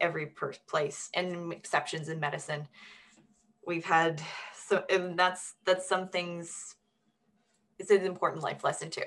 every 0.00 0.26
place, 0.66 1.08
and 1.14 1.50
exceptions 1.52 2.10
in 2.10 2.20
medicine. 2.20 2.68
We've 3.66 3.86
had 3.86 4.20
so, 4.54 4.84
and 4.90 5.18
that's 5.18 5.54
that's 5.64 5.88
some 5.88 6.08
things. 6.08 6.76
It's 7.78 7.90
an 7.90 8.04
important 8.04 8.42
life 8.42 8.64
lesson 8.64 8.90
too. 8.90 9.02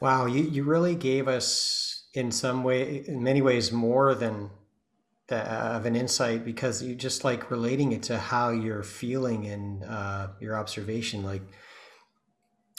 Wow, 0.00 0.26
you, 0.26 0.42
you 0.42 0.64
really 0.64 0.96
gave 0.96 1.28
us 1.28 2.08
in 2.14 2.32
some 2.32 2.64
way, 2.64 3.04
in 3.06 3.22
many 3.22 3.42
ways, 3.42 3.70
more 3.70 4.14
than 4.14 4.50
of 5.32 5.86
an 5.86 5.96
insight 5.96 6.44
because 6.44 6.82
you 6.82 6.94
just 6.94 7.24
like 7.24 7.50
relating 7.50 7.92
it 7.92 8.02
to 8.04 8.18
how 8.18 8.50
you're 8.50 8.82
feeling 8.82 9.46
and 9.46 9.84
uh, 9.84 10.28
your 10.40 10.56
observation. 10.56 11.22
Like, 11.22 11.42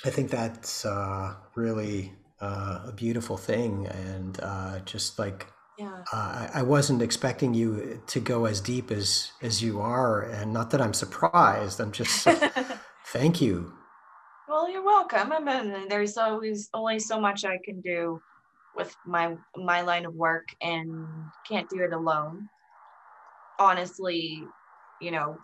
I 0.06 0.10
think 0.10 0.32
that's 0.32 0.86
uh, 0.86 1.36
really 1.56 2.14
uh, 2.40 2.86
a 2.88 2.92
beautiful 2.92 3.38
thing, 3.38 3.88
and 3.88 4.40
uh, 4.42 4.80
just 4.80 5.20
like 5.20 5.48
yeah. 5.80 6.04
Uh, 6.14 6.48
I 6.54 6.62
wasn't 6.62 7.02
expecting 7.02 7.54
you 7.54 8.04
to 8.08 8.20
go 8.20 8.46
as 8.46 8.62
deep 8.62 8.92
as 8.92 9.32
as 9.42 9.64
you 9.64 9.80
are, 9.80 10.22
and 10.22 10.54
not 10.54 10.72
that 10.72 10.82
I'm 10.82 10.94
surprised. 10.94 11.80
I'm 11.80 11.92
just 11.92 12.28
thank 13.06 13.42
you 13.42 13.74
well, 14.52 14.70
you're 14.70 14.84
welcome. 14.84 15.32
I 15.32 15.40
mean, 15.40 15.88
there's 15.88 16.18
always 16.18 16.70
only 16.74 17.00
so 17.00 17.22
much 17.22 17.46
I 17.46 17.58
can 17.64 17.80
do 17.80 18.22
with 18.74 18.96
my 19.06 19.36
my 19.56 19.82
line 19.82 20.06
of 20.06 20.14
work 20.16 20.48
and 20.62 21.32
can't 21.48 21.70
do 21.70 21.84
it 21.84 21.94
alone. 21.94 22.50
Honestly, 23.60 24.48
you 25.00 25.12
know, 25.12 25.40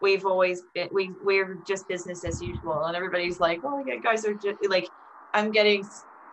we've 0.00 0.24
always 0.26 0.62
been 0.74 0.88
we 0.92 1.14
we're 1.22 1.58
just 1.66 1.88
business 1.88 2.24
as 2.24 2.40
usual 2.42 2.84
and 2.84 2.96
everybody's 2.96 3.40
like, 3.40 3.60
"Oh, 3.64 3.82
you 3.86 4.00
guys 4.00 4.24
are 4.24 4.34
just 4.34 4.58
like 4.68 4.88
I'm 5.34 5.50
getting, 5.50 5.88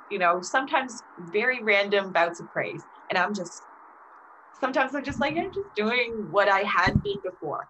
you 0.09 0.19
know, 0.19 0.41
sometimes 0.41 1.01
very 1.19 1.61
random 1.63 2.11
bouts 2.11 2.39
of 2.39 2.51
praise 2.51 2.83
and 3.09 3.17
I'm 3.17 3.33
just 3.33 3.63
sometimes 4.59 4.95
I'm 4.95 5.03
just 5.03 5.19
like 5.19 5.37
I'm 5.37 5.51
just 5.53 5.75
doing 5.75 6.27
what 6.29 6.49
I 6.49 6.59
had 6.61 7.01
been 7.03 7.19
before. 7.23 7.67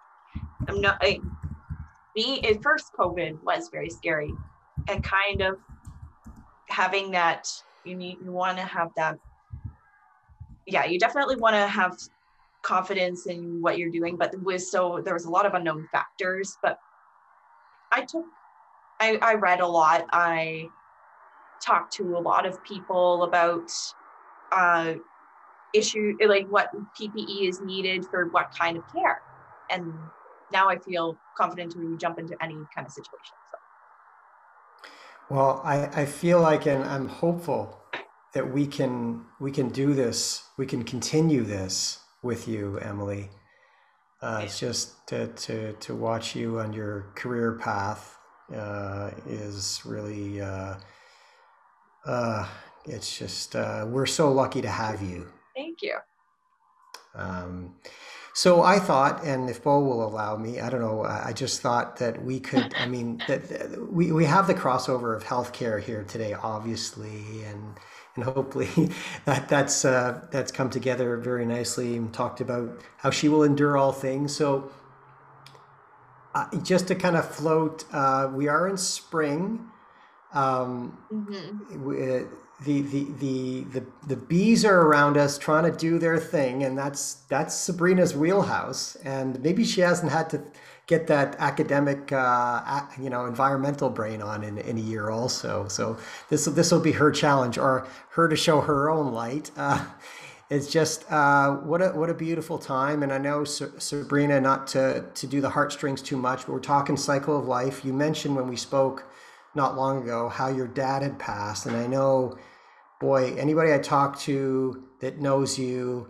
I'm 0.68 0.82
not 0.82 0.98
I, 1.02 1.20
me 2.16 2.42
at 2.42 2.62
first 2.62 2.92
covid 3.00 3.42
was 3.44 3.70
very 3.72 3.90
scary 3.90 4.34
and 4.90 5.04
kind 5.04 5.42
of 5.42 5.56
having 6.70 7.12
that 7.12 7.48
you 7.90 7.96
need 7.96 8.18
you 8.24 8.32
want 8.32 8.58
to 8.58 8.64
have 8.64 8.90
that 8.96 9.18
yeah 10.66 10.86
you 10.86 11.00
definitely 11.00 11.36
want 11.36 11.56
to 11.56 11.68
have 11.68 11.98
confidence 12.62 13.26
in 13.28 13.62
what 13.62 13.78
you're 13.78 13.90
doing 13.90 14.16
but 14.18 14.34
with 14.42 14.62
so 14.64 15.02
there 15.04 15.14
was 15.14 15.26
a 15.26 15.30
lot 15.30 15.46
of 15.46 15.54
unknown 15.54 15.88
factors 15.92 16.58
but 16.62 16.78
i 17.92 18.02
took 18.02 18.26
i, 19.00 19.18
I 19.22 19.34
read 19.36 19.62
a 19.62 19.68
lot 19.68 20.06
i 20.12 20.68
talked 21.66 21.94
to 21.94 22.18
a 22.18 22.20
lot 22.20 22.46
of 22.46 22.64
people 22.64 23.24
about 23.24 23.70
uh 24.52 24.96
issue 25.74 26.18
like 26.26 26.48
what 26.48 26.70
ppe 27.00 27.48
is 27.48 27.62
needed 27.62 28.06
for 28.06 28.28
what 28.28 28.52
kind 28.58 28.78
of 28.78 28.84
care 28.94 29.22
and 29.70 29.94
now 30.52 30.70
I 30.70 30.78
feel 30.78 31.18
confident 31.38 31.72
to 31.74 31.98
jump 31.98 32.20
into 32.20 32.36
any 32.42 32.58
kind 32.76 32.86
of 32.88 32.92
situation. 32.92 33.36
So. 33.52 33.58
Well, 35.30 35.62
I, 35.64 36.02
I 36.02 36.06
feel 36.06 36.42
like, 36.42 36.66
and 36.66 36.84
I'm 36.84 37.08
hopeful 37.08 37.79
that 38.34 38.52
we 38.52 38.68
can 38.68 39.26
we 39.40 39.52
can 39.52 39.70
do 39.70 39.94
this. 39.94 40.44
We 40.58 40.66
can 40.66 40.84
continue 40.84 41.44
this 41.44 42.00
with 42.22 42.48
you, 42.48 42.78
Emily. 42.80 43.30
Uh, 44.22 44.42
it's 44.44 44.60
just 44.60 45.08
to, 45.08 45.28
to 45.28 45.74
to 45.74 45.96
watch 45.96 46.36
you 46.36 46.60
on 46.60 46.74
your 46.74 47.12
career 47.16 47.54
path 47.54 48.18
uh, 48.56 49.12
is 49.28 49.82
really. 49.86 50.42
Uh, 50.42 50.76
uh 52.06 52.48
it's 52.86 53.18
just 53.18 53.56
uh, 53.56 53.86
we're 53.88 54.06
so 54.06 54.32
lucky 54.32 54.62
to 54.62 54.70
have 54.70 55.02
you. 55.02 55.28
Thank 55.56 55.82
you. 55.82 55.98
Um, 57.14 57.76
so 58.34 58.64
I 58.64 58.80
thought, 58.80 59.24
and 59.26 59.50
if 59.50 59.64
Bo 59.64 59.82
will 59.82 60.06
allow 60.06 60.38
me, 60.38 60.60
I 60.60 60.70
don't 60.70 60.82
know. 60.82 61.04
I 61.04 61.34
just 61.34 61.62
thought 61.62 61.98
that 61.98 62.24
we 62.24 62.40
could. 62.40 62.74
I 62.78 62.86
mean, 62.86 63.22
that 63.28 63.92
we 63.92 64.12
we 64.12 64.26
have 64.26 64.48
the 64.48 64.54
crossover 64.54 65.16
of 65.16 65.24
healthcare 65.24 65.82
here 65.82 66.04
today, 66.04 66.34
obviously, 66.34 67.44
and 67.44 67.78
and 68.16 68.24
hopefully 68.24 68.70
that 69.26 69.50
that's 69.50 69.86
uh, 69.86 70.22
that's 70.32 70.52
come 70.52 70.70
together 70.70 71.18
very 71.18 71.46
nicely 71.46 71.96
and 71.96 72.14
talked 72.14 72.42
about 72.42 72.82
how 72.98 73.10
she 73.10 73.30
will 73.30 73.44
endure 73.44 73.78
all 73.78 73.92
things. 73.92 74.36
So 74.36 74.72
uh, 76.36 76.48
just 76.62 76.88
to 76.88 76.96
kind 76.96 77.16
of 77.16 77.30
float, 77.30 77.86
uh, 77.92 78.30
we 78.34 78.48
are 78.48 78.68
in 78.68 78.78
spring. 78.78 79.68
Um, 80.34 80.98
mm-hmm. 81.12 81.84
we, 81.84 82.18
uh, 82.18 82.24
the, 82.66 82.82
the 82.82 83.08
the 83.20 83.64
the 83.64 83.86
the 84.08 84.16
bees 84.16 84.66
are 84.66 84.82
around 84.82 85.18
us 85.18 85.38
trying 85.38 85.70
to 85.72 85.78
do 85.78 85.98
their 85.98 86.18
thing 86.18 86.64
and 86.64 86.78
that's 86.78 87.14
that's 87.30 87.56
Sabrina's 87.56 88.16
wheelhouse 88.16 88.96
and 88.98 89.42
maybe 89.42 89.64
she 89.64 89.80
hasn't 89.82 90.12
had 90.12 90.30
to 90.32 90.44
get 90.90 91.06
that 91.06 91.36
academic, 91.38 92.12
uh, 92.12 92.82
you 93.00 93.12
know, 93.12 93.28
environmental 93.28 93.92
brain 93.92 94.24
on 94.24 94.44
in, 94.44 94.58
in 94.58 94.76
a 94.76 94.82
year 94.82 95.12
also. 95.12 95.68
So 95.68 95.98
this 96.30 96.46
this 96.46 96.72
will 96.72 96.80
be 96.80 96.94
her 96.94 97.12
challenge, 97.12 97.60
or 97.60 97.88
her 98.10 98.28
to 98.28 98.36
show 98.36 98.60
her 98.62 98.90
own 98.90 99.14
light. 99.14 99.52
Uh, 99.60 99.86
it's 100.50 100.68
just 100.72 101.06
uh, 101.12 101.58
what 101.58 101.80
a 101.80 101.90
what 101.90 102.10
a 102.10 102.14
beautiful 102.16 102.58
time, 102.58 103.04
and 103.04 103.14
I 103.14 103.20
know 103.20 103.44
Sabrina 103.44 104.42
not 104.42 104.66
to 104.70 105.06
to 105.14 105.28
do 105.28 105.42
the 105.42 105.50
heartstrings 105.52 106.02
too 106.02 106.18
much, 106.18 106.48
but 106.48 106.54
we're 106.54 106.60
talking 106.60 106.98
cycle 106.98 107.38
of 107.38 107.46
life. 107.46 107.86
You 107.86 107.94
mentioned 107.94 108.36
when 108.36 108.48
we 108.48 108.56
spoke 108.56 109.06
not 109.54 109.76
long 109.76 110.02
ago 110.02 110.28
how 110.28 110.48
your 110.48 110.68
dad 110.68 111.04
had 111.04 111.20
passed, 111.20 111.68
and 111.68 111.78
I 111.78 111.86
know, 111.86 112.36
boy, 113.00 113.36
anybody 113.36 113.72
I 113.72 113.78
talk 113.78 114.18
to 114.22 114.84
that 115.02 115.20
knows 115.20 115.60
you 115.60 116.08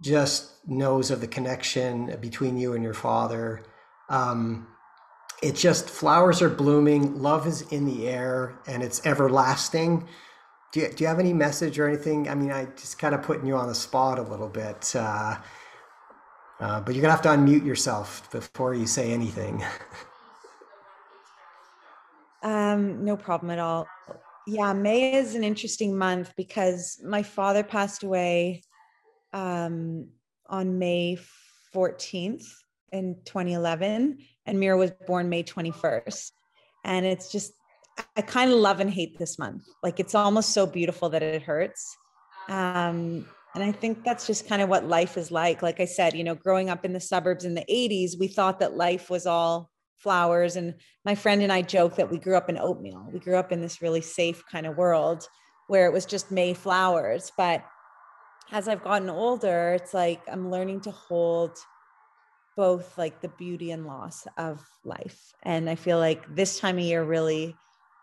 just 0.00 0.66
knows 0.66 1.10
of 1.10 1.20
the 1.20 1.28
connection 1.28 2.16
between 2.22 2.56
you 2.56 2.72
and 2.72 2.82
your 2.82 2.94
father. 2.94 3.60
Um, 4.08 4.66
it 5.42 5.54
just 5.54 5.88
flowers 5.88 6.42
are 6.42 6.50
blooming, 6.50 7.22
love 7.22 7.46
is 7.46 7.62
in 7.70 7.84
the 7.86 8.08
air, 8.08 8.58
and 8.66 8.82
it's 8.82 9.04
everlasting 9.06 10.08
do 10.72 10.80
you, 10.80 10.88
do 10.88 11.04
you 11.04 11.08
have 11.08 11.18
any 11.18 11.32
message 11.32 11.78
or 11.78 11.88
anything? 11.88 12.28
I 12.28 12.34
mean, 12.34 12.50
I 12.50 12.66
just 12.76 12.98
kind 12.98 13.14
of 13.14 13.22
putting 13.22 13.46
you 13.46 13.56
on 13.56 13.68
the 13.68 13.74
spot 13.74 14.18
a 14.18 14.22
little 14.22 14.48
bit, 14.48 14.94
uh, 14.94 15.36
uh, 16.60 16.80
but 16.80 16.94
you're 16.94 17.02
gonna 17.02 17.12
have 17.12 17.22
to 17.22 17.30
unmute 17.30 17.64
yourself 17.64 18.30
before 18.30 18.74
you 18.74 18.86
say 18.86 19.12
anything. 19.12 19.64
um, 22.42 23.04
no 23.04 23.16
problem 23.16 23.50
at 23.50 23.58
all. 23.58 23.86
Yeah, 24.46 24.72
May 24.72 25.14
is 25.14 25.34
an 25.34 25.44
interesting 25.44 25.96
month 25.96 26.34
because 26.36 27.00
my 27.04 27.22
father 27.22 27.62
passed 27.62 28.02
away 28.02 28.62
um, 29.32 30.08
on 30.46 30.78
May 30.78 31.18
14th 31.74 32.46
in 32.92 33.16
2011, 33.24 34.18
and 34.46 34.60
Mira 34.60 34.76
was 34.76 34.90
born 35.06 35.28
May 35.28 35.42
21st. 35.42 36.30
And 36.84 37.04
it's 37.04 37.30
just 37.30 37.52
I 38.16 38.22
kind 38.22 38.50
of 38.50 38.58
love 38.58 38.80
and 38.80 38.90
hate 38.90 39.18
this 39.18 39.38
month. 39.38 39.64
Like 39.82 40.00
it's 40.00 40.14
almost 40.14 40.50
so 40.50 40.66
beautiful 40.66 41.08
that 41.10 41.22
it 41.22 41.42
hurts. 41.42 41.96
Um, 42.48 43.26
and 43.54 43.64
I 43.64 43.72
think 43.72 44.04
that's 44.04 44.26
just 44.26 44.48
kind 44.48 44.62
of 44.62 44.68
what 44.68 44.86
life 44.86 45.16
is 45.16 45.30
like. 45.30 45.62
Like 45.62 45.80
I 45.80 45.84
said, 45.84 46.14
you 46.14 46.24
know, 46.24 46.34
growing 46.34 46.70
up 46.70 46.84
in 46.84 46.92
the 46.92 47.00
suburbs 47.00 47.44
in 47.44 47.54
the 47.54 47.64
80s, 47.68 48.18
we 48.18 48.28
thought 48.28 48.60
that 48.60 48.76
life 48.76 49.10
was 49.10 49.26
all 49.26 49.70
flowers. 49.96 50.56
And 50.56 50.74
my 51.04 51.14
friend 51.14 51.42
and 51.42 51.52
I 51.52 51.62
joke 51.62 51.96
that 51.96 52.10
we 52.10 52.18
grew 52.18 52.36
up 52.36 52.48
in 52.48 52.58
oatmeal. 52.58 53.08
We 53.12 53.18
grew 53.18 53.36
up 53.36 53.50
in 53.50 53.60
this 53.60 53.82
really 53.82 54.00
safe 54.00 54.44
kind 54.50 54.66
of 54.66 54.76
world 54.76 55.26
where 55.66 55.86
it 55.86 55.92
was 55.92 56.06
just 56.06 56.30
May 56.30 56.54
flowers. 56.54 57.32
But 57.36 57.64
as 58.52 58.68
I've 58.68 58.84
gotten 58.84 59.10
older, 59.10 59.74
it's 59.74 59.92
like 59.92 60.22
I'm 60.30 60.50
learning 60.50 60.82
to 60.82 60.90
hold 60.90 61.58
both 62.58 62.98
like 62.98 63.20
the 63.20 63.28
beauty 63.28 63.70
and 63.70 63.86
loss 63.86 64.26
of 64.36 64.60
life. 64.84 65.32
And 65.44 65.70
I 65.70 65.76
feel 65.76 65.98
like 65.98 66.34
this 66.34 66.58
time 66.58 66.76
of 66.76 66.82
year 66.82 67.04
really 67.04 67.54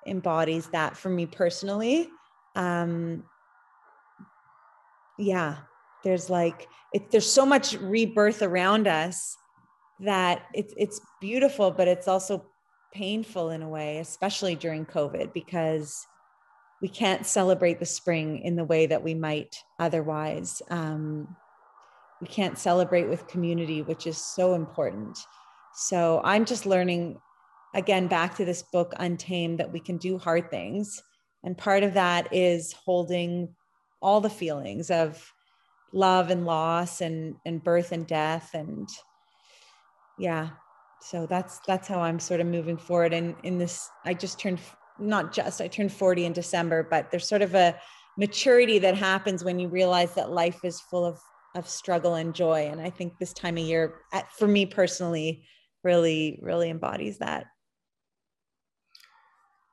embodies 0.07 0.67
that 0.67 0.95
for 0.95 1.09
me 1.09 1.25
personally. 1.25 2.07
Um, 2.55 3.25
yeah, 5.19 5.57
there's 6.05 6.29
like 6.29 6.69
it, 6.93 7.11
there's 7.11 7.29
so 7.29 7.45
much 7.45 7.73
rebirth 7.73 8.41
around 8.41 8.87
us 8.87 9.35
that 9.99 10.43
it's 10.53 10.73
it's 10.77 11.01
beautiful, 11.19 11.69
but 11.69 11.89
it's 11.89 12.07
also 12.07 12.45
painful 12.93 13.49
in 13.49 13.61
a 13.61 13.67
way, 13.67 13.97
especially 13.97 14.55
during 14.55 14.85
COVID, 14.85 15.33
because 15.33 16.07
we 16.81 16.87
can't 16.87 17.25
celebrate 17.25 17.81
the 17.81 17.85
spring 17.85 18.39
in 18.39 18.55
the 18.55 18.63
way 18.63 18.85
that 18.85 19.03
we 19.03 19.15
might 19.15 19.57
otherwise. 19.79 20.61
Um, 20.69 21.35
we 22.25 22.33
can't 22.33 22.57
celebrate 22.57 23.07
with 23.07 23.27
community, 23.27 23.83
which 23.83 24.07
is 24.07 24.17
so 24.17 24.55
important. 24.55 25.15
So 25.75 26.21
I'm 26.23 26.43
just 26.43 26.65
learning 26.65 27.19
again 27.75 28.07
back 28.07 28.35
to 28.37 28.45
this 28.45 28.63
book 28.63 28.95
untamed 28.97 29.59
that 29.59 29.71
we 29.71 29.79
can 29.79 29.97
do 29.97 30.17
hard 30.17 30.49
things. 30.49 31.03
And 31.43 31.55
part 31.55 31.83
of 31.83 31.93
that 31.93 32.27
is 32.31 32.73
holding 32.73 33.53
all 34.01 34.21
the 34.21 34.29
feelings 34.31 34.89
of 34.89 35.31
love 35.93 36.31
and 36.31 36.47
loss 36.47 36.99
and 36.99 37.35
and 37.45 37.63
birth 37.63 37.91
and 37.91 38.07
death 38.07 38.55
and 38.55 38.89
yeah. 40.17 40.49
So 41.01 41.27
that's 41.27 41.59
that's 41.67 41.87
how 41.87 41.99
i'm 41.99 42.19
sort 42.19 42.39
of 42.39 42.47
moving 42.47 42.77
forward. 42.77 43.13
And 43.13 43.35
in 43.43 43.59
this 43.59 43.87
i 44.03 44.15
just 44.15 44.39
turned 44.39 44.59
not 44.97 45.31
just 45.31 45.61
i 45.61 45.67
turned 45.67 45.91
40 45.91 46.25
in 46.25 46.31
december 46.33 46.81
but 46.81 47.11
there's 47.11 47.27
sort 47.27 47.41
of 47.41 47.53
a 47.53 47.75
maturity 48.17 48.79
that 48.79 48.95
happens 48.95 49.43
when 49.43 49.59
you 49.59 49.67
realize 49.67 50.15
that 50.15 50.31
life 50.31 50.63
is 50.63 50.79
full 50.79 51.05
of 51.05 51.19
of 51.55 51.67
struggle 51.67 52.15
and 52.15 52.35
joy 52.35 52.67
and 52.71 52.79
i 52.79 52.89
think 52.89 53.17
this 53.17 53.33
time 53.33 53.57
of 53.57 53.63
year 53.63 53.95
for 54.37 54.47
me 54.47 54.65
personally 54.65 55.43
really 55.83 56.39
really 56.41 56.69
embodies 56.69 57.17
that 57.17 57.45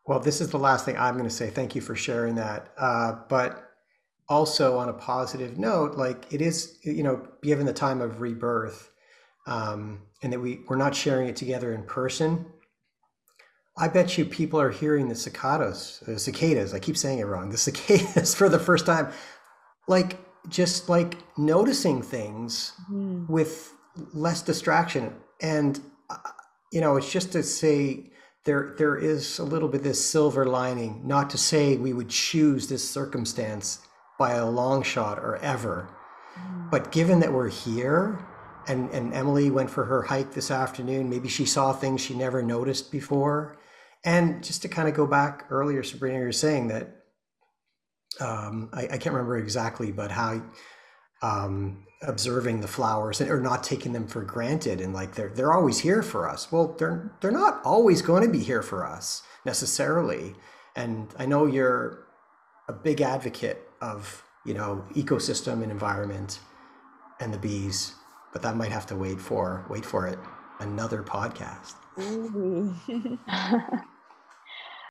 well, 0.07 0.18
this 0.18 0.41
is 0.41 0.51
the 0.51 0.59
last 0.59 0.85
thing 0.85 0.97
I'm 0.97 1.14
going 1.14 1.28
to 1.28 1.35
say. 1.35 1.49
Thank 1.51 1.74
you 1.74 1.80
for 1.80 1.95
sharing 1.95 2.35
that. 2.35 2.72
Uh, 2.76 3.20
but 3.28 3.70
also 4.28 4.76
on 4.78 4.89
a 4.89 4.93
positive 4.93 5.59
note, 5.59 5.97
like 5.97 6.33
it 6.33 6.41
is, 6.41 6.78
you 6.83 7.03
know, 7.03 7.26
given 7.43 7.66
the 7.66 7.72
time 7.72 8.01
of 8.01 8.20
rebirth, 8.20 8.91
um, 9.47 10.03
and 10.22 10.33
that 10.33 10.41
we 10.41 10.61
we're 10.68 10.76
not 10.76 10.95
sharing 10.95 11.28
it 11.28 11.37
together 11.37 11.72
in 11.72 11.83
person. 11.85 12.47
I 13.76 13.89
bet 13.89 14.18
you 14.18 14.24
people 14.24 14.61
are 14.61 14.70
hearing 14.70 15.09
the 15.09 15.14
cicadas, 15.14 16.03
cicadas. 16.16 16.74
I 16.74 16.78
keep 16.78 16.97
saying 16.97 17.20
it 17.20 17.24
wrong. 17.24 17.51
The 17.51 17.59
cicadas 17.59 18.35
for 18.37 18.49
the 18.49 18.59
first 18.59 18.87
time, 18.87 19.12
like 19.89 20.18
just 20.49 20.88
like 20.88 21.16
noticing 21.38 22.03
things 22.03 22.72
mm. 22.90 23.28
with 23.28 23.72
less 24.12 24.43
distraction. 24.43 25.14
And 25.40 25.80
uh, 26.11 26.16
you 26.72 26.80
know, 26.80 26.97
it's 26.97 27.11
just 27.11 27.32
to 27.32 27.43
say 27.43 28.11
there 28.45 28.74
there 28.78 28.97
is 28.97 29.38
a 29.38 29.45
little 29.45 29.68
bit 29.68 29.82
this 29.82 30.05
silver 30.05 30.47
lining. 30.47 31.03
Not 31.07 31.30
to 31.30 31.38
say 31.38 31.76
we 31.76 31.93
would 31.93 32.09
choose 32.09 32.68
this 32.68 32.88
circumstance 32.88 33.80
by 34.18 34.32
a 34.32 34.49
long 34.49 34.82
shot 34.82 35.18
or 35.18 35.36
ever, 35.36 35.88
mm. 36.38 36.70
but 36.70 36.93
given 36.93 37.20
that 37.20 37.32
we're 37.32 37.49
here, 37.49 38.18
and 38.66 38.90
and 38.90 39.14
Emily 39.14 39.51
went 39.51 39.70
for 39.70 39.84
her 39.84 40.03
hike 40.03 40.32
this 40.32 40.51
afternoon. 40.51 41.11
Maybe 41.11 41.28
she 41.28 41.47
saw 41.47 41.72
things 41.72 42.01
she 42.01 42.14
never 42.14 42.43
noticed 42.43 42.90
before, 42.90 43.57
and 44.05 44.43
just 44.43 44.62
to 44.62 44.68
kind 44.68 44.88
of 44.88 44.95
go 44.95 45.07
back 45.07 45.47
earlier, 45.51 45.82
Sabrina, 45.82 46.18
you're 46.18 46.32
saying 46.32 46.68
that. 46.68 46.99
Um, 48.22 48.70
I, 48.72 48.82
I 48.82 48.98
can't 48.98 49.14
remember 49.14 49.36
exactly, 49.36 49.90
but 49.90 50.10
how 50.12 50.42
um, 51.22 51.84
observing 52.02 52.60
the 52.60 52.68
flowers 52.68 53.20
and, 53.20 53.30
or 53.30 53.40
not 53.40 53.62
taking 53.62 53.92
them 53.92 54.06
for 54.06 54.22
granted 54.22 54.80
and 54.80 54.92
like 54.92 55.14
they're 55.14 55.28
they're 55.28 55.52
always 55.52 55.80
here 55.80 56.02
for 56.02 56.28
us. 56.28 56.50
Well, 56.50 56.74
they're 56.78 57.12
they're 57.20 57.30
not 57.30 57.60
always 57.64 58.02
going 58.02 58.24
to 58.24 58.30
be 58.30 58.40
here 58.40 58.62
for 58.62 58.86
us 58.86 59.22
necessarily. 59.44 60.34
And 60.76 61.08
I 61.18 61.26
know 61.26 61.46
you're 61.46 62.06
a 62.68 62.72
big 62.72 63.00
advocate 63.00 63.68
of 63.80 64.24
you 64.44 64.54
know 64.54 64.84
ecosystem 64.94 65.62
and 65.62 65.70
environment 65.70 66.40
and 67.20 67.32
the 67.32 67.38
bees, 67.38 67.94
but 68.32 68.42
that 68.42 68.56
might 68.56 68.72
have 68.72 68.86
to 68.86 68.96
wait 68.96 69.20
for 69.20 69.64
wait 69.68 69.84
for 69.84 70.06
it 70.06 70.18
another 70.60 71.02
podcast. 71.02 71.74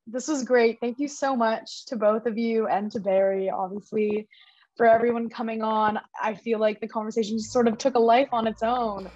this 0.08 0.28
was 0.28 0.43
great. 0.43 0.80
Thank 0.80 0.99
you 0.99 1.08
so 1.08 1.36
much 1.36 1.86
to 1.88 1.95
both 1.95 2.26
of 2.26 2.38
you 2.38 2.68
and 2.68 2.91
to 2.91 2.99
Barry. 2.99 3.49
Obviously, 3.49 4.28
for 4.82 4.88
everyone 4.88 5.30
coming 5.30 5.62
on. 5.62 5.99
I 6.22 6.34
feel 6.34 6.60
like 6.60 6.80
the 6.80 6.88
conversation 6.88 7.39
sort 7.39 7.68
of 7.68 7.78
took 7.78 7.95
a 7.95 7.99
life 7.99 8.30
on 8.32 8.47
its 8.47 8.64
own, 8.64 9.10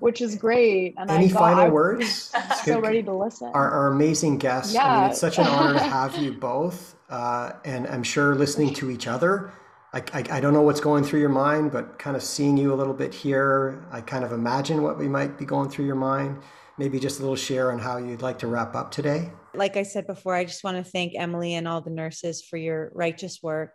which 0.00 0.20
is 0.20 0.34
great. 0.34 0.94
And 0.98 1.10
any 1.10 1.26
I 1.26 1.28
final 1.28 1.70
words? 1.70 2.32
so 2.64 2.80
ready 2.80 3.02
to 3.02 3.14
listen. 3.14 3.50
Our, 3.54 3.70
our 3.70 3.86
amazing 3.88 4.38
guests. 4.38 4.74
Yeah. 4.74 4.86
I 4.86 5.00
mean, 5.02 5.10
it's 5.10 5.20
such 5.20 5.38
an 5.38 5.46
honor 5.46 5.74
to 5.74 5.84
have 5.84 6.16
you 6.16 6.32
both, 6.40 6.96
uh, 7.08 7.52
and 7.64 7.86
I'm 7.86 8.02
sure 8.02 8.34
listening 8.34 8.74
to 8.74 8.90
each 8.90 9.06
other. 9.06 9.52
I, 9.92 10.02
I, 10.12 10.24
I, 10.30 10.40
don't 10.40 10.54
know 10.54 10.62
what's 10.62 10.80
going 10.80 11.04
through 11.04 11.20
your 11.20 11.28
mind, 11.28 11.70
but 11.70 11.98
kind 11.98 12.16
of 12.16 12.22
seeing 12.22 12.56
you 12.56 12.72
a 12.72 12.76
little 12.76 12.94
bit 12.94 13.12
here, 13.12 13.84
I 13.92 14.00
kind 14.00 14.24
of 14.24 14.32
imagine 14.32 14.82
what 14.82 14.98
we 14.98 15.06
might 15.06 15.38
be 15.38 15.44
going 15.44 15.68
through 15.68 15.84
your 15.84 15.96
mind. 15.96 16.40
Maybe 16.78 16.98
just 16.98 17.18
a 17.18 17.22
little 17.22 17.36
share 17.36 17.70
on 17.70 17.78
how 17.78 17.98
you'd 17.98 18.22
like 18.22 18.38
to 18.38 18.46
wrap 18.46 18.74
up 18.74 18.90
today. 18.90 19.30
Like 19.54 19.76
I 19.76 19.82
said 19.82 20.06
before, 20.06 20.34
I 20.34 20.44
just 20.44 20.64
want 20.64 20.78
to 20.78 20.84
thank 20.84 21.12
Emily 21.14 21.54
and 21.54 21.68
all 21.68 21.80
the 21.80 21.90
nurses 21.90 22.42
for 22.42 22.56
your 22.56 22.90
righteous 22.94 23.42
work. 23.42 23.72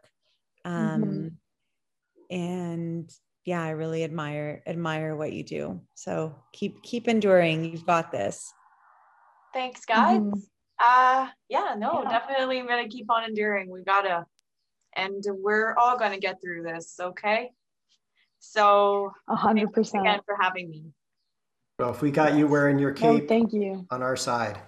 Um, 0.66 1.04
mm-hmm. 1.04 2.36
and 2.36 3.12
yeah 3.48 3.64
i 3.64 3.70
really 3.70 4.04
admire 4.04 4.62
admire 4.68 5.16
what 5.16 5.32
you 5.32 5.44
do. 5.44 5.82
So 5.96 6.36
keep 6.52 6.84
keep 6.84 7.08
enduring. 7.08 7.64
You've 7.64 7.86
got 7.86 8.12
this. 8.12 8.54
Thanks 9.54 9.86
guys. 9.86 10.20
Mm-hmm. 10.20 10.40
uh 10.86 11.28
yeah 11.50 11.74
no 11.78 12.04
yeah. 12.04 12.10
definitely 12.10 12.60
i'm 12.60 12.68
gonna 12.68 12.90
keep 12.90 13.10
on 13.10 13.24
enduring. 13.24 13.72
We 13.72 13.84
gotta 13.84 14.26
and 14.98 15.24
we're 15.28 15.74
all 15.76 15.98
gonna 15.98 16.20
get 16.20 16.42
through 16.42 16.64
this 16.64 17.00
okay? 17.02 17.52
So 18.40 19.14
a 19.30 19.36
hundred 19.36 19.72
percent. 19.72 20.04
again 20.04 20.20
for 20.26 20.38
having 20.40 20.70
me. 20.70 20.84
Well 21.80 21.92
if 21.92 22.02
we 22.02 22.12
got 22.12 22.36
you 22.36 22.48
wearing 22.48 22.78
your 22.78 22.92
cape 22.92 23.30
thank 23.30 23.54
you. 23.54 23.88
on 23.90 24.04
our 24.04 24.18
side 24.18 24.60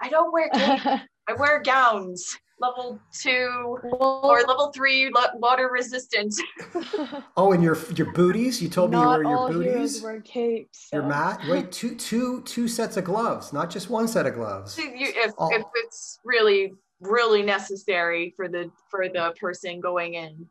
i 0.00 0.08
don't 0.08 0.32
wear 0.32 0.48
cape 0.54 0.80
i 1.28 1.32
wear 1.38 1.62
gowns 1.62 2.38
level 2.60 3.00
two 3.12 3.78
or 3.82 4.42
level 4.42 4.70
three 4.72 5.10
water 5.36 5.70
resistant. 5.72 6.34
oh, 7.38 7.52
and 7.52 7.62
your 7.62 7.76
your 7.96 8.12
booties? 8.12 8.60
You 8.60 8.68
told 8.68 8.90
not 8.90 9.20
me 9.20 9.24
you 9.24 9.30
were 9.30 9.36
all 9.36 9.50
your 9.50 9.62
heroes 9.62 9.76
booties. 9.78 10.02
wear 10.02 10.20
capes. 10.20 10.88
Your 10.92 11.04
mat? 11.04 11.40
Wait, 11.48 11.72
two 11.72 11.94
two 11.94 12.42
two 12.42 12.68
sets 12.68 12.98
of 12.98 13.04
gloves, 13.04 13.54
not 13.54 13.70
just 13.70 13.88
one 13.88 14.06
set 14.06 14.26
of 14.26 14.34
gloves. 14.34 14.76
You, 14.76 14.90
if, 14.94 15.32
Oh. 15.38 15.48
if 15.52 15.62
it's 15.74 16.20
really 16.22 16.74
really 17.00 17.42
necessary 17.42 18.34
for 18.36 18.46
the 18.46 18.70
for 18.90 19.08
the 19.08 19.34
person 19.40 19.80
going 19.80 20.14
in 20.14 20.46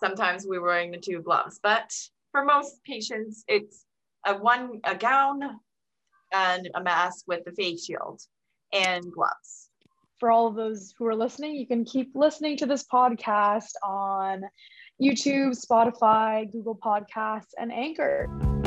sometimes 0.00 0.44
we're 0.44 0.60
wearing 0.60 0.90
the 0.90 0.98
two 0.98 1.22
gloves 1.22 1.60
but 1.62 1.92
for 2.32 2.44
most 2.44 2.82
patients 2.84 3.44
it's 3.46 3.84
a 4.26 4.34
one 4.34 4.80
a 4.82 4.96
gown 4.96 5.40
and 6.32 6.68
a 6.74 6.82
mask 6.82 7.24
with 7.28 7.44
the 7.44 7.52
face 7.52 7.84
shield 7.84 8.20
and 8.74 9.10
gloves 9.12 9.64
for 10.24 10.30
all 10.30 10.46
of 10.46 10.54
those 10.54 10.94
who 10.98 11.06
are 11.06 11.14
listening, 11.14 11.54
you 11.54 11.66
can 11.66 11.84
keep 11.84 12.12
listening 12.14 12.56
to 12.56 12.66
this 12.66 12.84
podcast 12.84 13.72
on 13.82 14.42
YouTube, 14.98 15.52
Spotify, 15.52 16.50
Google 16.50 16.76
Podcasts, 16.76 17.52
and 17.58 17.72
Anchor. 17.72 18.63